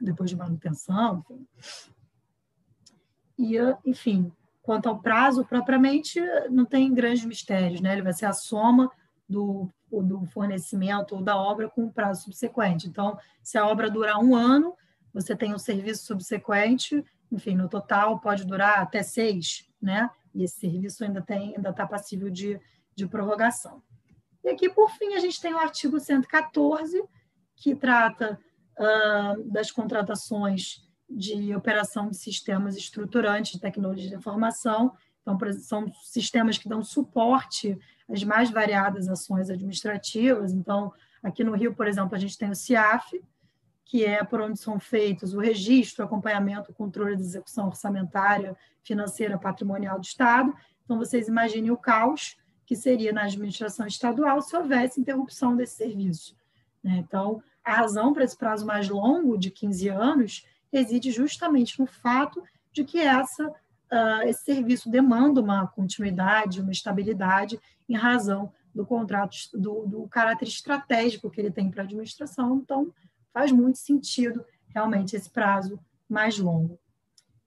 [0.00, 1.22] depois de manutenção.
[1.58, 1.94] Enfim.
[3.38, 4.32] E, enfim,
[4.62, 7.92] quanto ao prazo, propriamente, não tem grandes mistérios, né?
[7.92, 8.90] Ele vai ser a soma
[9.28, 12.88] do, do fornecimento ou da obra com o prazo subsequente.
[12.88, 14.74] Então, se a obra durar um ano,
[15.12, 20.10] você tem um serviço subsequente, enfim, no total pode durar até seis, né?
[20.34, 22.60] E esse serviço ainda tem, ainda está passível de,
[22.94, 23.82] de prorrogação.
[24.44, 27.02] E aqui, por fim, a gente tem o artigo 114,
[27.56, 28.38] que trata
[28.78, 34.92] uh, das contratações de operação de sistemas estruturantes de tecnologia de informação.
[35.22, 37.78] Então, são sistemas que dão suporte
[38.08, 40.52] as mais variadas ações administrativas.
[40.52, 40.92] Então,
[41.22, 43.20] aqui no Rio, por exemplo, a gente tem o CIAF,
[43.84, 49.98] que é por onde são feitos o registro, acompanhamento, controle de execução orçamentária, financeira, patrimonial
[49.98, 50.54] do Estado.
[50.84, 56.36] Então, vocês imaginem o caos que seria na administração estadual se houvesse interrupção desse serviço.
[56.82, 56.96] Né?
[56.98, 62.42] Então, a razão para esse prazo mais longo, de 15 anos, reside justamente no fato
[62.72, 63.52] de que essa
[63.92, 70.46] uh, esse serviço demanda uma continuidade, uma estabilidade, em razão do contrato, do, do caráter
[70.48, 72.56] estratégico que ele tem para a administração.
[72.56, 72.92] Então,
[73.32, 75.78] faz muito sentido realmente esse prazo
[76.08, 76.78] mais longo.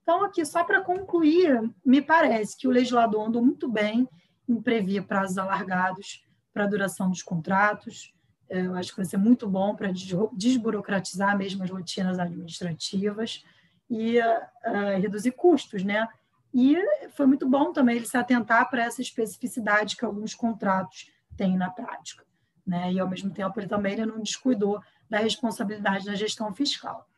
[0.02, 4.08] Então, aqui, só para concluir, me parece que o legislador andou muito bem
[4.48, 8.12] em prever prazos alargados para a duração dos contratos.
[8.50, 9.92] É, eu acho que vai ser muito bom para
[10.32, 13.44] desburocratizar mesmo as rotinas administrativas
[13.88, 16.08] e uh, reduzir custos, né?
[16.52, 16.76] E
[17.10, 21.70] foi muito bom também ele se atentar para essa especificidade que alguns contratos têm na
[21.70, 22.24] prática.
[22.66, 22.92] Né?
[22.92, 27.08] E, ao mesmo tempo, ele também ele não descuidou da responsabilidade da gestão fiscal.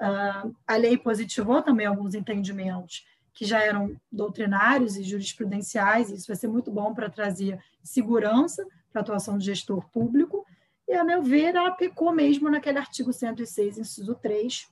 [0.00, 6.26] Uh, a lei positivou também alguns entendimentos que já eram doutrinários e jurisprudenciais, e isso
[6.26, 10.44] vai ser muito bom para trazer segurança para a atuação do gestor público,
[10.92, 14.70] e, a meu ver, ela pecou mesmo naquele artigo 106, inciso 3,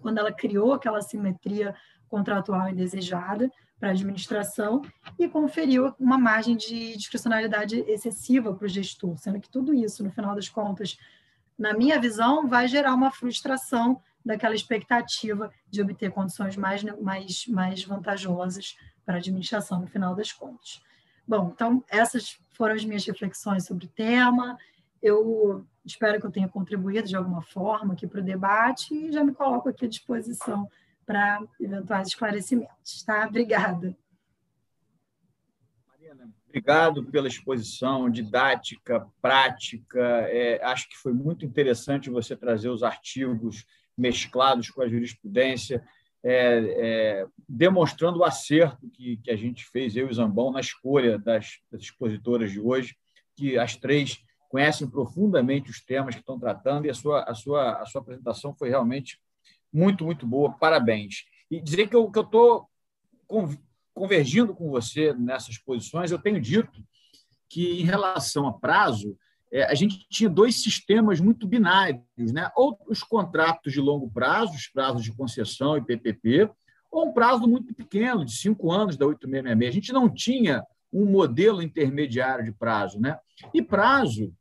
[0.00, 1.74] quando ela criou aquela simetria
[2.08, 4.82] contratual indesejada para a administração
[5.18, 10.12] e conferiu uma margem de discricionalidade excessiva para o gestor, sendo que tudo isso, no
[10.12, 10.96] final das contas,
[11.58, 17.82] na minha visão, vai gerar uma frustração daquela expectativa de obter condições mais, mais, mais
[17.82, 20.80] vantajosas para a administração, no final das contas.
[21.26, 24.56] Bom, então, essas foram as minhas reflexões sobre o tema.
[25.06, 29.22] Eu espero que eu tenha contribuído de alguma forma aqui para o debate e já
[29.22, 30.68] me coloco aqui à disposição
[31.06, 33.04] para eventuais esclarecimentos.
[33.04, 33.24] Tá?
[33.24, 33.96] Obrigada.
[35.86, 40.00] Marina, obrigado pela exposição didática, prática.
[40.28, 43.64] É, acho que foi muito interessante você trazer os artigos
[43.96, 45.86] mesclados com a jurisprudência,
[46.24, 51.16] é, é, demonstrando o acerto que, que a gente fez, eu e Zambão, na escolha
[51.16, 52.96] das, das expositoras de hoje,
[53.36, 57.82] que as três conhecem profundamente os temas que estão tratando e a sua, a sua,
[57.82, 59.20] a sua apresentação foi realmente
[59.72, 60.52] muito, muito boa.
[60.52, 61.24] Parabéns.
[61.50, 62.68] E dizer que eu estou
[63.94, 66.84] convergindo com você nessas posições, eu tenho dito
[67.48, 69.16] que, em relação a prazo,
[69.52, 72.02] é, a gente tinha dois sistemas muito binários,
[72.32, 72.50] né?
[72.56, 76.50] ou os contratos de longo prazo, os prazos de concessão e PPP,
[76.90, 79.68] ou um prazo muito pequeno, de cinco anos da 8666.
[79.68, 80.64] A gente não tinha
[80.96, 82.98] um modelo intermediário de prazo.
[83.00, 83.18] Né?
[83.52, 84.32] E prazo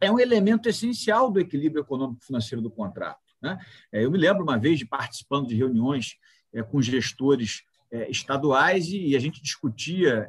[0.00, 3.20] é um elemento essencial do equilíbrio econômico-financeiro do contrato.
[3.40, 3.58] Né?
[3.92, 6.16] É, eu me lembro uma vez de participando de reuniões
[6.52, 7.62] é, com gestores
[7.92, 10.28] é, estaduais e a gente discutia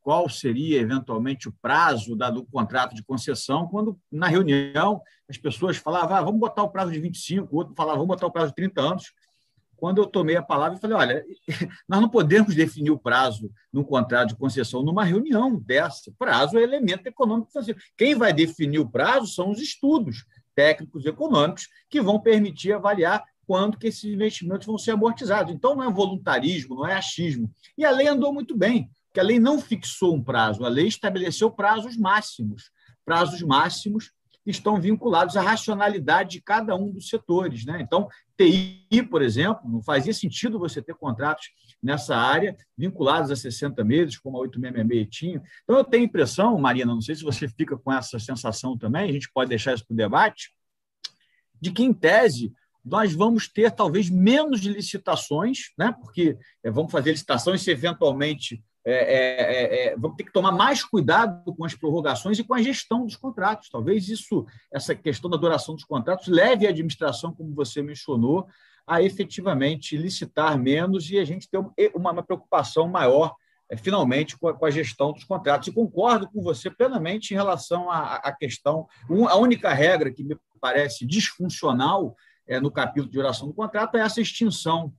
[0.00, 5.00] qual seria eventualmente o prazo do contrato de concessão, quando na reunião
[5.30, 8.26] as pessoas falavam, ah, vamos botar o prazo de 25, o outro falava, vamos botar
[8.26, 9.12] o prazo de 30 anos.
[9.84, 11.26] Quando eu tomei a palavra, eu falei, olha,
[11.86, 16.10] nós não podemos definir o prazo num contrato de concessão numa reunião dessa.
[16.18, 17.78] Prazo é elemento econômico financeiro.
[17.94, 20.24] Quem vai definir o prazo são os estudos
[20.54, 25.52] técnicos econômicos que vão permitir avaliar quando que esses investimentos vão ser amortizados.
[25.52, 27.52] Então, não é voluntarismo, não é achismo.
[27.76, 30.86] E a lei andou muito bem que a lei não fixou um prazo, a lei
[30.86, 32.70] estabeleceu prazos máximos.
[33.04, 34.12] Prazos máximos
[34.46, 37.66] estão vinculados à racionalidade de cada um dos setores.
[37.66, 37.80] Né?
[37.82, 41.50] Então, TI, por exemplo, não fazia sentido você ter contratos
[41.82, 45.42] nessa área vinculados a 60 meses, como a 866 tinha.
[45.62, 49.08] Então, eu tenho a impressão, Marina, não sei se você fica com essa sensação também,
[49.08, 50.52] a gente pode deixar isso para o debate,
[51.60, 52.52] de que, em tese,
[52.84, 55.92] nós vamos ter talvez menos licitações, né?
[55.92, 60.52] porque é, vamos fazer licitações se eventualmente é, é, é, é, vamos ter que tomar
[60.52, 63.70] mais cuidado com as prorrogações e com a gestão dos contratos.
[63.70, 68.46] Talvez isso, essa questão da duração dos contratos, leve a administração, como você mencionou,
[68.86, 71.56] a efetivamente licitar menos e a gente ter
[71.94, 73.34] uma, uma preocupação maior,
[73.70, 75.68] é, finalmente, com a, com a, gestão dos contratos.
[75.68, 78.86] E concordo com você plenamente em relação à, à questão.
[79.30, 82.14] a única regra que me parece disfuncional
[82.46, 84.92] é, no capítulo de duração do contrato é essa extinção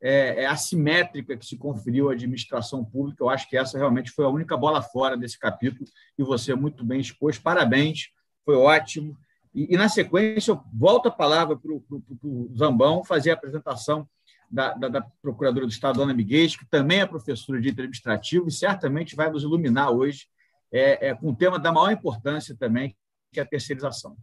[0.00, 3.22] é, é, assimétrica que se conferiu à administração pública.
[3.22, 6.84] Eu acho que essa realmente foi a única bola fora desse capítulo e você muito
[6.84, 7.38] bem expôs.
[7.38, 8.10] Parabéns,
[8.44, 9.16] foi ótimo.
[9.54, 14.08] E, e na sequência, eu volto a palavra para o Zambão fazer a apresentação
[14.50, 18.52] da, da, da, Procuradora do Estado, Ana Miguel, que também é professora de administrativo e
[18.52, 20.28] certamente vai nos iluminar hoje
[20.70, 22.96] é, é, com um tema da maior importância também,
[23.32, 24.16] que é a terceirização.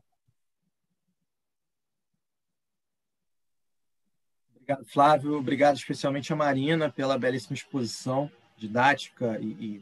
[4.64, 5.38] Obrigado, Flávio.
[5.38, 9.82] Obrigado especialmente a Marina pela belíssima exposição didática e, e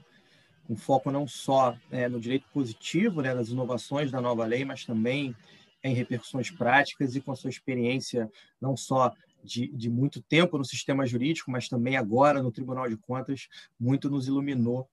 [0.68, 4.84] com foco não só é, no direito positivo, né, nas inovações da nova lei, mas
[4.84, 5.36] também
[5.84, 9.14] em repercussões práticas e com a sua experiência não só
[9.44, 13.50] de, de muito tempo no sistema jurídico, mas também agora no Tribunal de Contas,
[13.80, 14.90] muito nos iluminou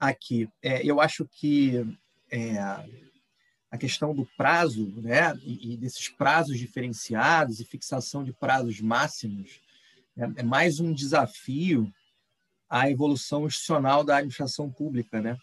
[0.00, 0.48] aqui.
[0.62, 1.86] É, eu acho que
[2.30, 2.56] é,
[3.70, 9.60] a questão do prazo, né, e, desses prazos diferenciados e fixação de prazos máximos,
[10.16, 11.92] é, é mais um desafio
[12.68, 15.36] à evolução institucional da administração pública, né?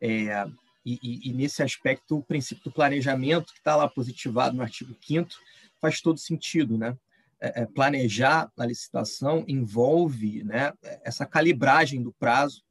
[0.00, 0.46] É,
[0.84, 5.30] e, e, nesse aspecto, o princípio do planejamento, que está lá positivado no artigo 5
[5.80, 6.96] faz todo sentido, né?
[7.40, 10.72] É, é, planejar a licitação envolve né,
[11.02, 12.62] essa calibragem do prazo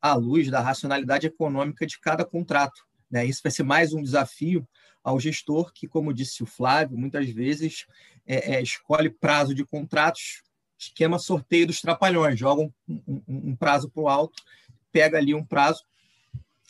[0.00, 2.84] à luz da racionalidade econômica de cada contrato.
[3.12, 3.26] Né?
[3.26, 4.66] Isso vai ser mais um desafio
[5.04, 7.86] ao gestor que, como disse o Flávio, muitas vezes
[8.26, 10.42] é, é, escolhe prazo de contratos,
[10.78, 14.42] esquema sorteio dos trapalhões, joga um, um, um prazo para o alto,
[14.90, 15.84] pega ali um prazo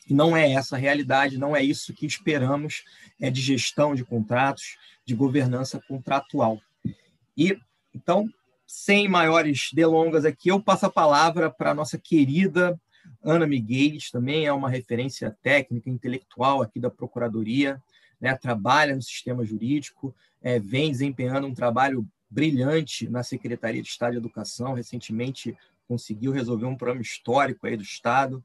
[0.09, 2.83] e não é essa a realidade, não é isso que esperamos
[3.21, 6.61] é, de gestão de contratos, de governança contratual.
[7.37, 7.57] E
[7.95, 8.29] então,
[8.67, 12.81] sem maiores delongas aqui, eu passo a palavra para a nossa querida
[13.23, 17.81] Ana Miguel também é uma referência técnica, intelectual aqui da Procuradoria,
[18.21, 18.35] né?
[18.37, 24.19] trabalha no sistema jurídico, é, vem desempenhando um trabalho brilhante na Secretaria de Estado de
[24.19, 28.43] Educação, recentemente conseguiu resolver um problema histórico aí do Estado,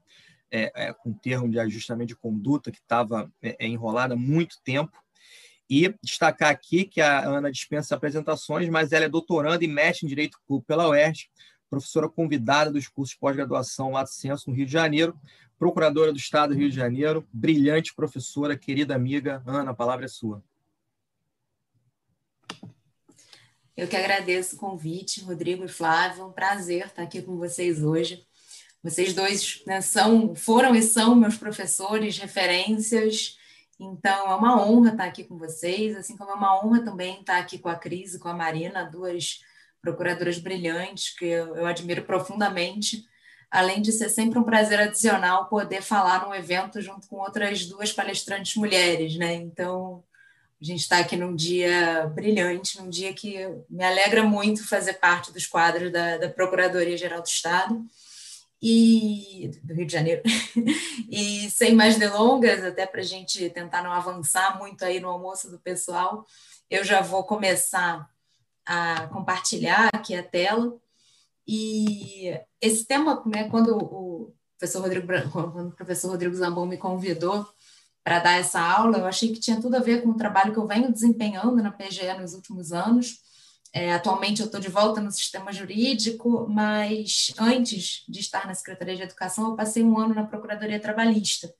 [0.50, 4.60] é, é, com termo de ajustamento de conduta que estava é, é, enrolado há muito
[4.62, 4.96] tempo.
[5.70, 10.08] E destacar aqui que a Ana dispensa apresentações, mas ela é doutoranda e mestre em
[10.08, 11.28] Direito Público pela UERJ,
[11.68, 15.18] professora convidada dos cursos de pós-graduação Lato Senso, no Rio de Janeiro,
[15.58, 19.42] procuradora do Estado do Rio de Janeiro, brilhante professora, querida amiga.
[19.46, 20.42] Ana, a palavra é sua.
[23.76, 26.22] Eu que agradeço o convite, Rodrigo e Flávio.
[26.22, 28.26] É um prazer estar aqui com vocês hoje.
[28.82, 33.36] Vocês dois né, são, foram e são meus professores, referências.
[33.78, 37.38] Então, é uma honra estar aqui com vocês, assim como é uma honra também estar
[37.38, 39.40] aqui com a Cris e com a Marina, duas
[39.80, 43.04] procuradoras brilhantes que eu, eu admiro profundamente,
[43.50, 47.92] além de ser sempre um prazer adicional poder falar num evento junto com outras duas
[47.92, 49.34] palestrantes mulheres, né?
[49.34, 50.04] Então,
[50.60, 53.38] a gente está aqui num dia brilhante, num dia que
[53.70, 57.86] me alegra muito fazer parte dos quadros da, da Procuradoria-Geral do Estado.
[58.60, 60.22] e do Rio de Janeiro.
[61.08, 65.48] e sem mais delongas, até para a gente tentar não avançar muito aí no almoço
[65.48, 66.26] do pessoal,
[66.68, 68.10] eu já vou começar
[68.68, 70.78] a compartilhar aqui a tela.
[71.46, 77.48] E esse tema, né, quando o professor Rodrigo, quando o professor Rodrigo Zambon me convidou
[78.04, 80.58] para dar essa aula, eu achei que tinha tudo a ver com o trabalho que
[80.58, 83.16] eu venho desempenhando na PGE nos últimos anos.
[83.72, 88.96] É, atualmente eu estou de volta no sistema jurídico, mas antes de estar na Secretaria
[88.96, 91.52] de Educação, eu passei um ano na Procuradoria Trabalhista.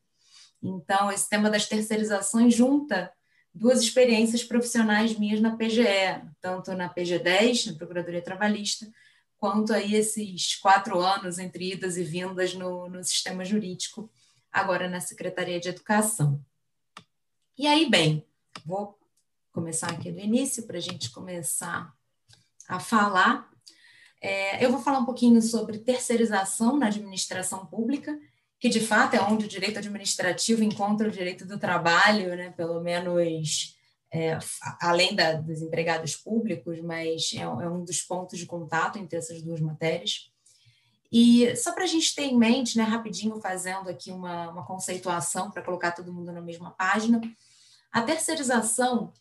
[0.62, 3.10] Então, esse tema das terceirizações junta
[3.54, 8.90] duas experiências profissionais minhas na PGE, tanto na PG10, na Procuradoria Trabalhista,
[9.36, 14.10] quanto aí esses quatro anos entre idas e vindas no, no sistema jurídico,
[14.52, 16.44] agora na Secretaria de Educação.
[17.56, 18.24] E aí, bem,
[18.64, 18.98] vou
[19.52, 21.92] começar aqui do início para a gente começar
[22.68, 23.50] a falar.
[24.20, 28.18] É, eu vou falar um pouquinho sobre terceirização na administração pública,
[28.60, 32.80] que de fato é onde o direito administrativo encontra o direito do trabalho, né, pelo
[32.80, 33.76] menos
[34.12, 34.38] é,
[34.80, 39.42] além da, dos empregados públicos, mas é, é, um dos pontos de contato entre essas
[39.42, 40.30] duas matérias.
[41.10, 45.50] E só para a gente ter em mente, né, rapidinho fazendo aqui uma, uma conceituação
[45.50, 47.20] para colocar todo mundo na mesma página,
[47.92, 49.12] a terceirização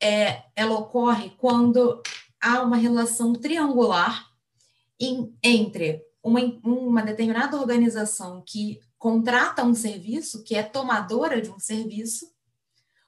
[0.00, 2.02] é, ela ocorre quando
[2.40, 4.28] há uma relação triangular
[5.00, 11.58] em, entre uma, uma determinada organização que contrata um serviço, que é tomadora de um
[11.58, 12.30] serviço,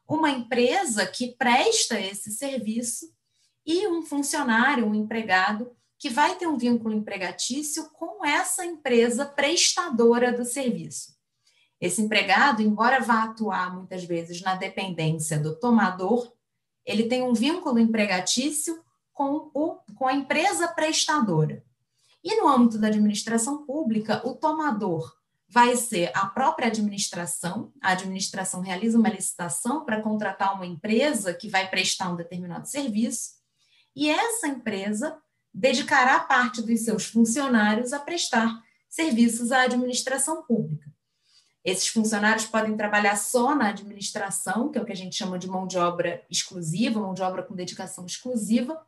[0.07, 3.15] uma empresa que presta esse serviço
[3.65, 10.33] e um funcionário, um empregado, que vai ter um vínculo empregatício com essa empresa prestadora
[10.33, 11.15] do serviço.
[11.81, 16.33] Esse empregado, embora vá atuar muitas vezes na dependência do tomador,
[16.85, 18.83] ele tem um vínculo empregatício
[19.13, 21.65] com, o, com a empresa prestadora.
[22.25, 25.15] E no âmbito da administração pública, o tomador
[25.47, 27.71] vai ser a própria administração.
[27.83, 33.35] A administração realiza uma licitação para contratar uma empresa que vai prestar um determinado serviço,
[33.95, 35.17] e essa empresa
[35.53, 40.93] dedicará parte dos seus funcionários a prestar serviços à administração pública.
[41.65, 45.47] Esses funcionários podem trabalhar só na administração, que é o que a gente chama de
[45.47, 48.85] mão de obra exclusiva, mão de obra com dedicação exclusiva,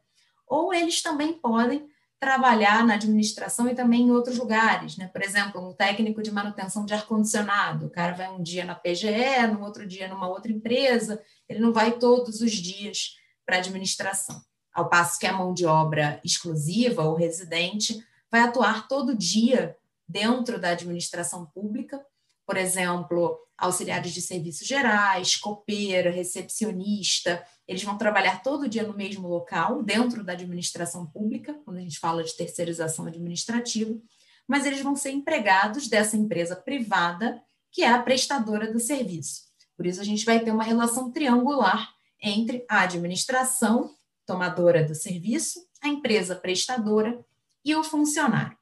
[0.47, 1.89] ou eles também podem
[2.19, 5.09] trabalhar na administração e também em outros lugares, né?
[5.09, 9.47] Por exemplo, um técnico de manutenção de ar-condicionado, o cara vai um dia na PGE,
[9.53, 14.41] no outro dia numa outra empresa, ele não vai todos os dias para a administração.
[14.73, 19.77] Ao passo que a mão de obra exclusiva ou residente vai atuar todo dia
[20.09, 22.05] dentro da administração pública,
[22.47, 29.27] por exemplo, auxiliares de serviços gerais, copeira, recepcionista, eles vão trabalhar todo dia no mesmo
[29.27, 33.99] local, dentro da administração pública, quando a gente fala de terceirização administrativa,
[34.47, 39.47] mas eles vão ser empregados dessa empresa privada, que é a prestadora do serviço.
[39.77, 43.95] Por isso, a gente vai ter uma relação triangular entre a administração,
[44.25, 47.25] tomadora do serviço, a empresa prestadora
[47.65, 48.57] e o funcionário.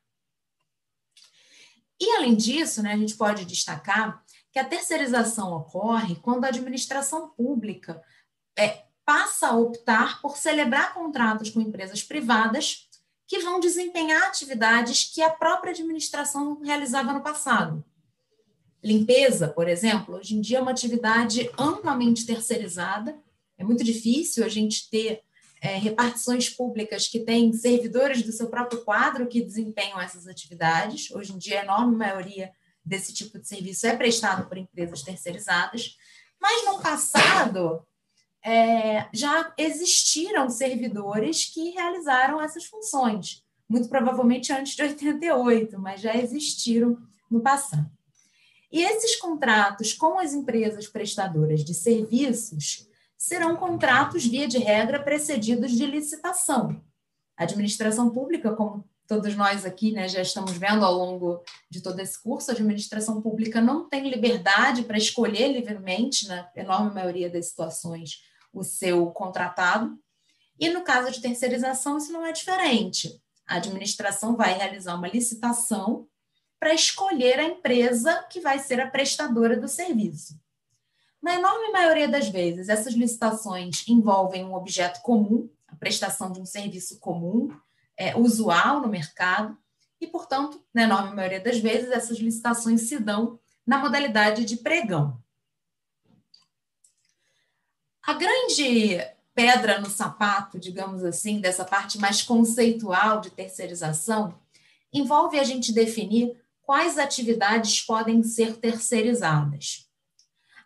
[2.01, 7.29] E, além disso, né, a gente pode destacar que a terceirização ocorre quando a administração
[7.31, 8.03] pública
[8.59, 12.89] é, passa a optar por celebrar contratos com empresas privadas
[13.27, 17.85] que vão desempenhar atividades que a própria administração realizava no passado.
[18.83, 23.19] Limpeza, por exemplo, hoje em dia é uma atividade amplamente terceirizada.
[23.57, 25.23] É muito difícil a gente ter
[25.63, 31.11] é, repartições públicas que têm servidores do seu próprio quadro que desempenham essas atividades.
[31.11, 32.53] Hoje em dia, a enorme maioria
[32.85, 35.97] desse tipo de serviço é prestado por empresas terceirizadas,
[36.39, 37.83] mas no passado
[38.45, 46.15] é, já existiram servidores que realizaram essas funções, muito provavelmente antes de 88, mas já
[46.15, 46.99] existiram
[47.31, 47.91] no passado.
[48.71, 55.73] E esses contratos com as empresas prestadoras de serviços serão contratos, via de regra, precedidos
[55.73, 56.83] de licitação.
[57.37, 61.99] A administração pública, como todos nós aqui né, já estamos vendo ao longo de todo
[62.01, 67.47] esse curso, a administração pública não tem liberdade para escolher livremente, na enorme maioria das
[67.47, 68.23] situações,
[68.55, 69.99] o seu contratado.
[70.59, 73.21] E no caso de terceirização, isso não é diferente.
[73.47, 76.07] A administração vai realizar uma licitação
[76.59, 80.41] para escolher a empresa que vai ser a prestadora do serviço.
[81.23, 86.47] Na enorme maioria das vezes, essas licitações envolvem um objeto comum, a prestação de um
[86.47, 87.49] serviço comum,
[87.97, 89.57] é, usual no mercado,
[90.01, 95.19] e, portanto, na enorme maioria das vezes, essas licitações se dão na modalidade de pregão.
[98.07, 99.01] A grande
[99.35, 104.39] pedra no sapato, digamos assim, dessa parte mais conceitual de terceirização,
[104.93, 109.89] envolve a gente definir quais atividades podem ser terceirizadas.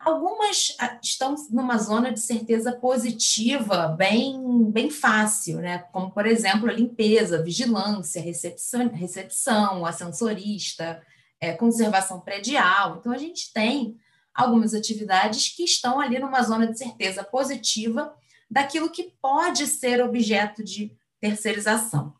[0.00, 5.78] Algumas ah, estão numa zona de certeza positiva, bem, bem fácil, né?
[5.92, 11.02] como, por exemplo, a limpeza, vigilância, recepção, recepção ascensorista,
[11.40, 12.96] é, conservação predial.
[12.98, 13.98] Então, a gente tem
[14.38, 18.14] algumas atividades que estão ali numa zona de certeza positiva
[18.48, 22.14] daquilo que pode ser objeto de terceirização.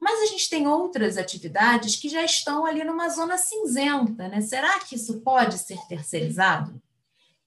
[0.00, 4.40] Mas a gente tem outras atividades que já estão ali numa zona cinzenta, né?
[4.40, 6.82] Será que isso pode ser terceirizado?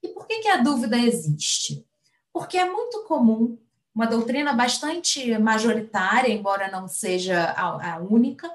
[0.01, 1.85] E por que, que a dúvida existe?
[2.31, 3.57] Porque é muito comum,
[3.93, 8.49] uma doutrina bastante majoritária, embora não seja a, a única,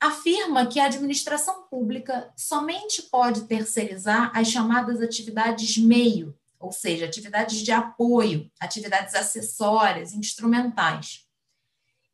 [0.00, 7.58] afirma que a administração pública somente pode terceirizar as chamadas atividades meio, ou seja, atividades
[7.58, 11.26] de apoio, atividades acessórias, instrumentais.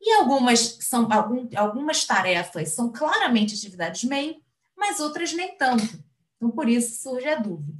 [0.01, 1.07] E algumas são
[1.55, 4.35] algumas tarefas são claramente atividades meio,
[4.75, 6.03] mas outras nem tanto.
[6.35, 7.73] Então, por isso surge a dúvida.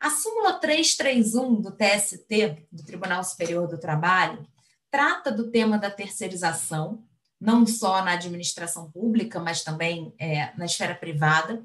[0.00, 4.46] A súmula 331 do TST, do Tribunal Superior do Trabalho,
[4.90, 7.02] trata do tema da terceirização,
[7.42, 11.60] não só na administração pública, mas também é, na esfera privada,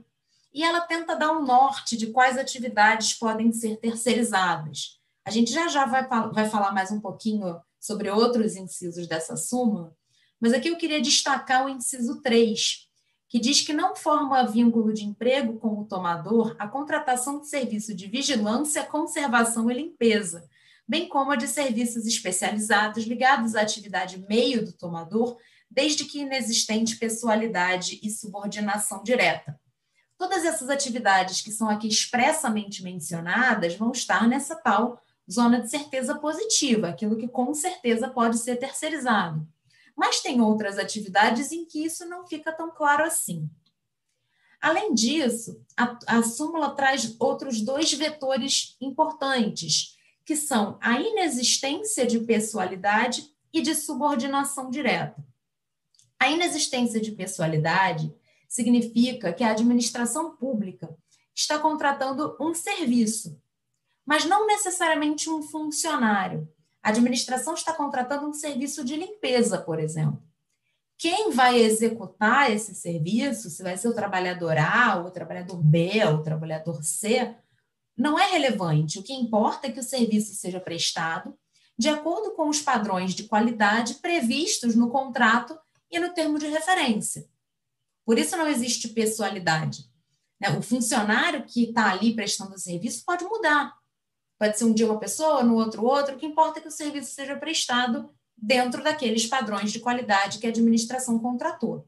[0.52, 5.00] e ela tenta dar um norte de quais atividades podem ser terceirizadas.
[5.24, 9.96] A gente já já vai, vai falar mais um pouquinho sobre outros incisos dessa súmula,
[10.42, 12.88] mas aqui eu queria destacar o inciso 3,
[13.30, 17.94] que diz que não forma vínculo de emprego com o tomador a contratação de serviço
[17.94, 20.50] de vigilância, conservação e limpeza,
[20.88, 25.38] bem como a de serviços especializados ligados à atividade meio do tomador,
[25.70, 29.60] desde que inexistente pessoalidade e subordinação direta.
[30.18, 36.16] Todas essas atividades que são aqui expressamente mencionadas vão estar nessa tal zona de certeza
[36.18, 39.48] positiva, aquilo que com certeza pode ser terceirizado.
[39.96, 43.50] Mas tem outras atividades em que isso não fica tão claro assim.
[44.62, 49.96] Além disso, a, a súmula traz outros dois vetores importantes,
[50.26, 53.24] que são a inexistência de pessoalidade
[53.54, 55.24] e de subordinação direta.
[56.20, 58.14] A inexistência de pessoalidade
[58.48, 60.96] significa que a administração pública
[61.36, 63.40] está contratando um serviço,
[64.06, 66.48] mas não necessariamente um funcionário.
[66.82, 70.24] A administração está contratando um serviço de limpeza, por exemplo.
[70.98, 76.04] Quem vai executar esse serviço, se vai ser o trabalhador A, ou o trabalhador B,
[76.06, 77.36] ou o trabalhador C,
[77.96, 78.98] não é relevante.
[78.98, 81.38] O que importa é que o serviço seja prestado
[81.78, 85.58] de acordo com os padrões de qualidade previstos no contrato
[85.92, 87.28] e no termo de referência.
[88.06, 89.90] Por isso não existe pessoalidade.
[90.40, 90.50] Né?
[90.58, 93.76] O funcionário que está ali prestando serviço pode mudar.
[94.40, 96.16] Pode ser um dia uma pessoa, no outro outro.
[96.16, 100.46] O que importa é que o serviço seja prestado dentro daqueles padrões de qualidade que
[100.46, 101.88] a administração contratou.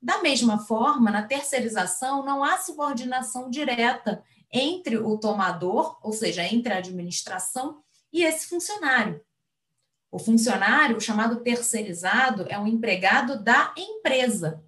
[0.00, 4.22] Da mesma forma, na terceirização, não há subordinação direta
[4.52, 9.22] entre o tomador, ou seja, entre a administração e esse funcionário.
[10.14, 14.62] O funcionário, o chamado terceirizado, é um empregado da empresa.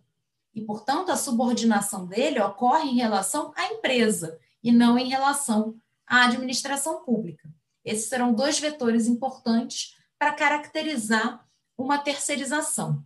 [0.52, 6.24] E, portanto, a subordinação dele ocorre em relação à empresa e não em relação à
[6.24, 7.48] administração pública.
[7.85, 11.47] Esses serão dois vetores importantes para caracterizar
[11.78, 13.05] uma terceirização.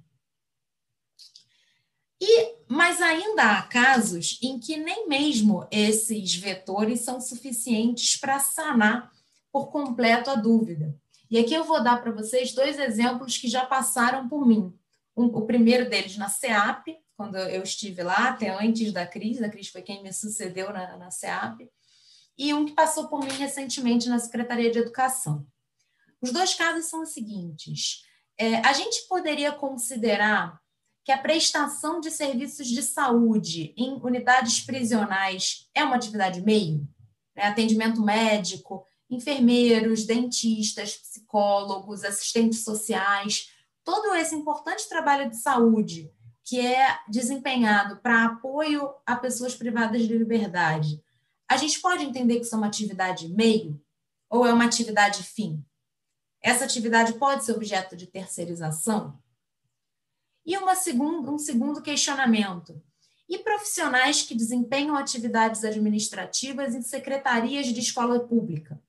[2.19, 9.13] E, mas ainda há casos em que nem mesmo esses vetores são suficientes para sanar
[9.53, 10.99] por completo a dúvida.
[11.31, 14.77] E aqui eu vou dar para vocês dois exemplos que já passaram por mim.
[15.17, 19.49] Um, o primeiro deles na SEAP, quando eu estive lá, até antes da Cris, a
[19.49, 21.71] Cris foi quem me sucedeu na, na SEAP,
[22.37, 25.47] e um que passou por mim recentemente na Secretaria de Educação.
[26.21, 28.03] Os dois casos são os seguintes:
[28.37, 30.61] é, a gente poderia considerar
[31.05, 36.89] que a prestação de serviços de saúde em unidades prisionais é uma atividade meio?
[37.37, 37.45] Né?
[37.45, 43.53] Atendimento médico, enfermeiros, dentistas, psicólogos, assistentes sociais,
[43.85, 46.13] todo esse importante trabalho de saúde
[46.45, 51.03] que é desempenhado para apoio a pessoas privadas de liberdade,
[51.49, 53.81] a gente pode entender que isso é uma atividade meio
[54.29, 55.65] ou é uma atividade fim?
[56.41, 59.21] Essa atividade pode ser objeto de terceirização?
[60.47, 62.83] E uma segunda, um segundo questionamento.
[63.29, 68.81] E profissionais que desempenham atividades administrativas em secretarias de escola pública?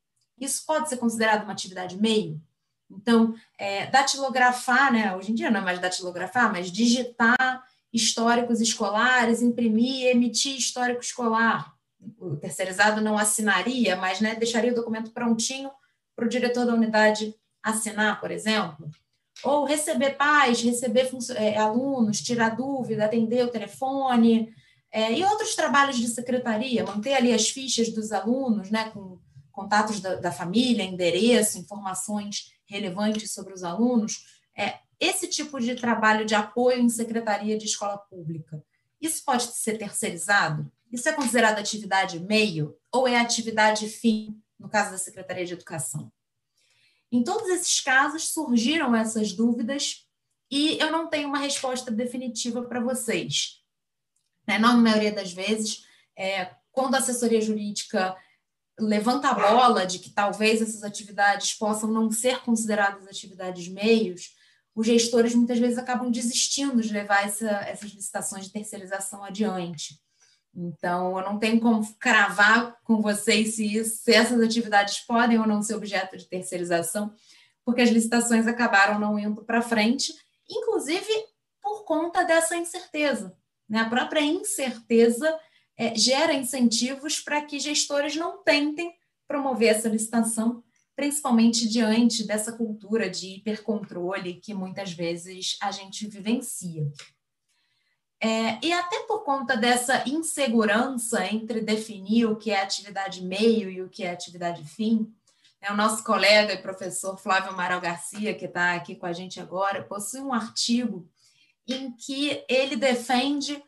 [0.41, 2.41] Isso pode ser considerado uma atividade meio?
[2.89, 5.15] Então, é, datilografar, né?
[5.15, 7.63] Hoje em dia não é mais datilografar, mas digitar
[7.93, 11.73] históricos escolares, imprimir, emitir histórico escolar.
[12.17, 15.69] O terceirizado não assinaria, mas né, deixaria o documento prontinho
[16.15, 18.89] para o diretor da unidade assinar, por exemplo.
[19.43, 24.53] ou receber pais, receber é, alunos, tirar dúvida, atender o telefone,
[24.91, 29.17] é, e outros trabalhos de secretaria, manter ali as fichas dos alunos, né, com
[29.51, 34.25] contatos da, da família, endereço, informações relevantes sobre os alunos,
[34.57, 38.63] é, esse tipo de trabalho de apoio em secretaria de escola pública,
[39.01, 40.71] isso pode ser terceirizado?
[40.91, 46.11] Isso é considerado atividade meio ou é atividade fim, no caso da Secretaria de Educação?
[47.11, 50.07] Em todos esses casos surgiram essas dúvidas
[50.51, 53.61] e eu não tenho uma resposta definitiva para vocês.
[54.45, 58.15] Na enorme maioria das vezes, é, quando a assessoria jurídica
[58.79, 64.35] levanta a bola de que talvez essas atividades possam não ser consideradas atividades meios,
[64.73, 69.99] os gestores muitas vezes acabam desistindo de levar essa, essas licitações de terceirização adiante.
[70.53, 75.47] Então, eu não tenho como cravar com vocês se, isso, se essas atividades podem ou
[75.47, 77.13] não ser objeto de terceirização,
[77.63, 80.13] porque as licitações acabaram não indo para frente,
[80.49, 81.07] inclusive
[81.61, 83.35] por conta dessa incerteza.
[83.69, 83.79] Né?
[83.79, 85.37] A própria incerteza
[85.81, 88.93] é, gera incentivos para que gestores não tentem
[89.27, 90.63] promover essa licitação,
[90.95, 96.85] principalmente diante dessa cultura de hipercontrole que muitas vezes a gente vivencia.
[98.21, 103.81] É, e até por conta dessa insegurança entre definir o que é atividade meio e
[103.81, 105.11] o que é atividade fim,
[105.59, 109.39] é, o nosso colega e professor Flávio Amaral Garcia, que está aqui com a gente
[109.39, 111.09] agora, possui um artigo
[111.67, 113.63] em que ele defende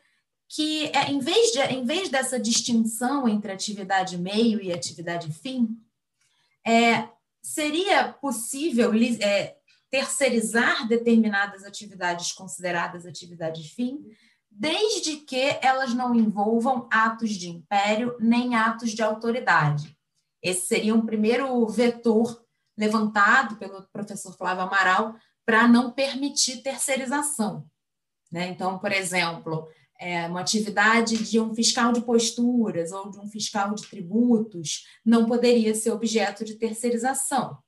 [0.48, 5.78] que, é, em, vez de, em vez dessa distinção entre atividade meio e atividade fim,
[6.66, 7.08] é,
[7.42, 9.56] seria possível é,
[9.90, 14.04] terceirizar determinadas atividades consideradas atividade fim
[14.56, 19.96] desde que elas não envolvam atos de império nem atos de autoridade.
[20.40, 22.44] Esse seria um primeiro vetor
[22.78, 27.68] levantado pelo professor Flávio Amaral para não permitir terceirização.
[28.30, 28.48] Né?
[28.48, 29.68] Então, por exemplo,
[29.98, 35.26] é, uma atividade de um fiscal de posturas ou de um fiscal de tributos não
[35.26, 37.58] poderia ser objeto de terceirização.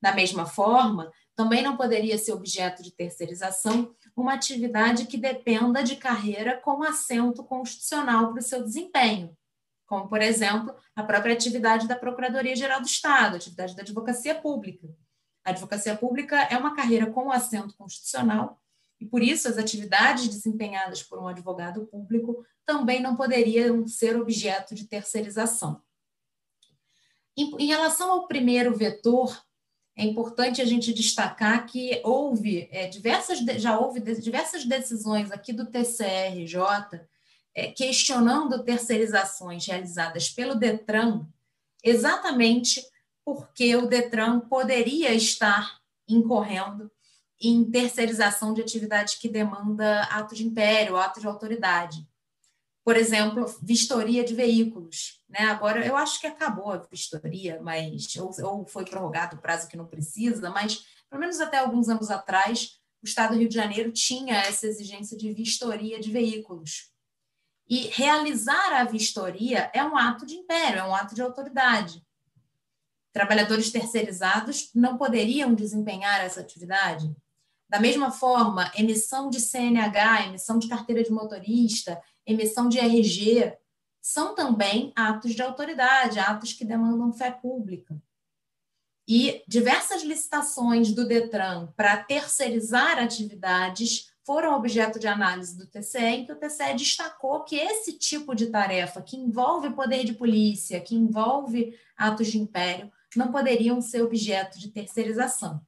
[0.00, 5.96] Da mesma forma, também não poderia ser objeto de terceirização uma atividade que dependa de
[5.96, 9.36] carreira com assento constitucional para o seu desempenho,
[9.86, 14.88] como, por exemplo, a própria atividade da Procuradoria-Geral do Estado, atividade da advocacia pública.
[15.44, 18.60] A advocacia pública é uma carreira com assento constitucional
[19.00, 24.74] e, por isso, as atividades desempenhadas por um advogado público também não poderiam ser objeto
[24.74, 25.82] de terceirização.
[27.36, 29.44] Em, relação ao primeiro vetor,
[29.94, 35.66] é importante a gente destacar que houve é, diversas, já houve diversas decisões aqui do
[35.66, 37.00] TCRJ
[37.54, 41.26] é, questionando terceirizações realizadas pelo Detran,
[41.84, 42.82] exatamente
[43.24, 45.78] porque o Detran poderia estar
[46.08, 46.90] incorrendo
[47.40, 52.06] em terceirização de atividade que demanda ato de império, ato de autoridade
[52.86, 55.20] por exemplo, vistoria de veículos.
[55.28, 55.40] Né?
[55.40, 59.76] Agora, eu acho que acabou a vistoria, mas ou, ou, foi prorrogado o prazo que
[59.76, 63.90] não precisa, mas pelo menos até alguns anos atrás, o Estado do Rio de Janeiro
[63.90, 66.92] tinha essa exigência de vistoria de veículos.
[67.68, 72.06] E realizar a vistoria é um ato de império, é um ato de autoridade.
[73.12, 77.12] Trabalhadores terceirizados não poderiam desempenhar essa atividade.
[77.68, 83.56] Da mesma forma, emissão de CNH, emissão de carteira de motorista, emissão de RG,
[84.00, 88.00] são também atos de autoridade, atos que demandam fé pública.
[89.08, 96.24] E diversas licitações do Detran para terceirizar atividades foram objeto de análise do TCE, em
[96.24, 100.96] que o TCE destacou que esse tipo de tarefa, que envolve poder de polícia, que
[100.96, 105.60] envolve atos de império, não poderiam ser objeto de terceirização.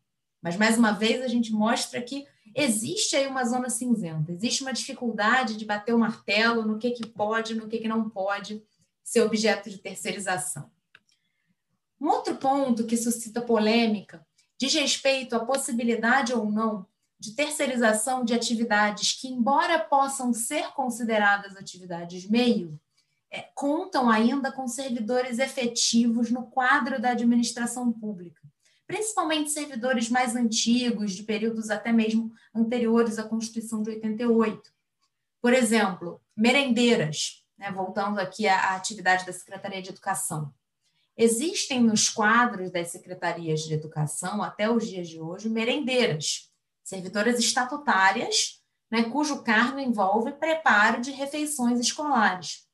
[0.42, 4.72] Mas, mais uma vez, a gente mostra que existe aí uma zona cinzenta, existe uma
[4.72, 8.62] dificuldade de bater o martelo no que, que pode, no que, que não pode
[9.02, 10.70] ser objeto de terceirização.
[12.00, 14.24] Um outro ponto que suscita polêmica
[14.58, 16.86] diz respeito à possibilidade ou não
[17.18, 22.80] de terceirização de atividades que, embora possam ser consideradas atividades meio,
[23.30, 28.47] é, contam ainda com servidores efetivos no quadro da administração pública
[28.88, 34.72] principalmente servidores mais antigos, de períodos até mesmo anteriores à Constituição de 88.
[35.42, 40.52] Por exemplo, merendeiras, né, voltando aqui à, atividade da Secretaria de Educação.
[41.14, 46.50] Existem nos quadros das secretarias de educação, até os dias de hoje, merendeiras,
[46.82, 52.66] servidoras estatutárias, né, cujo cargo envolve preparo de refeições escolares.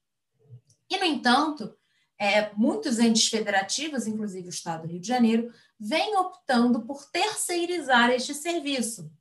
[0.89, 1.75] E, no entanto,
[2.19, 5.53] é, muitos entes federativos, inclusive o Estado do Rio de Janeiro,
[5.87, 9.13] vem optando por terceirizar este serviço.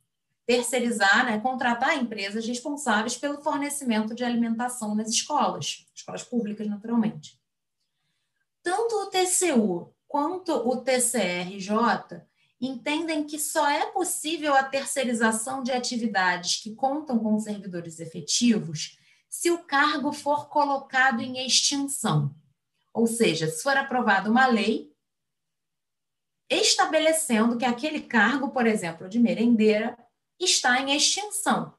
[0.45, 7.37] Terceirizar, né, contratar empresas responsáveis pelo fornecimento de alimentação nas escolas, escolas públicas, naturalmente.
[8.61, 12.21] Tanto o TCU quanto o TCRJ
[12.61, 19.51] entendem que só é possível a terceirização de atividades que contam com servidores efetivos se
[19.51, 22.33] o cargo for colocado em extinção.
[22.93, 24.92] Ou seja, se for aprovada uma lei
[26.49, 29.97] estabelecendo que aquele cargo, por exemplo, de merendeira,
[30.39, 31.73] está em extinção.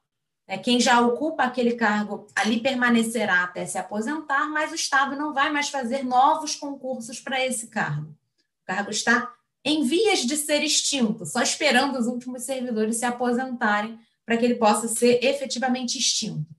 [0.46, 5.32] É, quem já ocupa aquele cargo ali permanecerá até se aposentar, mas o Estado não
[5.32, 8.10] vai mais fazer novos concursos para esse cargo.
[8.10, 9.32] O cargo está
[9.64, 14.56] em vias de ser extinto, só esperando os últimos servidores se aposentarem para que ele
[14.56, 16.54] possa ser efetivamente extinto.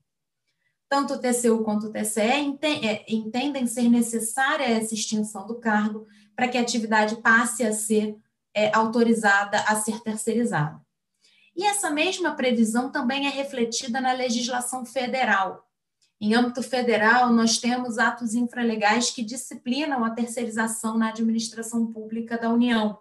[0.88, 6.06] Tanto o TCU quanto o TCE é, entendem ser necessária essa extinção do cargo
[6.36, 8.16] para que a atividade passe a ser
[8.54, 10.80] é, autorizada a ser terceirizada.
[11.54, 15.66] E essa mesma previsão também é refletida na legislação federal.
[16.20, 22.50] Em âmbito federal, nós temos atos infralegais que disciplinam a terceirização na administração pública da
[22.50, 22.98] União.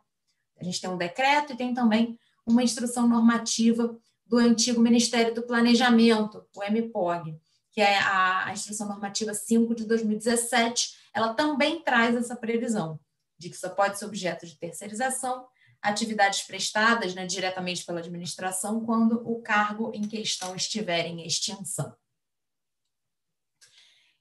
[0.59, 5.43] A gente tem um decreto e tem também uma instrução normativa do antigo Ministério do
[5.43, 7.37] Planejamento, o MPOG,
[7.71, 10.95] que é a, instrução normativa 5 de 2017.
[11.13, 12.99] Ela também traz essa previsão
[13.37, 15.45] de que só pode ser objeto de terceirização
[15.85, 21.95] atividades prestadas né, diretamente pela administração quando o cargo em questão estiver em extinção.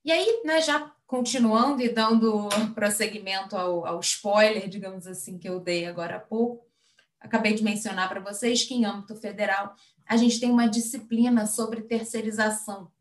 [0.05, 5.59] E aí, né, já continuando e dando prosseguimento ao, ao spoiler, digamos assim, que eu
[5.59, 6.67] dei agora há pouco,
[7.19, 9.75] acabei de mencionar para vocês que, em âmbito federal,
[10.07, 12.93] a gente tem uma disciplina sobre terceirização.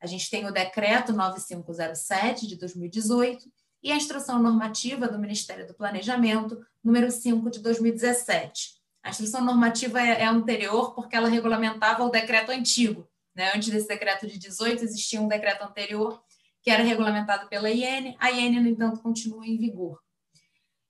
[0.00, 3.48] A gente tem o decreto 9507 de 2018
[3.82, 8.78] e a instrução normativa do Ministério do Planejamento, número 5 de 2017.
[9.02, 13.08] A instrução normativa é, é anterior porque ela regulamentava o decreto antigo.
[13.34, 13.52] Né?
[13.54, 16.22] Antes desse decreto de 18, existia um decreto anterior
[16.62, 20.00] que era regulamentado pela IN, a IN, no entanto, continua em vigor.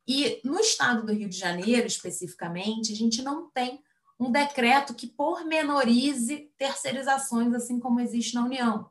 [0.06, 3.80] E no estado do Rio de Janeiro, especificamente, a gente não tem
[4.18, 8.90] um decreto que pormenorize terceirizações, assim como existe na União.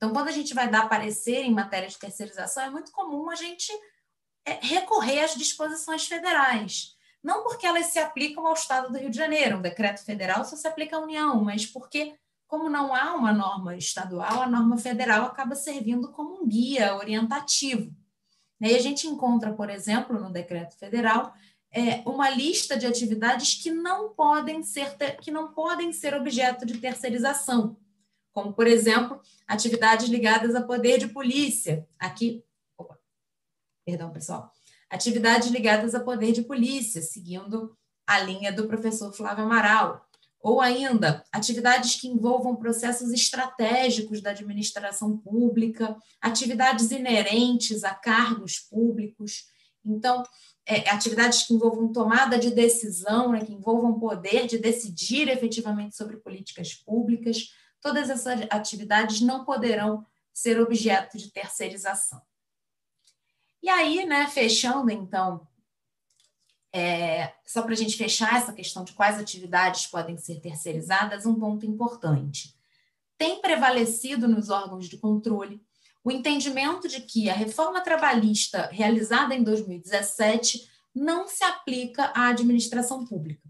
[0.00, 3.34] Então, quando a gente vai dar parecer em matéria de terceirização, é muito comum a
[3.34, 3.70] gente
[4.46, 6.96] é, recorrer às disposições federais.
[7.22, 10.56] Não porque elas se aplicam ao Estado do Rio de Janeiro, um decreto federal só
[10.56, 12.14] se aplica à União, mas porque,
[12.46, 17.94] como não há uma norma estadual, a norma federal acaba servindo como um guia orientativo.
[18.58, 21.34] E a gente encontra, por exemplo, no decreto federal,
[21.70, 26.78] é, uma lista de atividades que não podem ser que não podem ser objeto de
[26.78, 27.76] terceirização
[28.40, 31.86] como, por exemplo, atividades ligadas a poder de polícia.
[31.98, 32.42] Aqui,
[32.76, 32.98] opa,
[33.84, 34.50] perdão, pessoal.
[34.88, 37.76] Atividades ligadas a poder de polícia, seguindo
[38.06, 40.06] a linha do professor Flávio Amaral.
[40.42, 49.44] Ou ainda, atividades que envolvam processos estratégicos da administração pública, atividades inerentes a cargos públicos.
[49.84, 50.22] Então,
[50.64, 56.16] é, atividades que envolvam tomada de decisão, né, que envolvam poder de decidir efetivamente sobre
[56.16, 57.50] políticas públicas,
[57.80, 62.20] todas essas atividades não poderão ser objeto de terceirização.
[63.62, 65.46] E aí, né, fechando então,
[66.72, 71.34] é, só para a gente fechar essa questão de quais atividades podem ser terceirizadas, um
[71.34, 72.56] ponto importante.
[73.18, 75.60] Tem prevalecido nos órgãos de controle
[76.02, 83.04] o entendimento de que a reforma trabalhista realizada em 2017 não se aplica à administração
[83.04, 83.46] pública.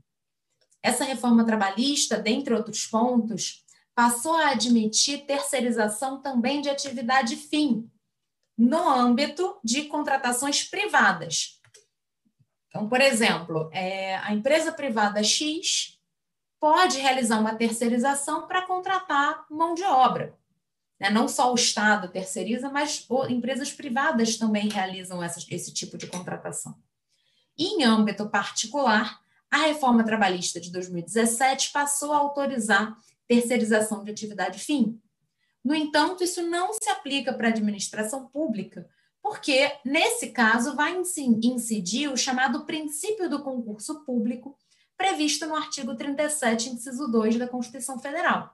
[0.82, 3.64] Essa reforma trabalhista, dentre outros pontos,
[4.00, 7.86] passou a admitir terceirização também de atividade fim,
[8.56, 11.60] no âmbito de contratações privadas.
[12.66, 15.98] Então, por exemplo, é, a empresa privada X
[16.58, 20.34] pode realizar uma terceirização para contratar mão de obra.
[20.98, 21.10] Né?
[21.10, 26.74] Não só o Estado terceiriza, mas empresas privadas também realizam essa, esse tipo de contratação.
[27.54, 29.20] E, em âmbito particular,
[29.50, 32.96] a reforma trabalhista de 2017 passou a autorizar
[33.30, 35.00] terceirização de atividade fim.
[35.64, 38.90] No entanto, isso não se aplica para a administração pública,
[39.22, 44.58] porque, nesse caso, vai incidir o chamado princípio do concurso público,
[44.96, 48.52] previsto no artigo 37, inciso 2 da Constituição Federal.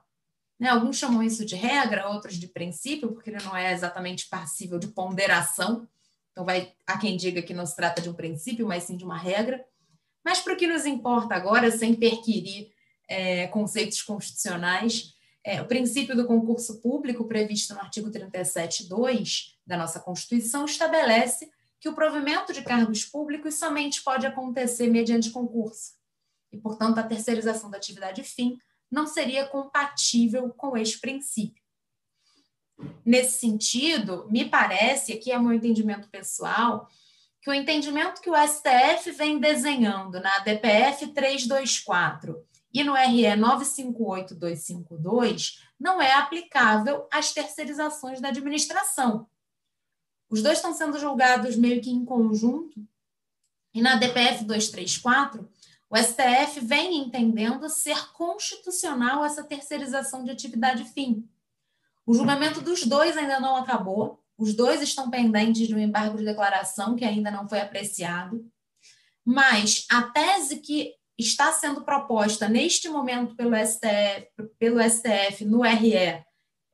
[0.59, 0.69] Né?
[0.69, 4.89] Alguns chamam isso de regra, outros de princípio, porque ele não é exatamente passível de
[4.89, 5.87] ponderação.
[6.31, 9.03] Então, vai a quem diga que não se trata de um princípio, mas sim de
[9.03, 9.65] uma regra.
[10.23, 12.76] Mas para o que nos importa agora, sem perquirir
[13.07, 15.13] é, conceitos constitucionais.
[15.43, 21.87] É, o princípio do concurso público, previsto no artigo 37.2 da nossa Constituição, estabelece que
[21.87, 25.93] o provimento de cargos públicos somente pode acontecer mediante concurso.
[26.51, 28.57] E, portanto, a terceirização da atividade fim
[28.89, 31.63] não seria compatível com este princípio.
[33.05, 36.87] Nesse sentido, me parece, aqui é meu entendimento pessoal,
[37.41, 42.45] que o entendimento que o STF vem desenhando na DPF 324
[42.77, 49.27] e no RE 958252 não é aplicável às terceirizações da administração.
[50.29, 52.87] Os dois estão sendo julgados meio que em conjunto,
[53.73, 55.49] e na DPF 234,
[55.89, 61.27] o STF vem entendendo ser constitucional essa terceirização de atividade fim.
[62.05, 66.25] O julgamento dos dois ainda não acabou, os dois estão pendentes de um embargo de
[66.25, 68.47] declaração que ainda não foi apreciado,
[69.25, 74.27] mas a tese que está sendo proposta neste momento pelo STF,
[74.59, 76.23] pelo STF no RE,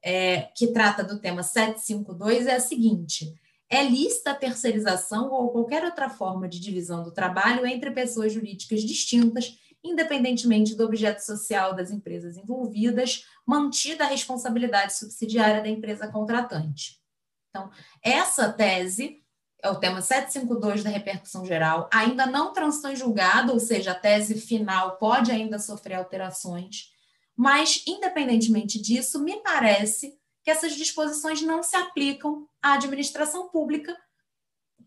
[0.03, 3.34] é, que trata do tema 752, é a seguinte:
[3.70, 8.82] é lista a terceirização ou qualquer outra forma de divisão do trabalho entre pessoas jurídicas
[8.84, 17.02] distintas, independentemente do objeto social das empresas envolvidas, mantida a responsabilidade subsidiária da empresa contratante.
[17.49, 17.70] Então,
[18.02, 19.23] essa tese
[19.64, 23.95] é o tema 752 da repercussão geral, ainda não transitou em julgado, ou seja, a
[23.95, 26.91] tese final pode ainda sofrer alterações,
[27.35, 33.98] mas, independentemente disso, me parece que essas disposições não se aplicam à administração pública,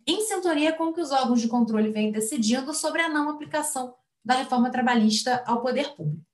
[0.07, 3.97] em sintonia com o que os órgãos de controle vêm decidindo sobre a não aplicação
[4.23, 6.25] da reforma trabalhista ao poder público.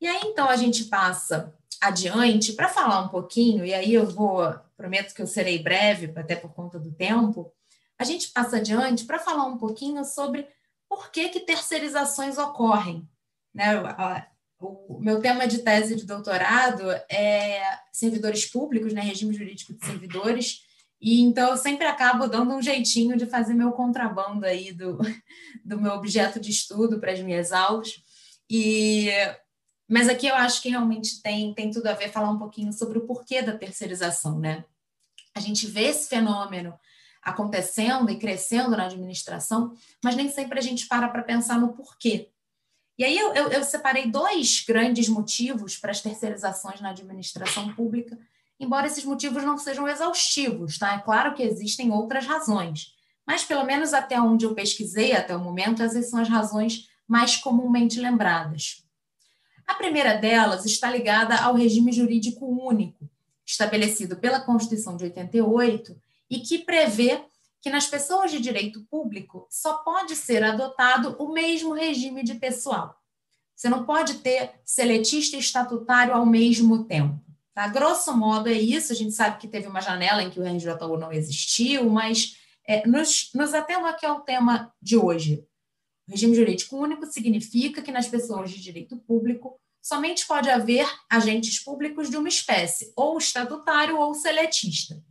[0.00, 4.40] E aí, então, a gente passa adiante para falar um pouquinho, e aí eu vou,
[4.78, 7.52] prometo que eu serei breve, até por conta do tempo,
[7.98, 10.46] a gente passa adiante para falar um pouquinho sobre
[10.88, 13.06] por que, que terceirizações ocorrem.
[13.52, 13.72] Né?
[14.60, 17.60] O meu tema de tese de doutorado é
[17.92, 19.00] servidores públicos, né?
[19.00, 20.62] regime jurídico de servidores,
[21.00, 24.98] e então eu sempre acabo dando um jeitinho de fazer meu contrabando aí do,
[25.64, 27.94] do meu objeto de estudo para as minhas aulas.
[28.50, 29.10] E
[29.88, 32.98] mas aqui eu acho que realmente tem, tem tudo a ver falar um pouquinho sobre
[32.98, 34.64] o porquê da terceirização, né?
[35.34, 36.78] A gente vê esse fenômeno
[37.22, 42.30] acontecendo e crescendo na administração, mas nem sempre a gente para para pensar no porquê.
[42.98, 48.18] E aí eu, eu, eu separei dois grandes motivos para as terceirizações na administração pública,
[48.58, 50.94] embora esses motivos não sejam exaustivos, tá?
[50.94, 52.94] É claro que existem outras razões,
[53.24, 57.36] mas pelo menos até onde eu pesquisei até o momento, essas são as razões mais
[57.36, 58.87] comumente lembradas.
[59.68, 63.08] A primeira delas está ligada ao regime jurídico único,
[63.44, 65.94] estabelecido pela Constituição de 88
[66.30, 67.22] e que prevê
[67.60, 72.98] que nas pessoas de direito público só pode ser adotado o mesmo regime de pessoal.
[73.54, 77.20] Você não pode ter seletista e estatutário ao mesmo tempo.
[77.52, 77.68] Tá?
[77.68, 78.92] Grosso modo é isso.
[78.92, 82.86] A gente sabe que teve uma janela em que o RJU não existiu, mas é,
[82.86, 85.44] nos, nos atendo aqui ao tema de hoje.
[86.08, 91.62] O regime jurídico único significa que nas pessoas de direito público somente pode haver agentes
[91.62, 95.02] públicos de uma espécie, ou estatutário ou seletista.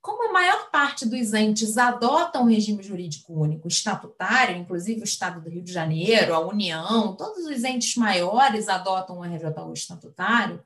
[0.00, 5.40] Como a maior parte dos entes adotam um regime jurídico único estatutário, inclusive o Estado
[5.40, 10.62] do Rio de Janeiro, a União, todos os entes maiores adotam um RJU estatutário,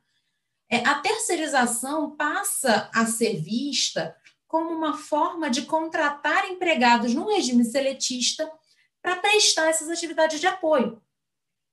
[0.70, 4.16] é, a terceirização passa a ser vista
[4.48, 8.50] como uma forma de contratar empregados num regime seletista
[9.02, 11.02] para prestar essas atividades de apoio.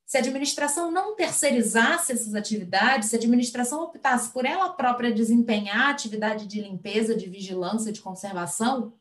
[0.06, 5.82] Se a administração não terceirizasse essas atividades, se a administração optasse por ela própria desempenhar
[5.82, 8.94] a atividade de limpeza, de vigilância, de conservação,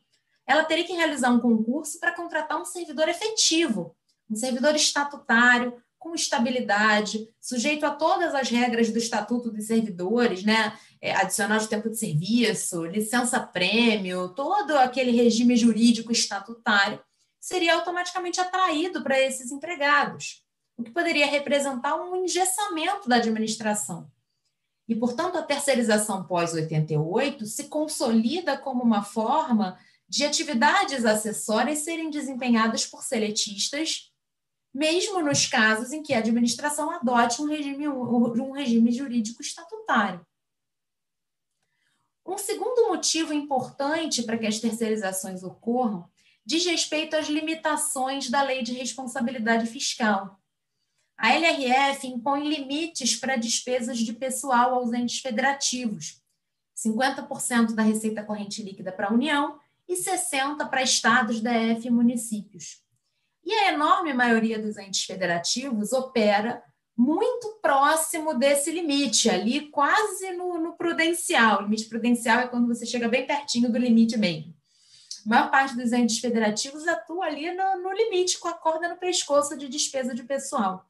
[0.45, 3.95] ela teria que realizar um concurso para contratar um servidor efetivo,
[4.29, 10.77] um servidor estatutário, com estabilidade, sujeito a todas as regras do Estatuto dos Servidores, né?
[11.01, 16.99] É, adicional de tempo de serviço, licença-prêmio, todo aquele regime jurídico estatutário
[17.39, 20.45] seria automaticamente atraído para esses empregados,
[20.77, 24.11] o que poderia representar um engessamento da administração.
[24.87, 32.87] E, portanto, a terceirização pós-88 se consolida como uma forma de atividades acessórias serem desempenhadas
[32.87, 34.11] por seletistas,
[34.73, 40.25] mesmo nos casos em que a administração adote um regime, um regime jurídico estatutário.
[42.25, 46.09] Um segundo motivo importante para que as terceirizações ocorram
[46.49, 50.41] diz respeito às limitações da lei de responsabilidade fiscal.
[51.15, 56.23] A LRF impõe limites para despesas de pessoal aos entes federativos,
[56.75, 62.81] 50% da receita corrente líquida para a União e 60% para estados, DF e municípios.
[63.45, 66.63] E a enorme maioria dos entes federativos opera
[66.97, 71.59] muito próximo desse limite, ali quase no, no prudencial.
[71.59, 74.58] O limite prudencial é quando você chega bem pertinho do limite mesmo.
[75.29, 78.97] A maior parte dos entes federativos atua ali no, no limite, com a corda no
[78.97, 80.89] pescoço de despesa de pessoal.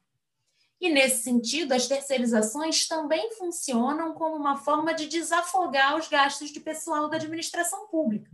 [0.80, 6.58] E, nesse sentido, as terceirizações também funcionam como uma forma de desafogar os gastos de
[6.58, 8.30] pessoal da administração pública.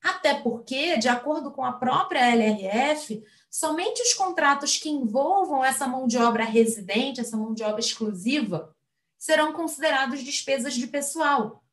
[0.00, 6.06] Até porque, de acordo com a própria LRF, somente os contratos que envolvam essa mão
[6.06, 8.72] de obra residente, essa mão de obra exclusiva,
[9.18, 11.63] serão considerados despesas de pessoal.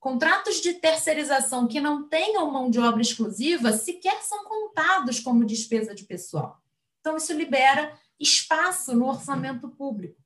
[0.00, 5.94] Contratos de terceirização que não tenham mão de obra exclusiva sequer são contados como despesa
[5.94, 6.58] de pessoal.
[7.00, 10.18] Então, isso libera espaço no orçamento público.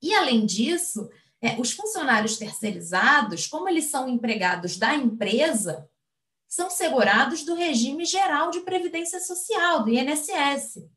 [0.00, 1.10] E, além disso,
[1.42, 5.86] é, os funcionários terceirizados, como eles são empregados da empresa,
[6.48, 10.88] são segurados do regime geral de previdência social, do INSS.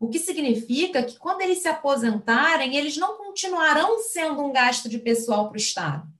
[0.00, 4.98] O que significa que, quando eles se aposentarem, eles não continuarão sendo um gasto de
[4.98, 6.15] pessoal para o Estado.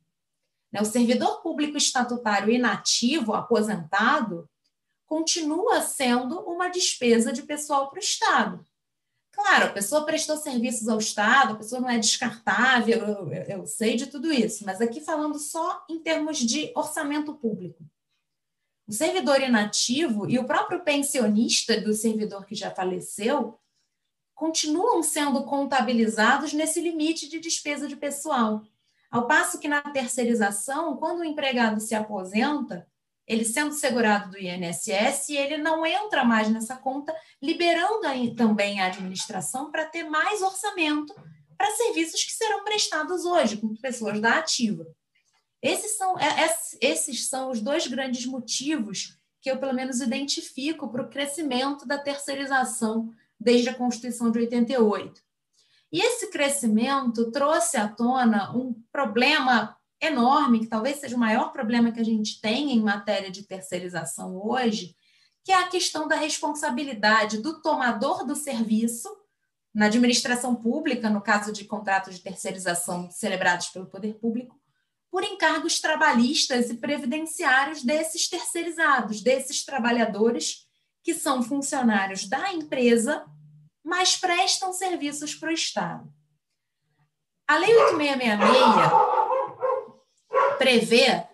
[0.77, 4.47] Né, o servidor público estatutário inativo, aposentado,
[5.07, 8.67] continua sendo uma despesa de pessoal para o Estado.
[9.33, 13.97] Claro, a pessoa prestou serviços ao Estado, a pessoa não é descartável, eu, eu, sei
[13.97, 17.83] de tudo isso, mas aqui falando só em termos de orçamento público.
[18.87, 23.59] O servidor inativo e o próprio pensionista do servidor que já faleceu
[24.35, 28.63] continuam sendo contabilizados nesse limite de despesa de pessoal.
[29.11, 32.87] Ao passo que na terceirização, quando o empregado se aposenta,
[33.27, 38.87] ele sendo segurado do INSS, ele não entra mais nessa conta, liberando aí também a
[38.87, 41.15] administração para ter mais orçamento
[41.57, 44.87] para serviços que serão prestados hoje, com pessoas da ativa.
[45.61, 51.03] Esses são, é, esses são os dois grandes motivos que eu, pelo menos, identifico para
[51.03, 55.26] o crescimento da terceirização desde a Constituição de 88.
[55.97, 61.91] E esse crescimento trouxe à tona um problema enorme, que talvez seja o maior problema
[61.91, 64.95] que a gente tem em matéria de terceirização hoje,
[65.43, 69.09] que é a questão da responsabilidade do tomador do serviço,
[69.75, 74.55] na administração pública, no caso de contratos de terceirização celebrados pelo poder público,
[75.11, 80.67] por encargos trabalhistas e previdenciários desses terceirizados, desses trabalhadores
[81.03, 83.25] que são funcionários da empresa,
[83.87, 86.13] mas prestam serviços para o Estado.
[87.47, 91.25] A Lei 8666 prevê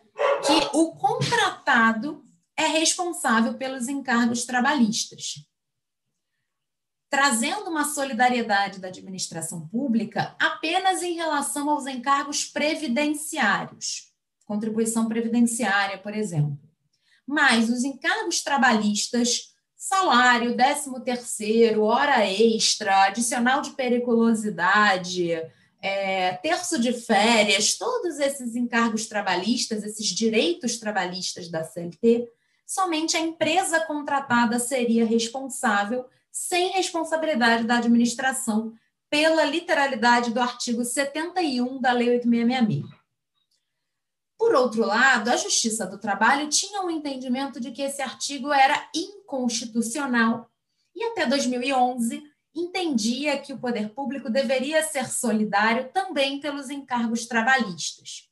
[0.46, 2.22] que o contratado
[2.54, 5.36] é responsável pelos encargos trabalhistas,
[7.08, 14.12] trazendo uma solidariedade da administração pública apenas em relação aos encargos previdenciários,
[14.44, 16.60] contribuição previdenciária, por exemplo.
[17.26, 19.51] Mas os encargos trabalhistas,
[19.92, 25.30] salário, décimo terceiro, hora extra, adicional de periculosidade,
[25.82, 32.26] é, terço de férias, todos esses encargos trabalhistas, esses direitos trabalhistas da CLT,
[32.66, 38.72] somente a empresa contratada seria responsável, sem responsabilidade da administração,
[39.10, 43.01] pela literalidade do artigo 71 da Lei 8666.
[44.42, 48.90] Por outro lado, a Justiça do Trabalho tinha um entendimento de que esse artigo era
[48.92, 50.50] inconstitucional
[50.92, 52.20] e até 2011
[52.52, 58.28] entendia que o poder público deveria ser solidário também pelos encargos trabalhistas.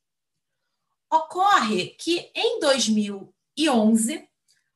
[1.08, 4.28] Ocorre que, em 2011,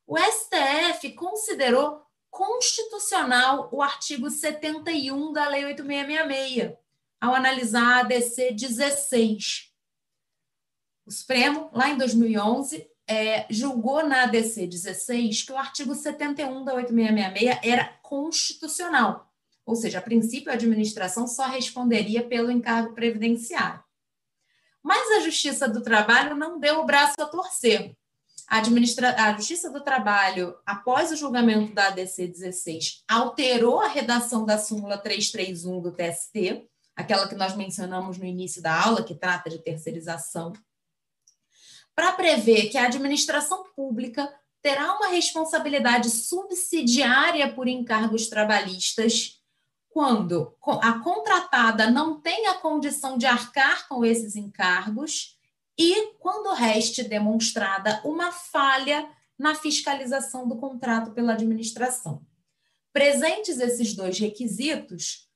[0.07, 2.01] o STF considerou
[2.31, 6.79] constitucional o artigo 71 da Lei 8666,
[7.21, 9.74] ao analisar a ADC 16.
[11.07, 16.75] O Supremo, lá em 2011, é, julgou na ADC 16 que o artigo 71 da
[16.75, 19.31] 8666 era constitucional,
[19.67, 23.83] ou seja, a princípio, a administração só responderia pelo encargo previdenciário.
[24.83, 27.97] Mas a Justiça do Trabalho não deu o braço a torcer.
[28.47, 29.15] A, administra...
[29.15, 34.99] a Justiça do Trabalho, após o julgamento da ADC 16, alterou a redação da súmula
[34.99, 40.53] 331 do TST, aquela que nós mencionamos no início da aula, que trata de terceirização,
[41.95, 49.41] para prever que a administração pública terá uma responsabilidade subsidiária por encargos trabalhistas
[49.91, 55.39] quando a contratada não tem a condição de arcar com esses encargos
[55.79, 59.09] e quando reste demonstrada uma falha
[59.39, 62.27] na fiscalização do contrato pela administração.
[62.93, 65.29] Presentes esses dois requisitos,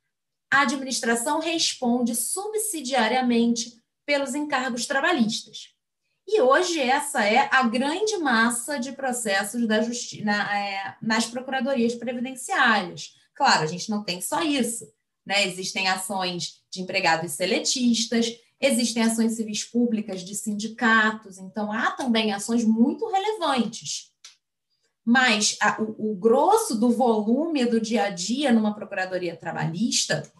[0.51, 5.78] a administração responde subsidiariamente pelos encargos trabalhistas.
[6.31, 11.95] E hoje essa é a grande massa de processos da justi na, é, nas procuradorias
[11.95, 13.15] previdenciárias.
[13.35, 14.87] Claro, a gente não tem só isso.
[15.25, 15.47] Né?
[15.47, 18.27] Existem ações de empregados seletistas,
[18.61, 24.13] existem ações civis públicas de sindicatos, então há também ações muito relevantes.
[25.03, 30.31] Mas a, o, o grosso do volume do dia a dia numa procuradoria trabalhista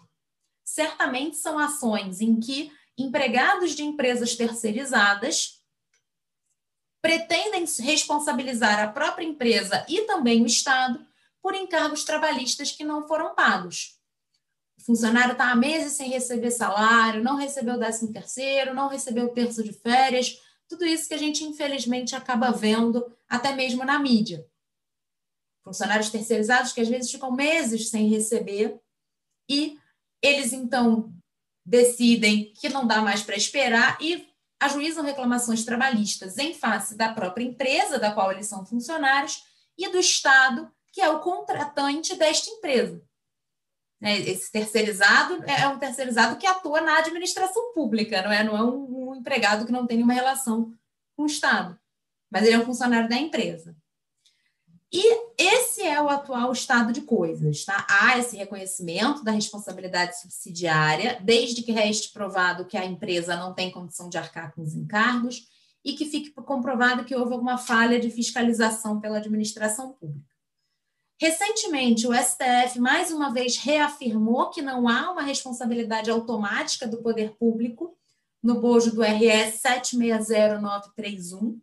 [0.63, 5.58] certamente são ações em que empregados de empresas terceirizadas
[7.01, 11.05] pretendem responsabilizar a própria empresa e também o Estado
[11.41, 13.97] por encargos trabalhistas que não foram pagos.
[14.77, 19.63] O funcionário está há meses sem receber salário, não recebeu décimo terceiro, não recebeu terço
[19.63, 24.45] de férias, tudo isso que a gente infelizmente acaba vendo até mesmo na mídia.
[25.63, 28.79] Funcionários terceirizados que às vezes ficam meses sem receber
[29.49, 29.77] e
[30.21, 31.13] eles então
[31.65, 34.28] decidem que não dá mais para esperar e
[34.59, 39.43] ajuizam reclamações trabalhistas em face da própria empresa da qual eles são funcionários
[39.77, 43.01] e do Estado, que é o contratante desta empresa.
[44.01, 48.63] Né, esse terceirizado é um terceirizado que atua na administração pública, não é, não é
[48.63, 50.73] um empregado que não tem nenhuma relação
[51.15, 51.77] com o Estado,
[52.31, 53.75] mas ele é um funcionário da empresa.
[54.91, 55.03] E
[55.37, 57.63] esse é o atual estado de coisas.
[57.63, 57.85] Tá?
[57.89, 63.71] Há esse reconhecimento da responsabilidade subsidiária, desde que reste provado que a empresa não tem
[63.71, 65.47] condição de arcar com os encargos
[65.85, 70.27] e que fique comprovado que houve alguma falha de fiscalização pela administração pública.
[71.21, 77.35] Recentemente, o STF mais uma vez reafirmou que não há uma responsabilidade automática do poder
[77.37, 77.93] público
[78.41, 81.59] no bojo do RS 760931.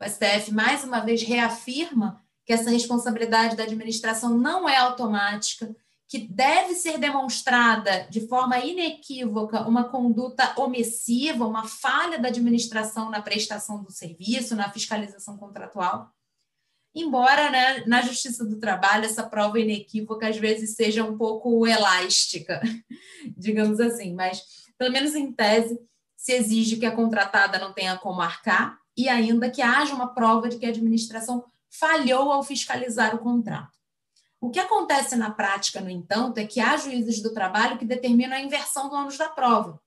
[0.00, 5.72] O STF mais uma vez reafirma que essa responsabilidade da administração não é automática,
[6.08, 13.22] que deve ser demonstrada de forma inequívoca uma conduta omissiva, uma falha da administração na
[13.22, 16.10] prestação do serviço, na fiscalização contratual.
[16.92, 22.60] Embora né, na Justiça do Trabalho essa prova inequívoca às vezes seja um pouco elástica,
[23.38, 24.42] digamos assim, mas
[24.76, 25.78] pelo menos em tese
[26.16, 30.48] se exige que a contratada não tenha como arcar e ainda que haja uma prova
[30.48, 33.78] de que a administração falhou ao fiscalizar o contrato.
[34.40, 38.36] O que acontece na prática, no entanto, é que há juízes do trabalho que determinam
[38.36, 39.80] a inversão do ônus da prova.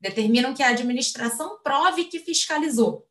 [0.00, 3.06] Determinam que a administração prove que fiscalizou.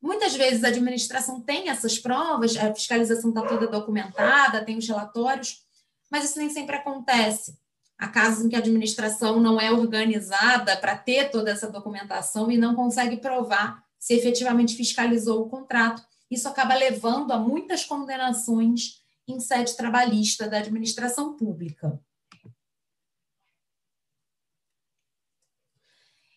[0.00, 5.64] Muitas vezes a administração tem essas provas, a fiscalização está toda documentada, tem os relatórios,
[6.10, 7.58] mas isso nem sempre acontece.
[7.98, 12.58] Há casos em que a administração não é organizada para ter toda essa documentação e
[12.58, 19.40] não consegue provar se efetivamente fiscalizou o contrato isso acaba levando a muitas condenações em
[19.40, 22.00] sede trabalhista da administração pública.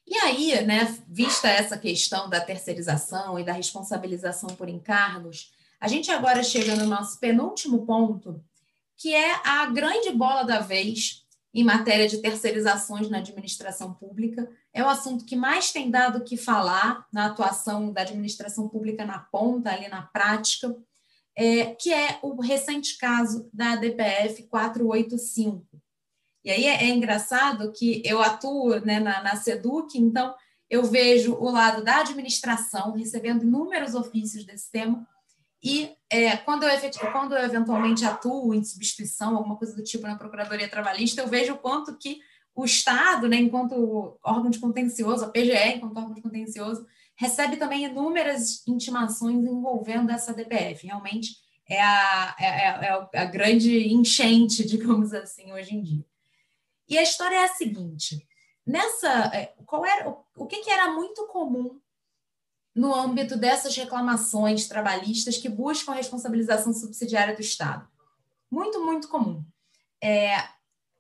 [0.08, 6.10] E aí, né, vista essa questão da terceirização e da responsabilização por encargos, a gente
[6.10, 8.44] agora chega no nosso penúltimo ponto,
[8.98, 14.50] que é a grande bola da vez em matéria de terceirizações na administração pública.
[14.74, 19.20] É o assunto que mais tem dado que falar na atuação da administração pública na
[19.20, 20.76] ponta, ali na prática,
[21.36, 25.66] é, que é o recente caso da DPF 485.
[26.44, 30.36] E aí é, é engraçado que eu atuo né, na, na SEDUC, então
[30.70, 35.08] eu vejo o lado da administração recebendo inúmeros ofícios desse tema,
[35.62, 40.16] e é, quando, eu, quando eu eventualmente atuo em substituição, alguma coisa do tipo na
[40.18, 42.22] Procuradoria Trabalhista, eu vejo o quanto que
[42.56, 46.86] o Estado, né, enquanto órgão de contencioso, a PGE, enquanto órgão de contencioso,
[47.16, 50.88] recebe também inúmeras intimações envolvendo essa DPF.
[50.88, 56.06] Realmente é a, é, é, é a grande enchente, digamos assim, hoje em dia.
[56.88, 58.28] E a história é a seguinte:
[58.66, 61.80] nessa, é, qual era o que, que era muito comum
[62.80, 67.86] no âmbito dessas reclamações trabalhistas que buscam a responsabilização subsidiária do Estado.
[68.50, 69.44] Muito, muito comum.
[70.02, 70.38] É,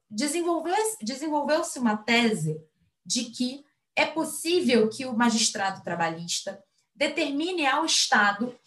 [0.10, 2.60] Desenvolveu-se desenvolveu uma tese
[3.06, 3.64] de que
[3.95, 6.64] é possível que o magistrado trabalhista
[6.95, 8.57] determine ao Estado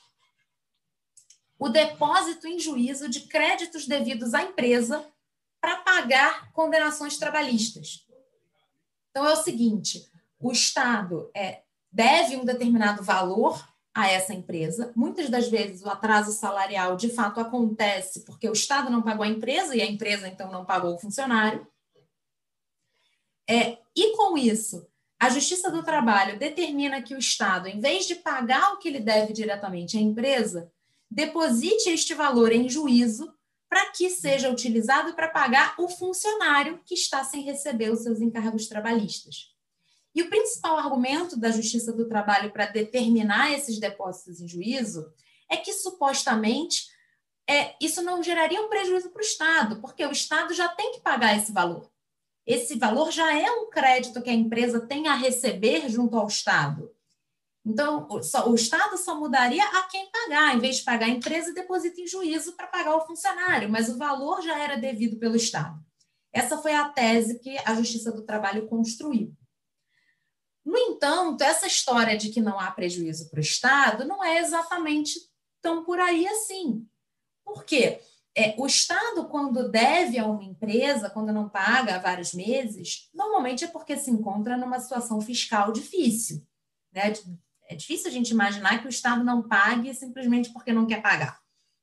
[1.58, 5.06] o depósito em juízo de créditos devidos à empresa
[5.60, 8.04] para pagar condenações trabalhistas.
[9.10, 10.10] Então, é o seguinte:
[10.40, 14.92] o Estado é, deve um determinado valor a essa empresa.
[14.96, 19.28] Muitas das vezes o atraso salarial de fato acontece porque o Estado não pagou a
[19.28, 21.66] empresa e a empresa então não pagou o funcionário.
[23.48, 24.86] É, e com isso,
[25.20, 29.00] a Justiça do Trabalho determina que o Estado, em vez de pagar o que ele
[29.00, 30.72] deve diretamente à empresa,
[31.10, 33.32] deposite este valor em juízo
[33.68, 38.66] para que seja utilizado para pagar o funcionário que está sem receber os seus encargos
[38.66, 39.51] trabalhistas.
[40.14, 45.10] E o principal argumento da Justiça do Trabalho para determinar esses depósitos em juízo
[45.50, 46.86] é que, supostamente,
[47.48, 51.00] é, isso não geraria um prejuízo para o Estado, porque o Estado já tem que
[51.00, 51.90] pagar esse valor.
[52.46, 56.90] esse valor já é um crédito que a empresa tem a receber junto ao Estado.
[57.64, 60.56] Então, só, o Estado só mudaria a quem pagar.
[60.56, 63.96] Em vez de pagar a empresa, deposita em juízo para pagar o funcionário, mas o
[63.96, 65.78] valor já era devido pelo Estado.
[66.32, 69.32] Essa foi a tese que a Justiça do Trabalho construiu.
[70.64, 75.18] No entanto, essa história de que não há prejuízo para o Estado não é exatamente
[75.60, 76.86] tão por aí assim.
[77.44, 78.00] Por quê?
[78.34, 83.64] É, o Estado, quando deve a uma empresa, quando não paga há vários meses, normalmente
[83.64, 86.46] é porque se encontra numa situação fiscal difícil.
[86.92, 87.12] Né?
[87.68, 91.41] É difícil a gente imaginar que o Estado não pague simplesmente porque não quer pagar.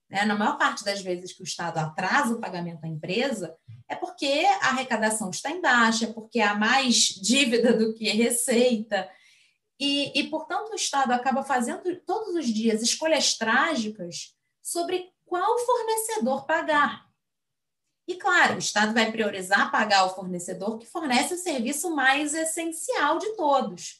[0.09, 0.25] Né?
[0.25, 3.55] Na maior parte das vezes que o Estado atrasa o pagamento à empresa,
[3.87, 9.09] é porque a arrecadação está em baixa, é porque há mais dívida do que receita.
[9.79, 16.45] E, e, portanto, o Estado acaba fazendo todos os dias escolhas trágicas sobre qual fornecedor
[16.45, 17.07] pagar.
[18.07, 23.19] E, claro, o Estado vai priorizar pagar o fornecedor que fornece o serviço mais essencial
[23.19, 23.98] de todos.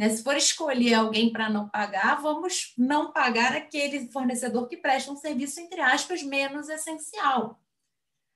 [0.00, 0.08] Né?
[0.08, 5.16] Se for escolher alguém para não pagar, vamos não pagar aquele fornecedor que presta um
[5.16, 7.60] serviço, entre aspas, menos essencial.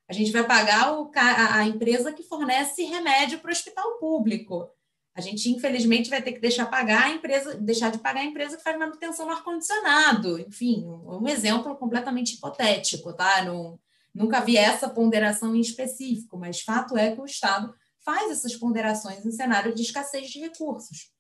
[0.07, 4.69] A gente vai pagar o, a, empresa que fornece remédio para o hospital público.
[5.15, 8.59] A gente, infelizmente, vai ter que deixar pagar a empresa, deixar de pagar a empresa
[8.59, 10.39] que faz manutenção no ar-condicionado.
[10.39, 13.43] Enfim, um, um, exemplo completamente hipotético, tá?
[13.43, 13.81] Não,
[14.15, 17.74] nunca vi essa ponderação em específico, mas fato é que o Estado
[18.05, 21.15] faz essas ponderações em cenário de escassez de recursos.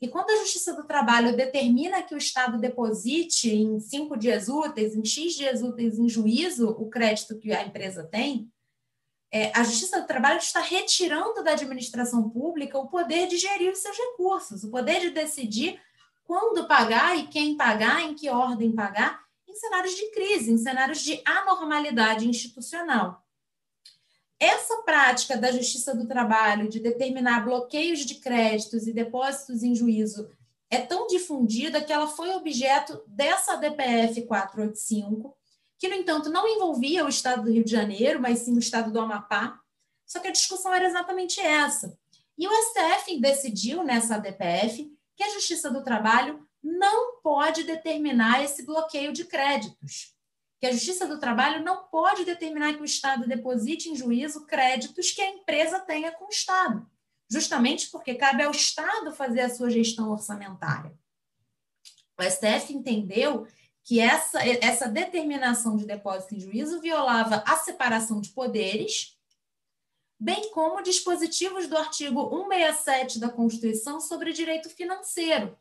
[0.00, 4.94] E quando a Justiça do Trabalho determina que o Estado deposite em cinco dias úteis,
[4.94, 8.50] em X dias úteis em juízo, o crédito que a empresa tem,
[9.30, 13.78] é, a Justiça do Trabalho está retirando da administração pública o poder de gerir os
[13.78, 15.80] seus recursos, o poder de decidir
[16.24, 21.00] quando pagar e quem pagar, em que ordem pagar, em cenários de crise, em cenários
[21.00, 23.26] de anormalidade institucional.
[24.40, 30.30] Essa prática da Justiça do Trabalho de determinar bloqueios de créditos e depósitos em juízo
[30.70, 35.36] é tão difundida que ela foi objeto dessa DPF 485,
[35.76, 38.92] que, no entanto, não envolvia o Estado do Rio de Janeiro, mas sim o Estado
[38.92, 39.58] do Amapá.
[40.06, 41.98] Só que a discussão era exatamente essa.
[42.36, 48.64] E o STF decidiu nessa DPF que a Justiça do Trabalho não pode determinar esse
[48.64, 50.16] bloqueio de créditos
[50.60, 55.12] que a Justiça do Trabalho não pode determinar que o Estado deposite em juízo créditos
[55.12, 56.88] que a empresa tenha com o Estado,
[57.30, 60.92] justamente porque cabe ao Estado fazer a sua gestão orçamentária.
[62.18, 63.46] O STF entendeu
[63.84, 69.16] que essa, essa determinação de depósito em juízo violava a separação de poderes,
[70.20, 75.56] bem como dispositivos do artigo 167 da Constituição sobre direito financeiro,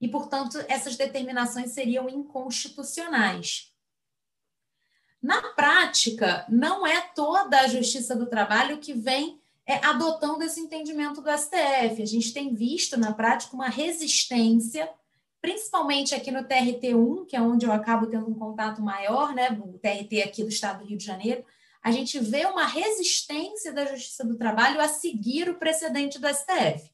[0.00, 3.70] e, portanto, essas determinações seriam inconstitucionais.
[5.22, 11.20] Na prática, não é toda a Justiça do Trabalho que vem é, adotando esse entendimento
[11.20, 12.02] do STF.
[12.02, 14.90] A gente tem visto na prática uma resistência,
[15.40, 19.78] principalmente aqui no TRT1, que é onde eu acabo tendo um contato maior, né, o
[19.78, 21.44] TRT aqui do Estado do Rio de Janeiro,
[21.82, 26.90] a gente vê uma resistência da Justiça do Trabalho a seguir o precedente do STF.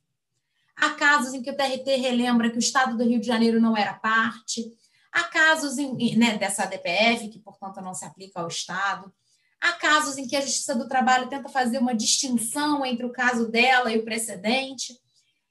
[0.76, 3.76] Há casos em que o TRT relembra que o Estado do Rio de Janeiro não
[3.76, 4.62] era parte.
[5.10, 9.12] Há casos em, né, dessa ADPF, que, portanto, não se aplica ao Estado.
[9.60, 13.50] Há casos em que a Justiça do Trabalho tenta fazer uma distinção entre o caso
[13.50, 14.92] dela e o precedente.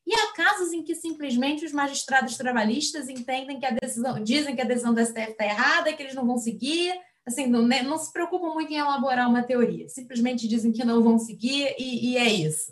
[0.06, 4.62] E há casos em que simplesmente os magistrados trabalhistas entendem que a decisão, dizem que
[4.62, 6.94] a decisão do STF está errada, que eles não vão seguir,
[7.26, 11.02] assim, não, né, não, se preocupam muito em elaborar uma teoria, simplesmente dizem que não
[11.02, 12.72] vão seguir e, e é isso.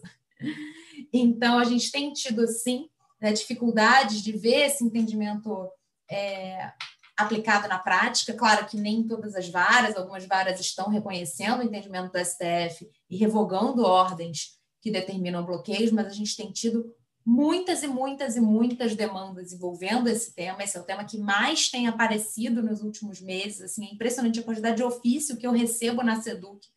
[1.14, 2.90] Então, a gente tem tido, sim,
[3.22, 5.70] né, dificuldades de ver esse entendimento
[6.10, 6.72] é,
[7.16, 8.34] aplicado na prática.
[8.34, 13.16] Claro que nem todas as varas, algumas varas estão reconhecendo o entendimento do STF e
[13.16, 16.94] revogando ordens que determinam bloqueios, mas a gente tem tido
[17.26, 20.62] muitas e muitas e muitas demandas envolvendo esse tema.
[20.62, 23.62] Esse é o tema que mais tem aparecido nos últimos meses.
[23.62, 26.68] Assim, é impressionante a quantidade de ofício que eu recebo na SEDUC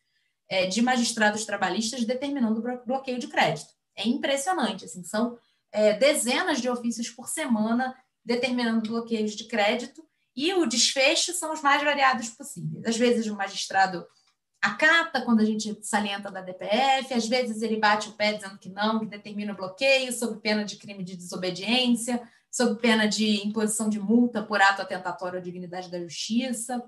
[0.49, 3.76] é, de magistrados trabalhistas determinando bloqueio de crédito.
[3.97, 5.37] É impressionante, assim, são
[5.71, 10.05] é, dezenas de ofícios por semana determinando bloqueios de crédito
[10.35, 12.85] e o desfecho são os mais variados possíveis.
[12.85, 14.05] Às vezes o magistrado
[14.61, 18.69] acata quando a gente salienta da DPF, às vezes ele bate o pé dizendo que
[18.69, 22.21] não, que determina o bloqueio sob pena de crime de desobediência,
[22.51, 26.83] sob pena de imposição de multa por ato atentatório à dignidade da justiça.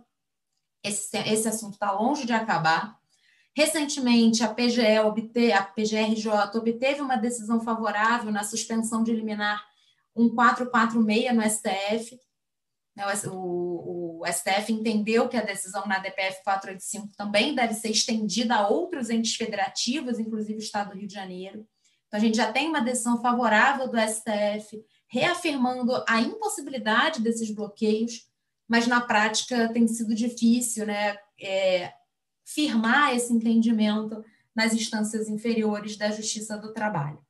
[0.84, 2.99] Esse, esse assunto está longe de acabar.
[3.60, 9.62] Recentemente, a PGE obteve, a PGRJ obteve uma decisão favorável na suspensão de liminar
[10.16, 12.18] 1446 no STF.
[12.96, 18.56] Né, o, o, STF entendeu que a decisão na DPF 485 também deve ser estendida
[18.56, 21.68] a outros entes federativos, inclusive o Estado do Rio de Janeiro.
[22.08, 28.26] Então, a gente já tem uma decisão favorável do STF, reafirmando a impossibilidade desses bloqueios,
[28.70, 31.92] mas na prática tem sido difícil né, é,
[32.54, 34.24] firmar esse entendimento
[34.56, 37.24] nas instâncias inferiores da Justiça do Trabalho.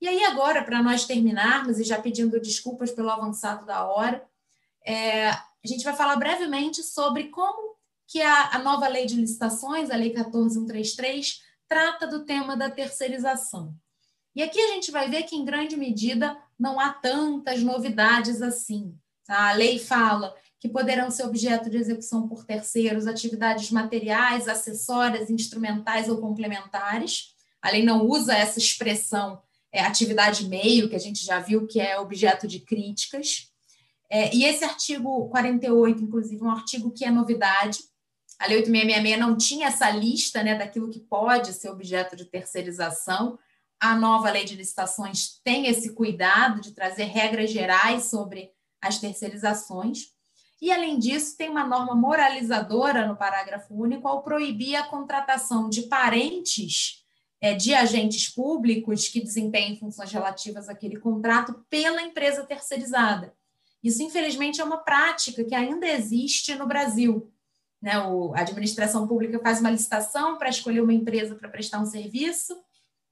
[0.00, 4.26] E aí, agora, para nós terminarmos, e já pedindo desculpas pelo avançado da hora,
[4.84, 9.90] é, a gente vai falar brevemente sobre como que a, a nova lei de licitações,
[9.90, 13.74] a Lei 14133, trata do tema da terceirização.
[14.34, 18.98] E aqui a gente vai ver que, em grande medida, não há tantas novidades assim.
[19.24, 19.50] Tá?
[19.50, 20.34] A lei fala
[20.64, 27.34] que poderão ser objeto de execução por terceiros atividades materiais, acessórias, instrumentais ou complementares.
[27.60, 31.78] A lei não usa essa expressão é, atividade meio, que a gente já viu que
[31.78, 33.52] é objeto de críticas.
[34.08, 37.80] É, e esse artigo 48, inclusive, é um artigo que é novidade.
[38.38, 43.38] A Lei 8666 não tinha essa lista né, daquilo que pode ser objeto de terceirização.
[43.78, 48.50] A nova lei de licitações tem esse cuidado de trazer regras gerais sobre
[48.80, 50.13] as terceirizações.
[50.60, 55.82] E, além disso, tem uma norma moralizadora no parágrafo único ao proibir a contratação de
[55.82, 57.04] parentes
[57.44, 63.34] é, de agentes públicos que desempenhem funções relativas àquele contrato pela empresa terceirizada.
[63.82, 67.30] Isso, infelizmente, é uma prática que ainda existe no Brasil.
[67.82, 67.92] Né?
[67.92, 72.56] A administração pública faz uma licitação para escolher uma empresa para prestar um serviço,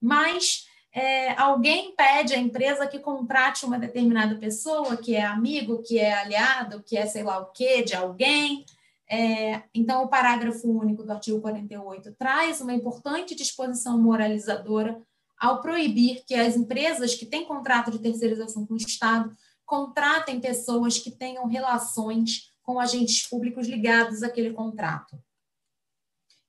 [0.00, 5.98] mas é, alguém pede à empresa que contrate uma determinada pessoa, que é amigo, que
[5.98, 8.66] é aliado, que é sei lá o quê, de alguém.
[9.08, 15.00] É, então, o parágrafo único do artigo 48 traz uma importante disposição moralizadora
[15.38, 20.98] ao proibir que as empresas que têm contrato de terceirização com o Estado contratem pessoas
[20.98, 25.18] que tenham relações com agentes públicos ligados àquele contrato.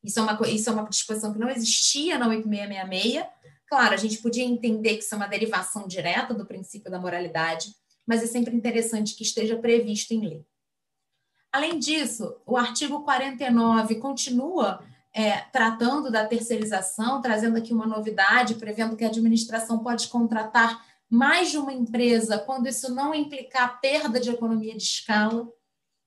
[0.03, 3.26] Isso é uma, isso é uma disposição que não existia na 8666.
[3.73, 7.73] Claro, a gente podia entender que isso é uma derivação direta do princípio da moralidade,
[8.05, 10.45] mas é sempre interessante que esteja previsto em lei.
[11.51, 14.79] Além disso, o artigo 49 continua
[15.11, 21.49] é, tratando da terceirização, trazendo aqui uma novidade, prevendo que a administração pode contratar mais
[21.49, 25.49] de uma empresa quando isso não implicar perda de economia de escala,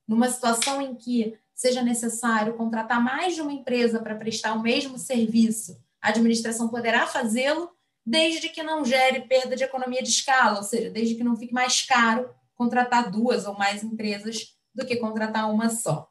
[0.06, 4.97] numa situação em que seja necessário contratar mais de uma empresa para prestar o mesmo
[4.98, 7.68] serviço, a administração poderá fazê-lo
[8.06, 11.52] desde que não gere perda de economia de escala, ou seja, desde que não fique
[11.52, 16.09] mais caro contratar duas ou mais empresas do que contratar uma só.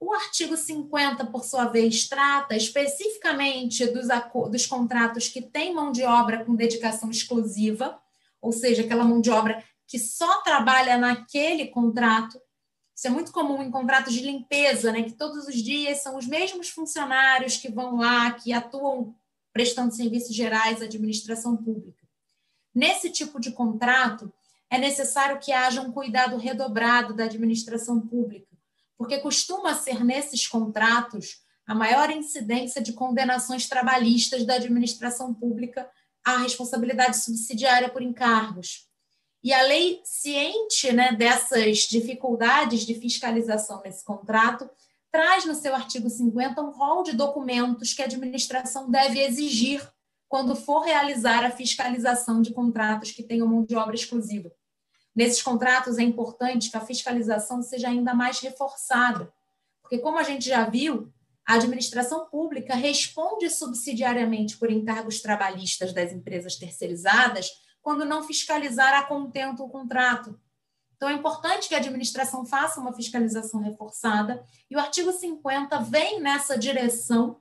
[0.00, 4.08] O artigo 50, por sua vez, trata especificamente dos,
[4.50, 7.96] dos contratos que têm mão de obra com dedicação exclusiva,
[8.40, 12.40] ou seja, aquela mão de obra que só trabalha naquele contrato.
[12.98, 15.04] Isso é muito comum em contratos de limpeza, né?
[15.04, 19.14] que todos os dias são os mesmos funcionários que vão lá, que atuam
[19.52, 22.04] prestando serviços gerais à administração pública.
[22.74, 24.32] Nesse tipo de contrato,
[24.68, 28.48] é necessário que haja um cuidado redobrado da administração pública
[28.98, 35.88] porque costuma ser nesses contratos a maior incidência de condenações trabalhistas da administração pública
[36.24, 38.87] à responsabilidade subsidiária por encargos.
[39.42, 44.68] E a lei, ciente né, dessas dificuldades de fiscalização nesse contrato,
[45.10, 49.86] traz no seu artigo 50 um rol de documentos que a administração deve exigir
[50.28, 54.52] quando for realizar a fiscalização de contratos que tenham mão de obra exclusiva.
[55.14, 59.32] Nesses contratos é importante que a fiscalização seja ainda mais reforçada,
[59.80, 61.10] porque, como a gente já viu,
[61.46, 67.50] a administração pública responde subsidiariamente por encargos trabalhistas das empresas terceirizadas
[67.88, 70.38] quando não fiscalizar a contento o contrato.
[70.94, 76.20] Então, é importante que a administração faça uma fiscalização reforçada, e o artigo 50 vem
[76.20, 77.40] nessa direção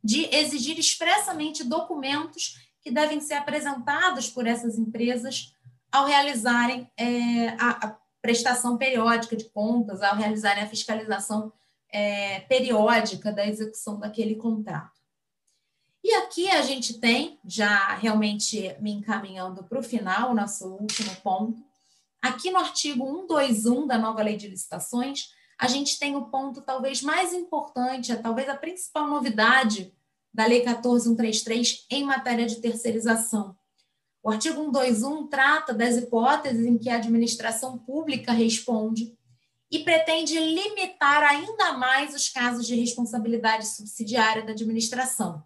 [0.00, 5.52] de exigir expressamente documentos que devem ser apresentados por essas empresas
[5.90, 11.52] ao realizarem é, a, a, prestação periódica de contas, ao realizarem a fiscalização
[11.88, 15.01] é, periódica da execução daquele contrato.
[16.04, 21.62] E aqui a gente tem, já realmente me encaminhando para o final, nosso último ponto,
[22.20, 27.02] aqui no artigo 121 da nova lei de licitações, a gente tem o ponto talvez
[27.02, 29.94] mais importante, talvez a principal novidade
[30.34, 33.56] da Lei 14133 em matéria de terceirização,
[34.22, 39.12] o artigo 121 trata das hipóteses em que a administração pública responde
[39.68, 45.42] e pretende limitar ainda mais os casos de responsabilidade subsidiária da administração.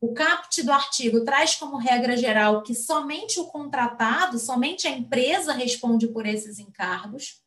[0.00, 5.52] O caput do artigo traz como regra geral que somente o contratado, somente a empresa
[5.52, 7.42] responde por esses encargos.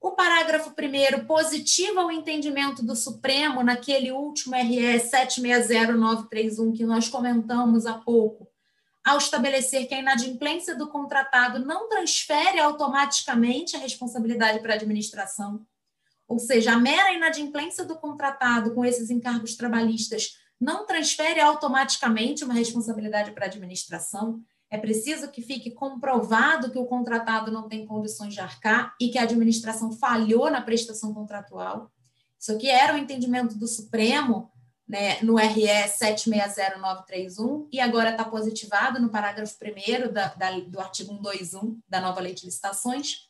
[0.00, 7.86] O parágrafo 1 positiva o entendimento do Supremo naquele último RS 760931 que nós comentamos
[7.86, 8.48] há pouco,
[9.04, 15.64] ao estabelecer que a inadimplência do contratado não transfere automaticamente a responsabilidade para a administração.
[16.28, 22.54] Ou seja, a mera inadimplência do contratado com esses encargos trabalhistas não transfere automaticamente uma
[22.54, 24.40] responsabilidade para a administração.
[24.70, 29.18] É preciso que fique comprovado que o contratado não tem condições de arcar e que
[29.18, 31.90] a administração falhou na prestação contratual.
[32.38, 34.52] Isso aqui era o entendimento do Supremo
[34.86, 41.12] né, no RE 760931 e agora está positivado no parágrafo 1 da, da, do artigo
[41.12, 43.28] 121 da nova lei de licitações.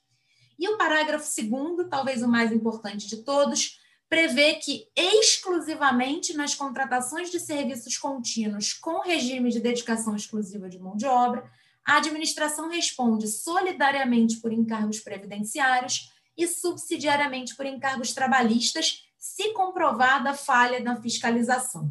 [0.59, 3.81] E o parágrafo 2, talvez o mais importante de todos,
[4.12, 10.94] prevê que exclusivamente nas contratações de serviços contínuos com regime de dedicação exclusiva de mão
[10.94, 11.50] de obra,
[11.82, 20.78] a administração responde solidariamente por encargos previdenciários e subsidiariamente por encargos trabalhistas, se comprovada falha
[20.81, 21.91] na fiscalização.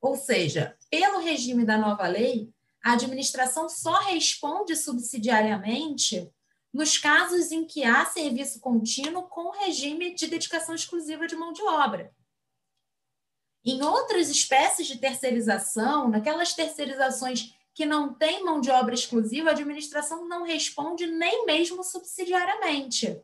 [0.00, 2.50] Ou seja, pelo regime da nova lei,
[2.82, 6.28] a administração só responde subsidiariamente
[6.74, 11.62] nos casos em que há serviço contínuo com regime de dedicação exclusiva de mão de
[11.62, 12.12] obra.
[13.64, 19.52] Em outras espécies de terceirização, naquelas terceirizações que não têm mão de obra exclusiva, a
[19.52, 23.22] administração não responde nem mesmo subsidiariamente.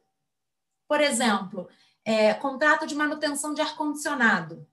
[0.88, 1.68] Por exemplo,
[2.04, 4.64] é, contrato de manutenção de ar-condicionado.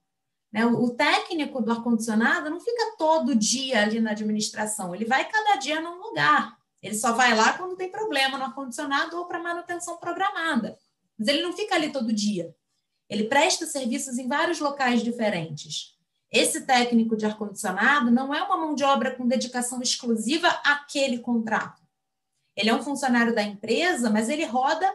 [0.52, 0.64] Né?
[0.64, 5.80] O técnico do ar-condicionado não fica todo dia ali na administração, ele vai cada dia
[5.80, 6.57] num lugar.
[6.82, 10.78] Ele só vai lá quando tem problema no ar-condicionado ou para manutenção programada.
[11.18, 12.54] Mas ele não fica ali todo dia.
[13.08, 15.96] Ele presta serviços em vários locais diferentes.
[16.30, 21.82] Esse técnico de ar-condicionado não é uma mão de obra com dedicação exclusiva àquele contrato.
[22.54, 24.92] Ele é um funcionário da empresa, mas ele roda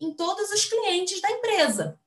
[0.00, 1.98] em todos os clientes da empresa.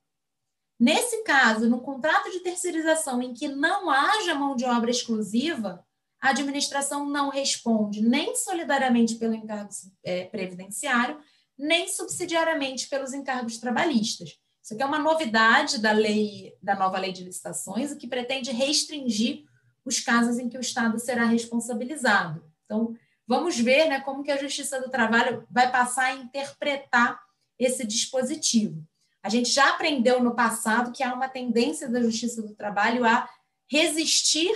[0.80, 5.87] Nesse caso, no contrato de terceirização em que não haja mão de obra exclusiva,
[6.22, 9.70] a administração não responde nem solidariamente pelo encargo
[10.04, 11.20] é, previdenciário,
[11.58, 14.40] nem subsidiariamente pelos encargos trabalhistas.
[14.64, 18.52] Isso aqui é uma novidade da lei, da nova lei de licitações, o que pretende
[18.52, 19.46] restringir
[19.86, 22.44] os casos em que o Estado será responsabilizado.
[22.66, 22.94] Então,
[23.26, 27.20] vamos ver né, como que a Justiça do Trabalho vai passar a interpretar
[27.58, 28.86] esse dispositivo.
[29.24, 33.28] A gente já aprendeu no passado que há uma tendência da Justiça do Trabalho a
[33.70, 34.52] resistir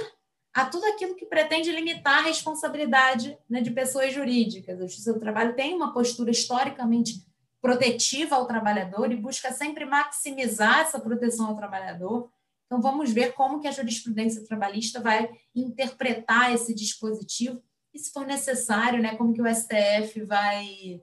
[0.53, 4.79] a tudo aquilo que pretende limitar a responsabilidade né, de pessoas jurídicas.
[4.79, 7.25] A Justiça do Trabalho tem uma postura historicamente
[7.61, 12.29] protetiva ao trabalhador e busca sempre maximizar essa proteção ao trabalhador.
[12.65, 17.61] Então, vamos ver como que a jurisprudência trabalhista vai interpretar esse dispositivo
[17.93, 21.01] e, se for necessário, né, como que o STF vai,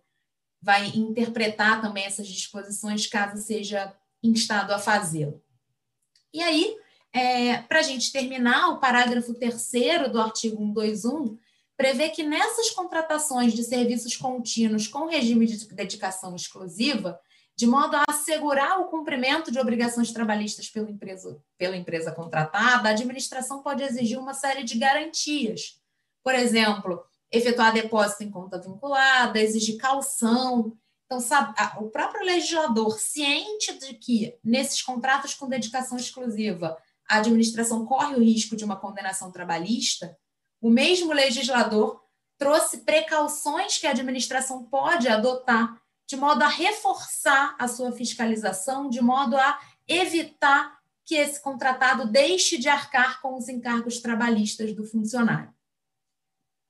[0.60, 5.42] vai interpretar também essas disposições, caso seja instado a fazê-lo.
[6.32, 6.76] E aí,
[7.12, 11.38] é, Para a gente terminar, o parágrafo 3 do artigo 121
[11.76, 17.18] prevê que nessas contratações de serviços contínuos com regime de dedicação exclusiva,
[17.56, 22.92] de modo a assegurar o cumprimento de obrigações trabalhistas pela empresa, pela empresa contratada, a
[22.92, 25.80] administração pode exigir uma série de garantias.
[26.22, 30.76] Por exemplo, efetuar depósito em conta vinculada, exigir calção.
[31.06, 36.76] Então, sabe, o próprio legislador, ciente de que nesses contratos com dedicação exclusiva
[37.08, 40.16] a administração corre o risco de uma condenação trabalhista,
[40.60, 42.02] o mesmo legislador
[42.36, 49.00] trouxe precauções que a administração pode adotar de modo a reforçar a sua fiscalização, de
[49.00, 55.52] modo a evitar que esse contratado deixe de arcar com os encargos trabalhistas do funcionário.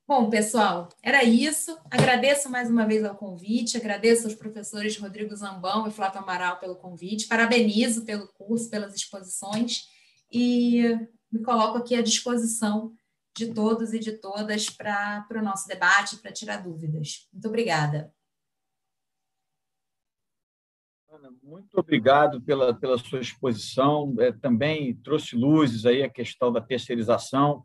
[0.07, 1.77] Bom, pessoal, era isso.
[1.91, 6.77] Agradeço mais uma vez ao convite, agradeço aos professores Rodrigo Zambão e Flávio Amaral pelo
[6.77, 9.87] convite, parabenizo pelo curso, pelas exposições
[10.31, 10.83] e
[11.31, 12.93] me coloco aqui à disposição
[13.37, 17.29] de todos e de todas para o nosso debate, para tirar dúvidas.
[17.33, 18.13] Muito obrigada.
[21.11, 24.15] Ana, muito obrigado pela, pela sua exposição.
[24.19, 27.65] É, também trouxe luzes aí a questão da terceirização.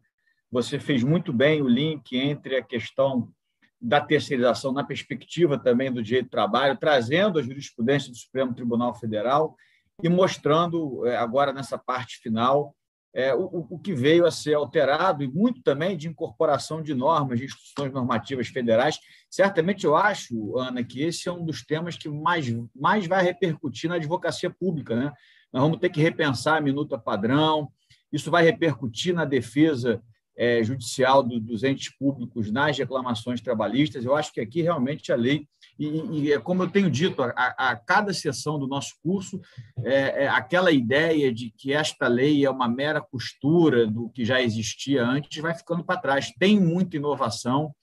[0.52, 3.34] Você fez muito bem o link entre a questão
[3.82, 8.94] da terceirização na perspectiva também do direito do trabalho, trazendo a jurisprudência do Supremo Tribunal
[8.96, 9.58] Federal
[10.02, 12.76] e mostrando é, agora nessa parte final
[13.16, 17.46] é, o, que veio a ser alterado e muito também de incorporação de normas, de
[17.46, 18.98] instituições normativas federais.
[19.30, 23.88] Certamente eu acho, Ana, que esse é um dos temas que mais, mais vai repercutir
[23.88, 24.96] na advocacia pública.
[24.96, 25.14] Né?
[25.52, 27.72] Nós vamos ter que repensar a minuta padrão,
[28.12, 30.02] isso vai repercutir na defesa
[30.36, 34.06] é, judicial do, dos entes públicos nas reclamações trabalhistas.
[34.06, 37.30] Eu acho que aqui realmente a lei, e, e é como eu tenho dito, a,
[37.58, 39.42] a, cada sessão do nosso curso,
[39.84, 44.42] é, é, aquela ideia de que esta lei é uma mera costura do que já
[44.42, 46.32] existia antes vai ficando para trás.
[46.38, 47.74] Tem muita inovação,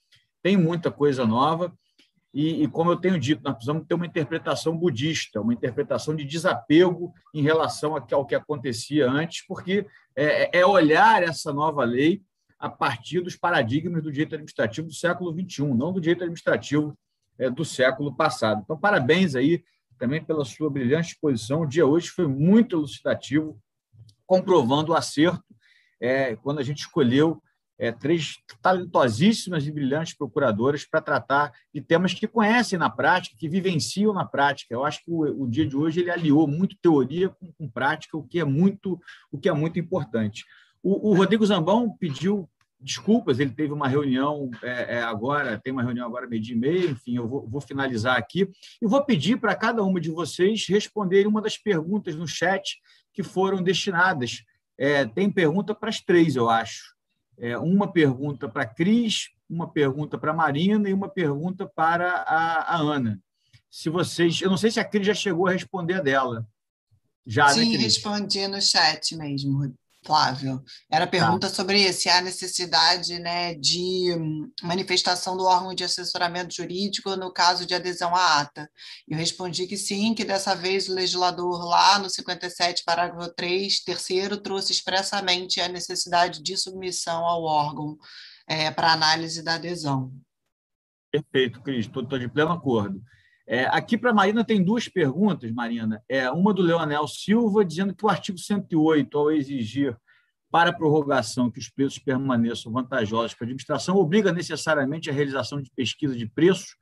[0.41, 1.73] tem muita coisa nova.
[2.33, 6.23] E, e, como eu tenho dito, nós precisamos ter uma interpretação budista, uma interpretação de
[6.23, 12.21] desapego em relação ao que acontecia antes, porque é, é olhar essa nova lei
[12.57, 17.00] a partir dos paradigmas do direito administrativo do século XXI, não do direito administrativo é,
[17.55, 18.61] do século passado.
[18.63, 19.63] Então, parabéns aí
[19.97, 21.61] também pela sua brilhante exposição.
[21.61, 23.61] O dia hoje foi muito elucidativo,
[24.25, 25.43] comprovando o acerto
[26.01, 27.41] é, quando a gente escolheu
[27.77, 33.49] é, três talentosíssimas e brilhantes procuradoras para tratar de temas que conhecem na prática, que
[33.49, 34.73] vivenciam na prática.
[34.73, 38.17] Eu acho que o, o dia de hoje ele aliou muito teoria com, com, prática,
[38.17, 38.99] o que é muito,
[39.31, 40.45] o que é muito importante.
[40.83, 42.47] O, o Rodrigo Zambão pediu
[42.81, 46.59] desculpas, ele teve uma reunião é, é, agora, tem uma reunião agora meio dia e
[46.59, 48.49] meia, enfim, eu vou, vou finalizar aqui
[48.81, 52.79] e vou pedir para cada uma de vocês responderem uma das perguntas no chat
[53.13, 54.43] que foram destinadas.
[54.77, 56.95] É, tem pergunta para as três, eu acho.
[57.37, 62.09] É, uma pergunta para a Cris, uma pergunta para a Marina e uma pergunta para
[62.09, 63.19] a, a, Ana.
[63.69, 66.47] Se vocês, eu não sei se a Cris já chegou a responder a dela.
[67.25, 69.73] Já, né, Sim, né, respondi no chat mesmo.
[70.03, 70.63] Flávio.
[70.89, 71.53] Era pergunta tá.
[71.53, 74.15] sobre se há necessidade né, de
[74.63, 78.69] manifestação do órgão de assessoramento jurídico no caso de adesão à ata.
[79.07, 84.37] Eu respondi que sim, que dessa vez o legislador, lá no 57, parágrafo 3, terceiro,
[84.37, 87.95] trouxe expressamente a necessidade de submissão ao órgão
[88.47, 90.11] é, para análise da adesão.
[91.11, 93.01] Perfeito, Cris, estou de pleno acordo.
[93.53, 96.01] É, aqui para a Marina tem duas perguntas, Marina.
[96.07, 99.93] É, uma do Leonel Silva, dizendo que o artigo 108, ao exigir
[100.49, 105.61] para a prorrogação que os preços permaneçam vantajosos para a administração, obriga necessariamente a realização
[105.61, 106.77] de pesquisa de preços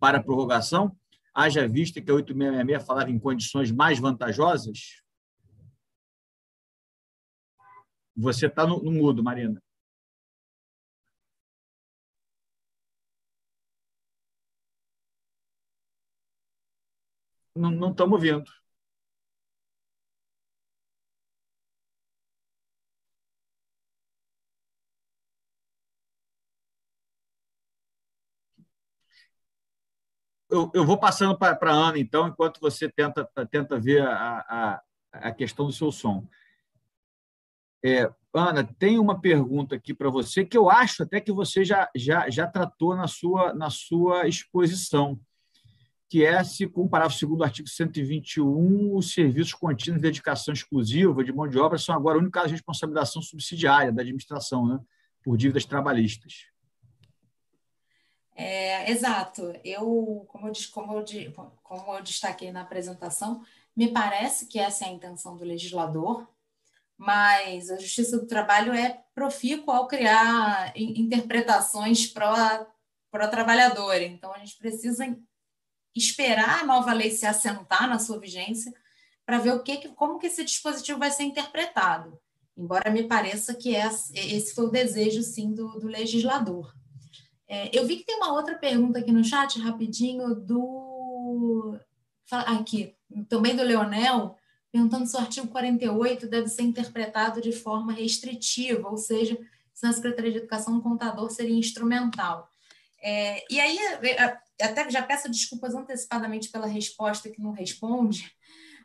[0.00, 0.90] para a prorrogação,
[1.32, 5.00] haja vista que a 8666 falava em condições mais vantajosas?
[8.16, 9.62] Você está no, no mudo, Marina.
[17.70, 18.44] Não estamos vendo.
[30.50, 34.82] Eu, eu, vou passando para a Ana, então, enquanto você tenta, tenta ver a, a,
[35.12, 36.26] a questão do seu som.
[37.84, 41.88] É, Ana, tem uma pergunta aqui para você que eu acho até que você já,
[41.94, 45.20] já, já tratou na sua, na sua exposição
[46.08, 51.22] que é se, o parágrafo 2 do artigo 121, os serviços contínuos de dedicação exclusiva
[51.22, 54.80] de mão de obra são agora o caso de responsabilização subsidiária da administração, né,
[55.22, 56.46] por dívidas trabalhistas.
[58.34, 59.52] É, exato.
[59.64, 63.42] Eu como, eu, como, eu, como eu destaquei na apresentação,
[63.76, 66.26] me parece que essa é a intenção do legislador,
[66.96, 74.00] mas a Justiça do Trabalho é profícua ao criar interpretações pró-trabalhador.
[74.02, 75.04] Então, a gente precisa
[75.98, 78.72] esperar a nova lei se assentar na sua vigência
[79.24, 82.18] para ver o que, como que esse dispositivo vai ser interpretado.
[82.56, 86.74] Embora me pareça que esse foi o desejo, sim, do, do legislador.
[87.46, 91.78] É, eu vi que tem uma outra pergunta aqui no chat, rapidinho, do...
[92.30, 92.94] Aqui,
[93.28, 94.36] também do Leonel,
[94.70, 99.38] perguntando se o artigo 48 deve ser interpretado de forma restritiva, ou seja,
[99.72, 102.50] se na Secretaria de Educação um contador seria instrumental.
[103.02, 103.78] É, e aí,
[104.60, 108.32] até já peço desculpas antecipadamente pela resposta que não responde,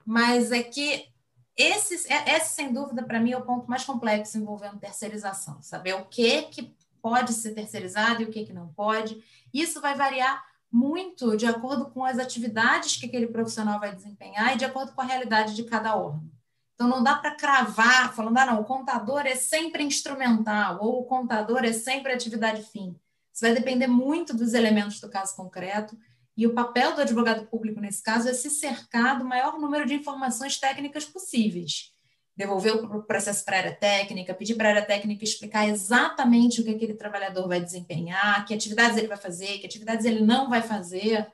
[0.06, 1.08] mas é que
[1.56, 5.62] esse, é, esse sem dúvida, para mim, é o ponto mais complexo envolvendo terceirização.
[5.62, 9.24] Saber o que, que pode ser terceirizado e o que, que não pode.
[9.54, 14.58] Isso vai variar muito de acordo com as atividades que aquele profissional vai desempenhar e
[14.58, 16.32] de acordo com a realidade de cada órgão.
[16.74, 21.06] Então, não dá para cravar falando, ah, não, o contador é sempre instrumental ou o
[21.06, 23.00] contador é sempre atividade fim.
[23.34, 25.98] Isso vai depender muito dos elementos do caso concreto.
[26.38, 29.96] E o papel do advogado público nesse caso é se cercar do maior número de
[29.96, 31.92] informações técnicas possíveis.
[32.36, 36.64] Devolver o processo para a área técnica, pedir para a área técnica explicar exatamente o
[36.64, 40.62] que aquele trabalhador vai desempenhar, que atividades ele vai fazer, que atividades ele não vai
[40.62, 41.28] fazer.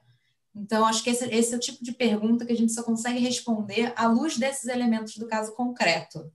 [0.54, 3.20] Então, acho que esse, esse é o tipo de pergunta que a gente só consegue
[3.20, 6.30] responder à luz desses elementos do caso concreto.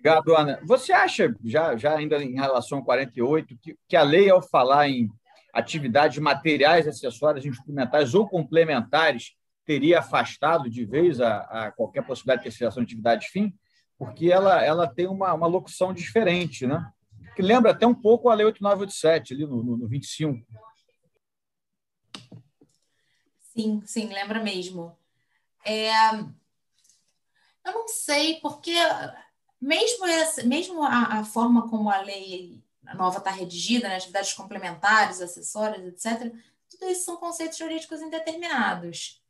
[0.00, 0.60] Obrigado, Ana.
[0.64, 4.88] Você acha, já, já ainda em relação ao 48, que, que a lei, ao falar
[4.88, 5.08] em
[5.52, 9.32] atividades materiais, acessórias, instrumentais ou complementares,
[9.64, 13.52] teria afastado de vez a, a qualquer possibilidade de terceirização de atividade fim?
[14.00, 16.90] porque ela, ela tem uma, uma locução diferente, né?
[17.36, 20.42] que lembra até um pouco a Lei 8987, ali no, no, no 25.
[23.40, 24.96] Sim, sim, lembra mesmo.
[25.66, 28.72] É, eu não sei, porque
[29.60, 32.62] mesmo, essa, mesmo a, a forma como a lei
[32.94, 36.32] nova está redigida, né, atividades complementares, acessórias, etc.,
[36.68, 39.20] tudo isso são conceitos jurídicos indeterminados.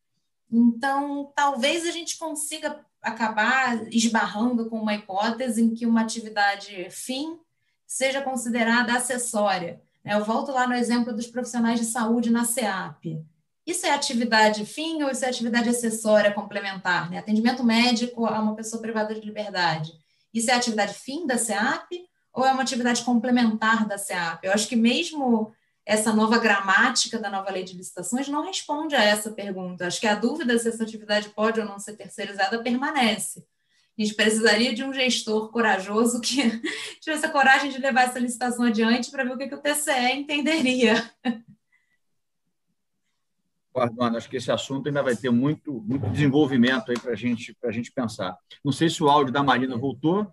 [0.50, 7.39] Então, talvez a gente consiga acabar esbarrando com uma hipótese em que uma atividade fim
[7.86, 9.81] seja considerada acessória.
[10.05, 10.15] Né?
[10.15, 13.25] Eu volto lá no exemplo dos profissionais de saúde na SEAP.
[13.67, 17.10] Isso é atividade fim ou isso é atividade acessória complementar?
[17.10, 17.18] Né?
[17.18, 20.00] Atendimento médico a uma pessoa privada de liberdade.
[20.33, 24.44] Isso é atividade fim da SEAP ou é uma atividade complementar da SEAP?
[24.44, 25.52] Eu acho que mesmo
[25.84, 29.86] essa nova gramática da nova lei de licitações não responde a essa pergunta.
[29.86, 33.44] Acho que a dúvida se essa atividade pode ou não ser terceirizada permanece.
[33.99, 36.60] A gente precisaria de um gestor corajoso que
[37.02, 40.12] tivesse a coragem de levar essa licitação adiante para ver o que, que o TCE
[40.12, 41.10] entenderia.
[43.73, 47.70] Guardando, acho que esse assunto ainda vai ter muito, muito desenvolvimento aí para gente, a
[47.70, 48.36] gente pensar.
[48.65, 50.26] Não sei se o áudio da Marina voltou.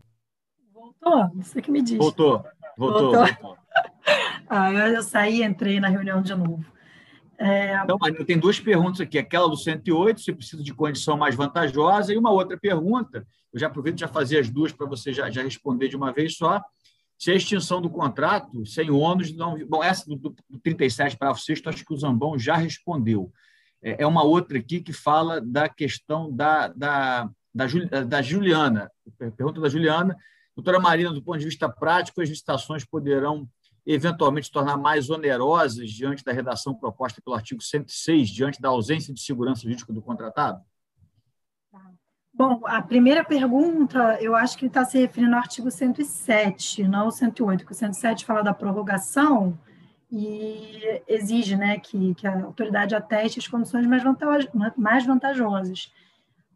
[0.73, 1.97] Voltou, você que me diz.
[1.97, 2.43] Voltou,
[2.75, 3.11] voltou.
[3.11, 3.35] voltou.
[3.41, 3.57] voltou.
[4.49, 6.65] ah, eu, eu saí e entrei na reunião de novo.
[7.37, 7.75] É...
[7.83, 9.19] Então, Marina, tem duas perguntas aqui.
[9.19, 13.67] Aquela do 108, se precisa de condição mais vantajosa, e uma outra pergunta, eu já
[13.67, 16.61] aproveito já fazer as duas para você já, já responder de uma vez só.
[17.17, 19.57] Se a extinção do contrato, sem ônus, não.
[19.65, 23.31] Bom, essa do, do, do 37, parágrafo 6, acho que o Zambão já respondeu.
[23.81, 27.65] É, é uma outra aqui que fala da questão da, da, da,
[28.03, 28.91] da Juliana.
[29.17, 30.15] Pergunta da Juliana.
[30.55, 33.47] Doutora Marina, do ponto de vista prático, as licitações poderão
[33.85, 39.21] eventualmente tornar mais onerosas diante da redação proposta pelo artigo 106, diante da ausência de
[39.21, 40.61] segurança jurídica do contratado?
[42.37, 47.11] Bom, a primeira pergunta, eu acho que está se referindo ao artigo 107, não o
[47.11, 49.57] 108, porque o 107 fala da prorrogação
[50.11, 55.91] e exige né, que, que a autoridade ateste as condições mais, vantaj mais vantajosas.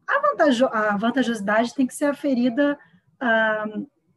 [0.07, 2.77] A, vantajo a vantajosidade tem que ser aferida
[3.19, 3.65] ah,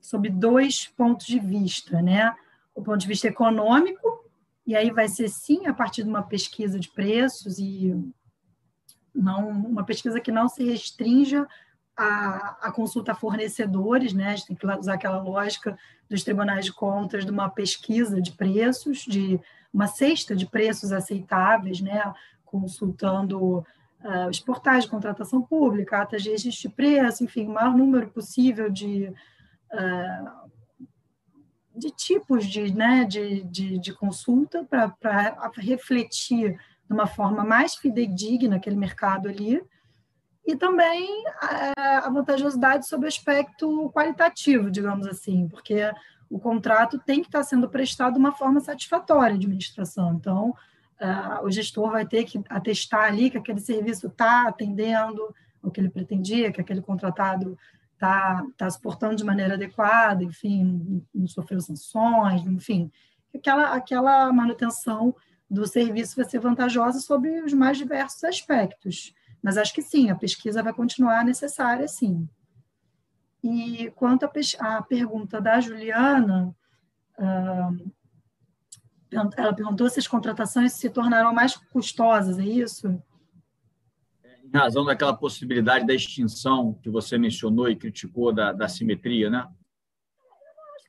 [0.02, 2.36] sob dois pontos de vista, né?
[2.74, 4.22] O ponto de vista econômico,
[4.66, 7.96] e aí vai ser sim a partir de uma pesquisa de preços e
[9.14, 11.46] não uma pesquisa que não se restrinja
[11.96, 14.28] a, a consulta a fornecedores, né?
[14.28, 15.78] A gente tem que usar aquela lógica
[16.08, 19.40] dos tribunais de contas de uma pesquisa de preços, de
[19.72, 22.12] uma cesta de preços aceitáveis, né?
[22.44, 23.58] Consultando
[24.04, 28.08] uh, os portais de contratação pública, atas de registro de preço, enfim, o maior número
[28.10, 29.12] possível de,
[29.72, 30.50] uh,
[31.74, 36.58] de tipos de, né, de, de, de consulta para refletir
[36.94, 39.62] uma forma mais fidedigna aquele mercado ali,
[40.46, 45.90] e também a, é, a vantajosidade sobre o aspecto qualitativo, digamos assim, porque
[46.28, 50.14] o contrato tem que estar sendo prestado de uma forma satisfatória de administração.
[50.14, 50.50] Então,
[51.00, 55.80] uh, o gestor vai ter que atestar ali que aquele serviço está atendendo o que
[55.80, 57.58] ele pretendia, que aquele contratado
[57.94, 62.90] está tá suportando de maneira adequada, enfim, não sofreu sanções, enfim,
[63.34, 65.14] aquela, aquela manutenção
[65.54, 69.14] do serviço vai ser vantajosa sobre os mais diversos aspectos.
[69.42, 72.28] Mas acho que sim, a pesquisa vai continuar necessária, sim.
[73.42, 74.24] E quanto
[74.58, 76.54] à pergunta da Juliana,
[79.36, 82.88] ela perguntou se as contratações se tornarão mais custosas, é isso?
[84.42, 89.46] Em razão daquela possibilidade da extinção que você mencionou e criticou da, da simetria, né?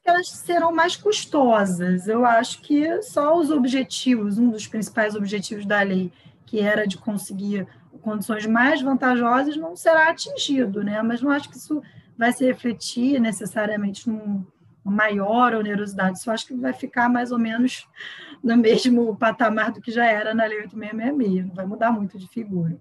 [0.05, 2.07] Elas serão mais custosas.
[2.07, 6.13] Eu acho que só os objetivos, um dos principais objetivos da lei,
[6.45, 7.67] que era de conseguir
[8.01, 11.01] condições mais vantajosas, não será atingido, né?
[11.01, 11.81] Mas não acho que isso
[12.15, 14.45] vai se refletir necessariamente numa
[14.83, 16.21] maior onerosidade.
[16.21, 17.87] Só acho que vai ficar mais ou menos
[18.43, 21.47] no mesmo patamar do que já era na Lei 8666.
[21.47, 22.77] Não vai mudar muito de figura.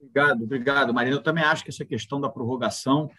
[0.00, 1.16] Obrigado, obrigado, Marina.
[1.16, 3.10] Eu também acho que essa questão da prorrogação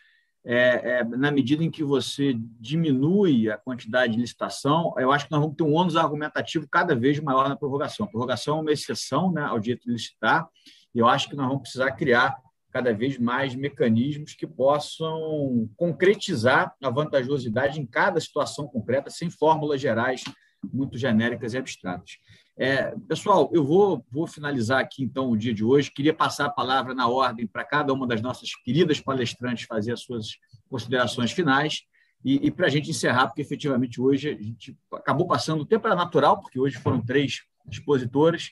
[0.44, 5.32] é, é, na medida em que você diminui a quantidade de licitação, eu acho que
[5.32, 8.06] nós vamos ter um ônus argumentativo cada vez maior na prorrogação.
[8.06, 10.48] A prorrogação é uma exceção né, ao direito de licitar,
[10.94, 12.36] e eu acho que nós vamos precisar criar
[12.72, 19.80] cada vez mais mecanismos que possam concretizar a vantajosidade em cada situação concreta, sem fórmulas
[19.80, 20.24] gerais
[20.72, 22.18] muito genéricas e abstratas.
[22.58, 25.92] É, pessoal, eu vou, vou finalizar aqui então o dia de hoje.
[25.92, 30.02] Queria passar a palavra na ordem para cada uma das nossas queridas palestrantes fazer as
[30.02, 30.38] suas
[30.70, 31.84] considerações finais.
[32.24, 35.88] E, e para a gente encerrar, porque efetivamente hoje a gente acabou passando o tempo
[35.88, 38.52] era natural, porque hoje foram três expositores.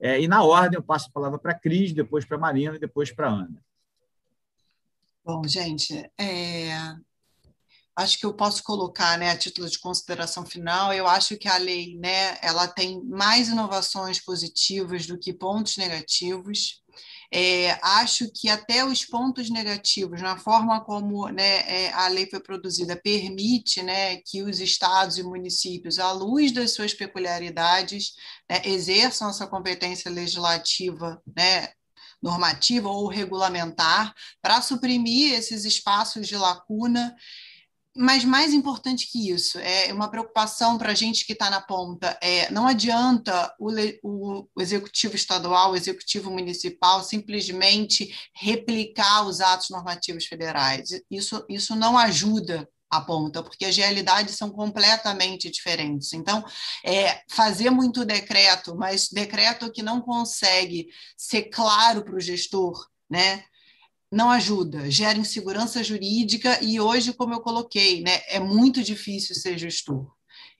[0.00, 2.76] É, e na ordem eu passo a palavra para a Cris, depois para a Marina
[2.76, 3.64] e depois para a Ana.
[5.24, 6.70] Bom, gente, é,
[7.98, 11.56] acho que eu posso colocar, né, a título de consideração final, eu acho que a
[11.56, 16.80] lei, né, ela tem mais inovações positivas do que pontos negativos.
[17.34, 22.38] É, acho que até os pontos negativos, na forma como né, é, a lei foi
[22.38, 28.12] produzida, permite né, que os estados e municípios, à luz das suas peculiaridades,
[28.48, 31.68] né, exerçam essa competência legislativa né,
[32.22, 37.14] normativa ou regulamentar para suprimir esses espaços de lacuna
[37.98, 42.16] mas mais importante que isso, é uma preocupação para a gente que está na ponta.
[42.22, 43.70] É, não adianta o,
[44.04, 50.90] o, o, executivo estadual, o executivo municipal simplesmente replicar os atos normativos federais.
[51.10, 56.12] Isso, isso não ajuda a ponta, porque as realidades são completamente diferentes.
[56.12, 56.44] Então,
[56.84, 60.86] é, fazer muito decreto, mas decreto que não consegue
[61.16, 63.44] ser claro para o gestor, né?
[64.10, 69.58] Não ajuda, gera insegurança jurídica e hoje, como eu coloquei, né, é muito difícil ser
[69.58, 70.10] gestor.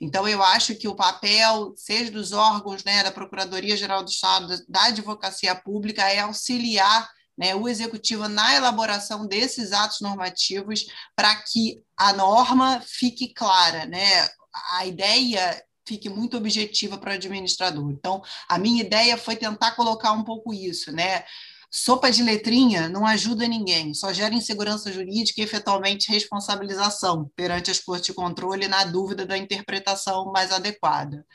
[0.01, 4.85] Então, eu acho que o papel, seja dos órgãos né, da Procuradoria-Geral do Estado, da
[4.85, 10.87] Advocacia Pública, é auxiliar né, o executivo na elaboração desses atos normativos
[11.17, 14.29] para que a norma fique clara, né?
[14.73, 17.91] a ideia fique muito objetiva para o administrador.
[17.91, 21.25] Então, a minha ideia foi tentar colocar um pouco isso, né?
[21.71, 27.79] Sopa de letrinha não ajuda ninguém, só gera insegurança jurídica e, efetualmente, responsabilização perante as
[27.79, 31.27] cortes de controle na dúvida da interpretação mais adequada.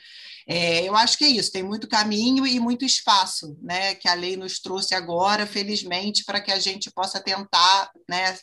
[0.46, 4.14] É, eu acho que é isso, tem muito caminho e muito espaço né, que a
[4.14, 8.36] lei nos trouxe agora, felizmente, para que a gente possa tentar né,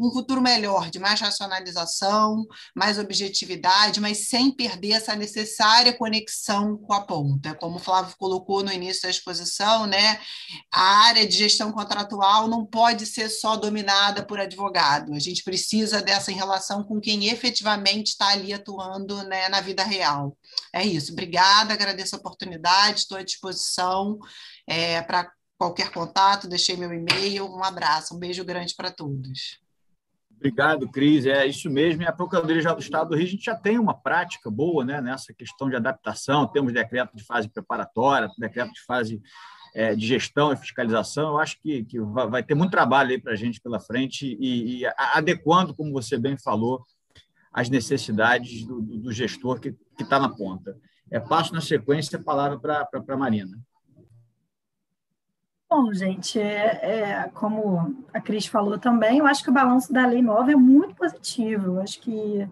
[0.00, 6.92] um futuro melhor, de mais racionalização, mais objetividade, mas sem perder essa necessária conexão com
[6.92, 7.54] a ponta.
[7.54, 10.18] Como o Flávio colocou no início da exposição, né,
[10.72, 15.12] a área de gestão contratual não pode ser só dominada por advogado.
[15.12, 19.84] A gente precisa dessa em relação com quem efetivamente está ali atuando né, na vida
[19.84, 20.36] real.
[20.74, 21.12] É isso.
[21.12, 24.18] Obrigada, agradeço a oportunidade, estou à disposição
[24.66, 27.44] é, para qualquer contato, deixei meu e-mail.
[27.44, 29.59] Um abraço, um beijo grande para todos.
[30.40, 31.26] Obrigado, Cris.
[31.26, 32.02] É isso mesmo.
[32.02, 34.98] E a Procuradoria-Geral do Estado do Rio, a gente já tem uma prática boa né,
[34.98, 36.46] nessa questão de adaptação.
[36.46, 39.20] Temos decreto de fase preparatória, decreto de fase
[39.74, 41.32] é, de gestão e fiscalização.
[41.32, 44.86] Eu acho que, que vai ter muito trabalho para a gente pela frente e, e,
[44.96, 46.86] adequando, como você bem falou,
[47.52, 50.74] as necessidades do, do gestor que está na ponta.
[51.10, 53.58] É, passo na sequência a palavra para a Marina.
[55.72, 60.04] Bom, gente, é, é, como a Cris falou também, eu acho que o balanço da
[60.04, 61.66] lei nova é muito positivo.
[61.66, 62.48] Eu acho que,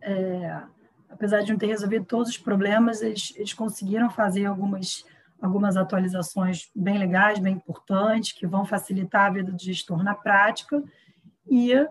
[0.00, 0.62] é,
[1.10, 5.04] apesar de não ter resolvido todos os problemas, eles, eles conseguiram fazer algumas,
[5.38, 10.82] algumas atualizações bem legais, bem importantes, que vão facilitar a vida do gestor na prática.
[11.46, 11.88] E uh,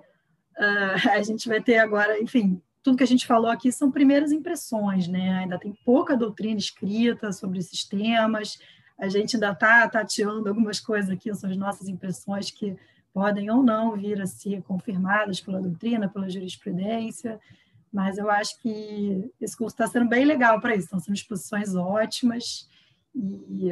[1.13, 5.07] a gente vai ter agora, enfim, tudo que a gente falou aqui são primeiras impressões,
[5.07, 5.41] né?
[5.41, 8.57] Ainda tem pouca doutrina escrita sobre esses temas
[9.01, 12.77] a gente ainda está tateando algumas coisas aqui, são as nossas impressões que
[13.11, 17.39] podem ou não vir a ser confirmadas pela doutrina, pela jurisprudência,
[17.91, 21.73] mas eu acho que esse curso está sendo bem legal para isso, estão sendo exposições
[21.75, 22.69] ótimas,
[23.15, 23.71] e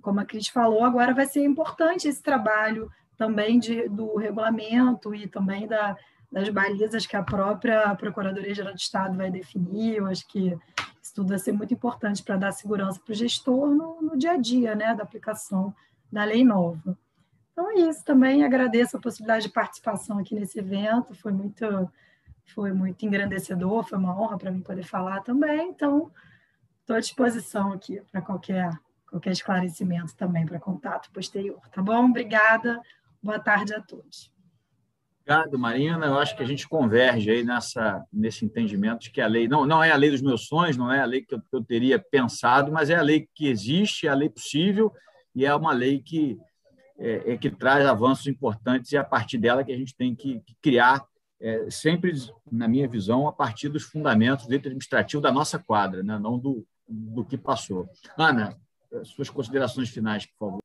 [0.00, 5.26] como a Cris falou, agora vai ser importante esse trabalho também de, do regulamento e
[5.26, 5.96] também da,
[6.30, 10.56] das balizas que a própria Procuradoria-Geral do Estado vai definir, eu acho que
[11.10, 14.32] isso tudo vai ser muito importante para dar segurança para o gestor no, no, dia
[14.32, 15.74] a dia, né, da aplicação
[16.10, 16.96] da lei nova.
[17.52, 21.90] Então é isso também, agradeço a possibilidade de participação aqui nesse evento, foi muito,
[22.54, 26.10] foi muito engrandecedor, foi uma honra para mim poder falar também, então
[26.80, 28.70] estou à disposição aqui para qualquer,
[29.08, 32.04] qualquer esclarecimento também, para contato posterior, tá bom?
[32.06, 32.80] Obrigada,
[33.20, 34.32] boa tarde a todos.
[35.30, 36.06] Obrigado, Marina.
[36.06, 39.64] Eu acho que a gente converge aí nessa, nesse entendimento de que a lei não,
[39.64, 41.62] não é a lei dos meus sonhos, não é a lei que eu, que eu
[41.62, 44.92] teria pensado, mas é a lei que existe, é a lei possível
[45.32, 46.36] e é uma lei que,
[46.98, 50.16] é, é que traz avanços importantes e é a partir dela que a gente tem
[50.16, 51.06] que, que criar,
[51.40, 52.12] é, sempre,
[52.50, 56.18] na minha visão, a partir dos fundamentos do administrativo da nossa quadra, né?
[56.18, 57.88] não do, do que passou.
[58.18, 58.58] Ana,
[59.04, 60.59] suas considerações finais, por favor.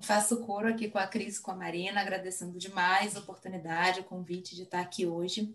[0.00, 4.04] Faço coro aqui com a Cris e com a Marina, agradecendo demais a oportunidade, o
[4.04, 5.54] convite de estar aqui hoje.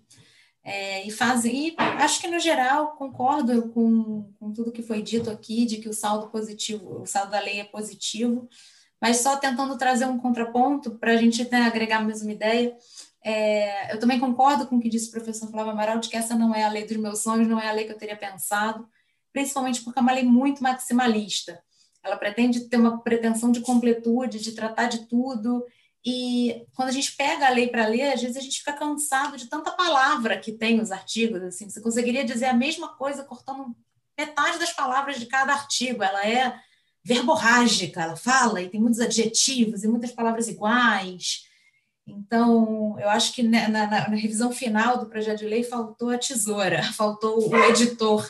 [0.64, 5.30] É, e, faz, e acho que, no geral, concordo com, com tudo que foi dito
[5.30, 8.50] aqui, de que o saldo positivo, o saldo da lei é positivo,
[9.00, 12.76] mas só tentando trazer um contraponto para a gente né, agregar a mesma ideia.
[13.24, 16.36] É, eu também concordo com o que disse o professor Flávio Amaral, de que essa
[16.36, 18.88] não é a lei dos meus sonhos, não é a lei que eu teria pensado,
[19.34, 21.64] principalmente porque é uma lei muito maximalista
[22.06, 25.66] ela pretende ter uma pretensão de completude, de tratar de tudo,
[26.06, 29.38] E quando a gente pega a lei para ler, às vezes a gente fica cansado
[29.38, 31.42] de tanta palavra que tem os artigos.
[31.42, 33.76] Assim, você conseguiria dizer a mesma coisa cortando
[34.16, 36.04] metade das palavras de cada artigo.
[36.04, 36.56] Ela é
[37.04, 41.46] verborrágica, ela fala e tem muitos adjetivos e muitas palavras iguais.
[42.08, 46.18] Então, eu acho que na, na, na, revisão final do projeto de lei faltou a
[46.20, 48.28] tesoura, faltou o editor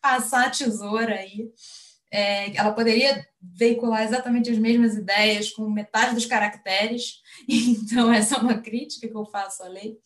[0.00, 1.50] passar a tesoura aí.
[2.10, 8.38] É, ela poderia veicular exatamente as mesmas ideias com metade dos caracteres, então essa é
[8.38, 9.96] uma crítica que eu faço à lei.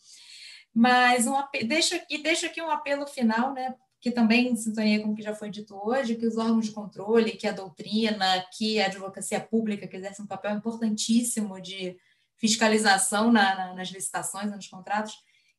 [0.73, 1.35] Mas um,
[1.67, 5.23] deixo, aqui, deixo aqui um apelo final, né, que também em sintonia com o que
[5.23, 9.41] já foi dito hoje, que os órgãos de controle, que a doutrina, que a advocacia
[9.41, 11.97] pública, que exerce um papel importantíssimo de
[12.37, 15.15] fiscalização na, na, nas licitações, nos contratos,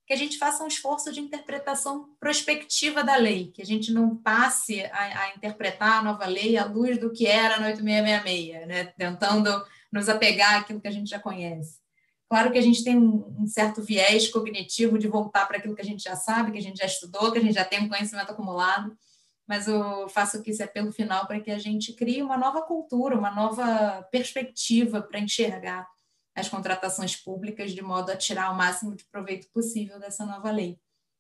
[0.06, 4.16] que a gente faça um esforço de interpretação prospectiva da lei, que a gente não
[4.16, 8.86] passe a, a interpretar a nova lei à luz do que era no 8666, né?
[8.98, 11.80] tentando nos apegar àquilo que a gente já conhece.
[12.30, 15.82] Claro que a gente tem um, um certo viés cognitivo de voltar para aquilo que
[15.82, 17.90] a gente já sabe, que a gente já estudou, que a gente já tem um
[17.90, 18.96] conhecimento acumulado,
[19.48, 23.18] mas eu faço aqui esse apelo final para que a gente crie uma nova cultura,
[23.18, 25.88] uma nova perspectiva para enxergar
[26.36, 30.78] as contratações públicas de modo a tirar o máximo de proveito possível dessa nova lei.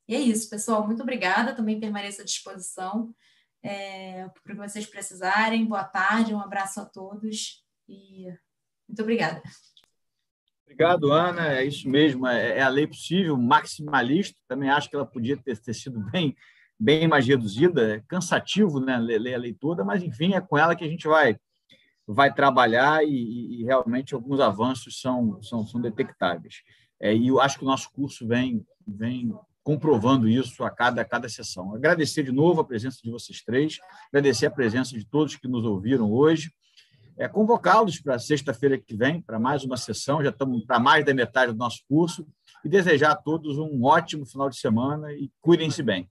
[0.07, 0.85] E é isso, pessoal.
[0.85, 1.55] Muito obrigada.
[1.55, 3.15] Também permaneço à disposição
[3.63, 5.65] é, para o que vocês precisarem.
[5.65, 8.25] Boa tarde, um abraço a todos e
[8.87, 9.41] muito obrigada.
[10.63, 11.53] Obrigado, Ana.
[11.53, 12.27] É isso mesmo.
[12.27, 14.37] É, é a lei possível, maximalista.
[14.47, 16.35] Também acho que ela podia ter, sido bem,
[16.77, 17.95] bem mais reduzida.
[17.95, 21.07] É cansativo, né, ler a lei toda, mas enfim, é com ela que a gente
[21.07, 21.37] vai
[22.07, 26.61] vai trabalhar e, e realmente alguns avanços são, são, são detectáveis.
[26.99, 31.05] É, e eu acho que o nosso curso vem, vem comprovando isso a cada, a
[31.05, 31.73] cada sessão.
[31.73, 35.65] Agradecer de novo a presença de vocês três, agradecer a presença de todos que nos
[35.65, 36.51] ouviram hoje,
[37.17, 41.13] é, convocá-los para sexta-feira que vem, para mais uma sessão, já estamos para mais da
[41.13, 42.27] metade do nosso curso,
[42.63, 46.09] e desejar a todos um ótimo final de semana e cuidem-se bem.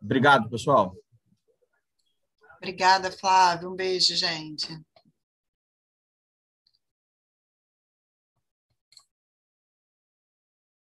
[0.00, 0.96] Obrigado, pessoal.
[2.56, 3.70] Obrigada, Flávio.
[3.70, 4.68] Um beijo, gente.